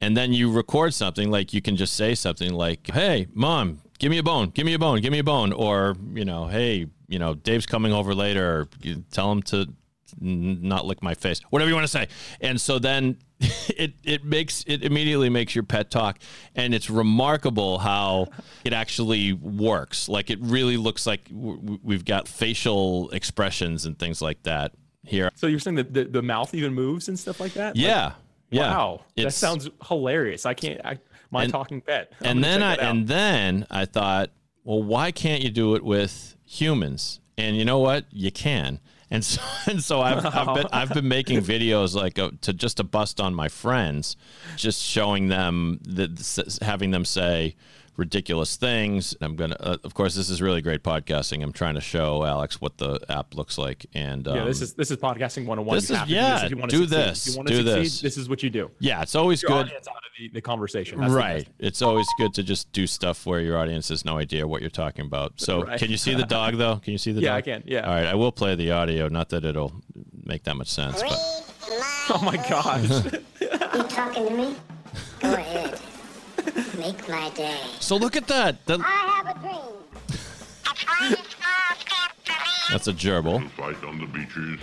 And 0.00 0.16
then 0.16 0.32
you 0.32 0.52
record 0.52 0.92
something 0.92 1.30
like 1.30 1.54
you 1.54 1.62
can 1.62 1.76
just 1.76 1.94
say 1.94 2.14
something 2.14 2.52
like 2.52 2.88
hey 2.88 3.28
mom 3.32 3.80
give 3.98 4.10
me 4.10 4.18
a 4.18 4.22
bone 4.22 4.50
give 4.50 4.66
me 4.66 4.74
a 4.74 4.78
bone 4.78 5.00
give 5.00 5.12
me 5.12 5.20
a 5.20 5.24
bone 5.24 5.52
or 5.52 5.96
you 6.12 6.24
know 6.24 6.46
hey 6.48 6.86
you 7.08 7.18
know 7.18 7.34
dave's 7.34 7.66
coming 7.66 7.92
over 7.92 8.14
later 8.14 8.68
tell 9.10 9.32
him 9.32 9.42
to 9.42 9.66
not 10.20 10.84
lick 10.84 11.02
my 11.02 11.14
face 11.14 11.40
whatever 11.50 11.68
you 11.68 11.74
want 11.74 11.84
to 11.84 11.92
say. 11.92 12.08
And 12.40 12.60
so 12.60 12.78
then 12.78 13.18
it 13.68 13.92
it 14.02 14.24
makes 14.24 14.64
it 14.66 14.82
immediately 14.82 15.28
makes 15.28 15.54
your 15.54 15.64
pet 15.64 15.90
talk 15.90 16.18
and 16.54 16.74
it's 16.74 16.88
remarkable 16.88 17.78
how 17.78 18.28
it 18.64 18.72
actually 18.72 19.32
works 19.34 20.08
like 20.08 20.30
it 20.30 20.38
really 20.40 20.76
looks 20.78 21.06
like 21.06 21.28
w- 21.28 21.78
we've 21.82 22.04
got 22.06 22.26
facial 22.28 23.10
expressions 23.10 23.84
and 23.84 23.98
things 23.98 24.22
like 24.22 24.42
that 24.44 24.72
here 25.04 25.30
So 25.34 25.46
you're 25.48 25.58
saying 25.58 25.76
that 25.76 25.92
the, 25.92 26.04
the 26.04 26.22
mouth 26.22 26.54
even 26.54 26.72
moves 26.72 27.08
and 27.08 27.18
stuff 27.18 27.38
like 27.38 27.52
that? 27.54 27.76
Like, 27.76 27.84
yeah 27.84 28.12
yeah 28.50 28.70
Wow. 28.70 29.00
That 29.16 29.32
sounds 29.34 29.68
hilarious. 29.86 30.46
I 30.46 30.54
can't. 30.54 30.80
I, 30.84 30.98
my 31.30 31.42
And- 31.44 31.52
talking 31.52 31.80
pet. 31.82 32.12
I'm 32.20 32.26
and 32.38 32.44
then 32.44 32.62
I 32.62 32.70
check 32.72 32.78
that 32.80 32.84
out. 32.86 32.90
and 32.96 33.08
then 33.08 33.66
I 33.70 33.84
thought, 33.84 34.30
well, 34.64 34.82
why 34.82 35.10
can't 35.10 35.42
you 35.42 35.50
do 35.50 35.74
it 35.74 35.82
with 35.84 36.36
humans? 36.46 37.20
And 37.36 37.56
you 37.56 37.64
know 37.64 37.80
what? 37.80 38.04
You 38.10 38.30
can. 38.30 38.78
And 39.10 39.24
so 39.24 39.40
and 39.66 39.82
so 39.82 40.00
I've, 40.00 40.24
I've 40.26 40.54
been 40.54 40.66
I've 40.72 40.92
been 40.92 41.08
making 41.08 41.40
videos 41.40 41.94
like 41.94 42.14
to 42.14 42.52
just 42.52 42.78
to 42.78 42.84
bust 42.84 43.20
on 43.20 43.34
my 43.34 43.48
friends, 43.48 44.16
just 44.56 44.82
showing 44.82 45.28
them 45.28 45.80
that 45.84 46.58
having 46.62 46.90
them 46.90 47.04
say 47.04 47.54
ridiculous 47.96 48.56
things. 48.56 49.16
I'm 49.20 49.36
gonna, 49.36 49.56
uh, 49.60 49.76
of 49.84 49.94
course, 49.94 50.14
this 50.14 50.28
is 50.30 50.42
really 50.42 50.60
great 50.62 50.82
podcasting. 50.82 51.42
I'm 51.42 51.52
trying 51.52 51.74
to 51.76 51.80
show 51.80 52.24
Alex 52.24 52.60
what 52.60 52.78
the 52.78 53.00
app 53.08 53.34
looks 53.34 53.58
like, 53.58 53.86
and 53.94 54.26
um, 54.28 54.36
yeah, 54.36 54.44
this 54.44 54.60
is 54.60 54.74
this 54.74 54.90
is 54.90 54.96
podcasting 54.98 55.46
101. 55.46 55.76
this 55.76 55.88
You 55.90 55.94
is- 55.94 55.98
have 55.98 56.08
to 56.08 56.14
yeah, 56.14 56.44
if 56.44 56.50
you 56.50 56.56
do 56.56 56.62
succeed. 56.86 56.88
this, 56.90 57.26
If 57.28 57.36
you 57.36 57.42
do 57.44 57.54
succeed, 57.56 57.66
this. 57.84 58.00
This 58.00 58.16
is 58.18 58.28
what 58.28 58.42
you 58.42 58.50
do. 58.50 58.70
yeah, 58.80 59.02
it's 59.02 59.14
always 59.14 59.42
Your 59.42 59.50
good. 59.50 59.66
audience 59.66 59.88
out 59.88 59.96
of 59.96 60.02
the, 60.18 60.28
the 60.28 60.40
conversation. 60.40 61.00
That's 61.00 61.12
right. 61.12 61.44
best. 61.44 61.50
It's 61.58 61.82
always 61.82 62.06
good 62.18 62.34
to 62.34 62.42
just 62.42 62.70
do 62.72 62.86
stuff 62.86 63.26
where 63.26 63.40
your 63.40 63.58
audience 63.58 63.88
has 63.88 64.04
no 64.04 64.18
idea 64.18 64.46
what 64.46 64.60
you're 64.60 64.70
talking 64.70 65.06
about. 65.06 65.40
So, 65.40 65.62
Right. 65.66 65.78
can 65.78 65.90
you 65.90 65.96
see 65.96 66.14
the 66.14 66.24
dog 66.24 66.56
though? 66.56 66.76
Can 66.76 66.92
you 66.92 66.98
see 66.98 67.12
the 67.12 67.20
dog? 67.20 67.24
Yeah, 67.24 67.30
dog? 67.30 67.38
I 67.38 67.42
can, 67.42 67.62
yeah. 67.66 67.80
All 67.88 67.94
right, 67.94 68.06
I 68.06 68.14
will 68.14 68.32
play 68.32 68.54
the 68.54 68.70
audio. 68.72 69.08
Not 69.08 69.28
that 69.30 69.44
it'll 69.44 69.72
make 70.24 70.44
that 70.44 70.56
much 70.56 70.68
sense, 70.68 71.02
but 71.02 71.18
Oh 72.08 72.20
my 72.24 72.36
gosh. 72.48 73.12
You 73.76 73.82
talking 73.84 74.28
to 74.28 74.34
me? 74.34 74.56
Go 75.20 75.34
ahead. 75.34 75.78
Make 76.78 77.08
my 77.08 77.30
day. 77.30 77.58
so 77.80 77.96
look 77.96 78.16
at 78.16 78.26
that. 78.28 78.64
That- 78.66 78.80
I 78.80 78.84
have 79.24 79.36
a 79.36 79.40
dream. 79.40 81.16
that's 82.70 82.88
a 82.88 82.92
gerbil. 82.92 83.48
Fight 83.50 83.82
on 83.84 83.98
the 83.98 84.06
beaches. 84.06 84.60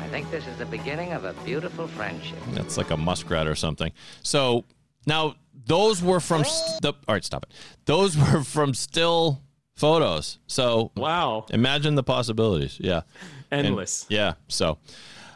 I 0.00 0.06
think 0.08 0.30
this 0.30 0.46
is 0.46 0.56
the 0.58 0.66
beginning 0.66 1.12
of 1.12 1.24
a 1.24 1.32
beautiful 1.44 1.88
friendship. 1.88 2.38
That's 2.52 2.76
like 2.76 2.90
a 2.90 2.96
muskrat 2.96 3.46
or 3.46 3.54
something. 3.54 3.92
So 4.22 4.64
now 5.06 5.34
those 5.66 6.02
were 6.02 6.20
from. 6.20 6.44
St- 6.44 6.82
the, 6.82 6.92
all 6.92 7.14
right, 7.14 7.24
stop 7.24 7.44
it. 7.44 7.52
Those 7.84 8.16
were 8.32 8.42
from 8.44 8.74
still 8.74 9.40
photos. 9.74 10.38
So 10.46 10.92
wow. 10.96 11.46
imagine 11.50 11.94
the 11.94 12.02
possibilities. 12.02 12.78
Yeah. 12.80 13.02
And- 13.50 13.66
Endless. 13.66 14.06
yeah. 14.08 14.34
So 14.48 14.78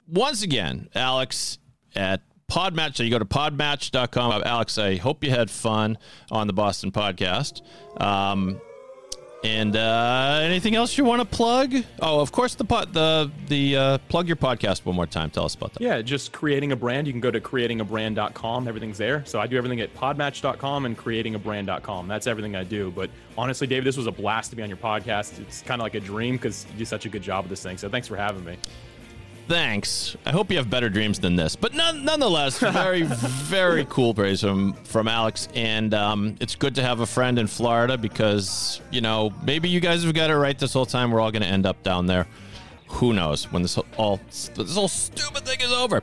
once 0.08 0.42
again, 0.42 0.88
Alex 0.94 1.58
at 1.96 2.22
Podmatch. 2.52 2.96
So 2.96 3.02
you 3.02 3.10
go 3.10 3.18
to 3.18 3.24
podmatch.com. 3.24 4.42
Alex, 4.44 4.76
I 4.76 4.96
hope 4.96 5.24
you 5.24 5.30
had 5.30 5.50
fun 5.50 5.96
on 6.30 6.46
the 6.46 6.52
Boston 6.52 6.92
podcast. 6.92 7.62
Um, 7.98 8.60
and 9.42 9.74
uh, 9.74 10.40
anything 10.42 10.76
else 10.76 10.96
you 10.98 11.04
want 11.04 11.20
to 11.20 11.36
plug? 11.36 11.74
Oh, 12.00 12.20
of 12.20 12.30
course, 12.30 12.54
the 12.54 12.64
pod, 12.64 12.92
the 12.92 13.30
the 13.48 13.76
uh, 13.76 13.98
plug 14.08 14.28
your 14.28 14.36
podcast 14.36 14.84
one 14.84 14.94
more 14.94 15.06
time. 15.06 15.30
Tell 15.30 15.46
us 15.46 15.54
about 15.54 15.72
that. 15.72 15.82
Yeah, 15.82 16.00
just 16.02 16.32
creating 16.32 16.72
a 16.72 16.76
brand. 16.76 17.06
You 17.06 17.12
can 17.14 17.20
go 17.20 17.30
to 17.30 17.40
creatingabrand.com. 17.40 18.68
Everything's 18.68 18.98
there. 18.98 19.24
So 19.24 19.40
I 19.40 19.46
do 19.46 19.56
everything 19.56 19.80
at 19.80 19.92
podmatch.com 19.94 20.84
and 20.86 20.96
creatingabrand.com. 20.96 22.06
That's 22.06 22.26
everything 22.26 22.54
I 22.54 22.64
do. 22.64 22.92
But 22.92 23.10
honestly, 23.36 23.66
David, 23.66 23.84
this 23.84 23.96
was 23.96 24.06
a 24.06 24.12
blast 24.12 24.50
to 24.50 24.56
be 24.56 24.62
on 24.62 24.68
your 24.68 24.78
podcast. 24.78 25.40
It's 25.40 25.62
kind 25.62 25.80
of 25.80 25.84
like 25.84 25.94
a 25.94 26.00
dream 26.00 26.36
because 26.36 26.66
you 26.70 26.78
do 26.78 26.84
such 26.84 27.06
a 27.06 27.08
good 27.08 27.22
job 27.22 27.44
with 27.44 27.50
this 27.50 27.62
thing. 27.62 27.78
So 27.78 27.88
thanks 27.88 28.06
for 28.06 28.16
having 28.16 28.44
me. 28.44 28.58
Thanks. 29.52 30.16
I 30.24 30.30
hope 30.30 30.50
you 30.50 30.56
have 30.56 30.70
better 30.70 30.88
dreams 30.88 31.20
than 31.20 31.36
this. 31.36 31.56
But 31.56 31.74
none, 31.74 32.06
nonetheless, 32.06 32.58
very, 32.72 33.02
very 33.02 33.84
cool 33.90 34.14
praise 34.14 34.40
from 34.40 34.72
from 34.84 35.06
Alex. 35.06 35.46
And 35.54 35.92
um, 35.92 36.36
it's 36.40 36.54
good 36.54 36.74
to 36.76 36.82
have 36.82 37.00
a 37.00 37.06
friend 37.06 37.38
in 37.38 37.46
Florida 37.46 37.98
because 37.98 38.80
you 38.90 39.02
know 39.02 39.30
maybe 39.44 39.68
you 39.68 39.78
guys 39.78 40.04
have 40.04 40.14
got 40.14 40.30
it 40.30 40.36
right 40.36 40.58
this 40.58 40.72
whole 40.72 40.86
time. 40.86 41.10
We're 41.10 41.20
all 41.20 41.30
going 41.30 41.42
to 41.42 41.48
end 41.48 41.66
up 41.66 41.82
down 41.82 42.06
there. 42.06 42.26
Who 42.88 43.12
knows 43.12 43.52
when 43.52 43.60
this 43.60 43.76
all 43.98 44.20
this 44.30 44.74
whole 44.74 44.88
stupid 44.88 45.44
thing 45.44 45.60
is 45.60 45.70
over? 45.70 46.00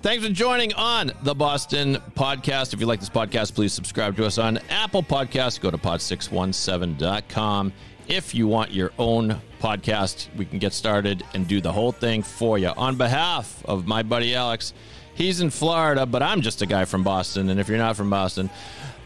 Thanks 0.00 0.24
for 0.24 0.32
joining 0.32 0.72
on 0.72 1.12
the 1.22 1.34
Boston 1.34 1.98
Podcast. 2.16 2.72
If 2.72 2.80
you 2.80 2.86
like 2.86 3.00
this 3.00 3.10
podcast, 3.10 3.54
please 3.54 3.74
subscribe 3.74 4.16
to 4.16 4.24
us 4.24 4.38
on 4.38 4.56
Apple 4.70 5.02
Podcasts. 5.02 5.60
Go 5.60 5.70
to 5.70 5.76
pod617.com. 5.76 7.74
If 8.08 8.34
you 8.34 8.46
want 8.46 8.70
your 8.72 8.92
own 8.98 9.40
podcast, 9.60 10.28
we 10.36 10.44
can 10.44 10.58
get 10.58 10.72
started 10.72 11.24
and 11.34 11.48
do 11.48 11.60
the 11.60 11.72
whole 11.72 11.92
thing 11.92 12.22
for 12.22 12.56
you. 12.56 12.68
On 12.76 12.96
behalf 12.96 13.64
of 13.64 13.86
my 13.86 14.02
buddy 14.04 14.34
Alex, 14.34 14.72
he's 15.14 15.40
in 15.40 15.50
Florida, 15.50 16.06
but 16.06 16.22
I'm 16.22 16.40
just 16.40 16.62
a 16.62 16.66
guy 16.66 16.84
from 16.84 17.02
Boston. 17.02 17.48
And 17.50 17.58
if 17.58 17.68
you're 17.68 17.78
not 17.78 17.96
from 17.96 18.08
Boston, 18.08 18.48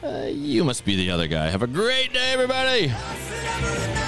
uh, 0.02 0.26
you 0.30 0.64
must 0.64 0.84
be 0.84 0.96
the 0.96 1.10
other 1.10 1.28
guy. 1.28 1.48
Have 1.48 1.62
a 1.62 1.66
great 1.66 2.12
day, 2.12 2.32
everybody. 2.32 3.99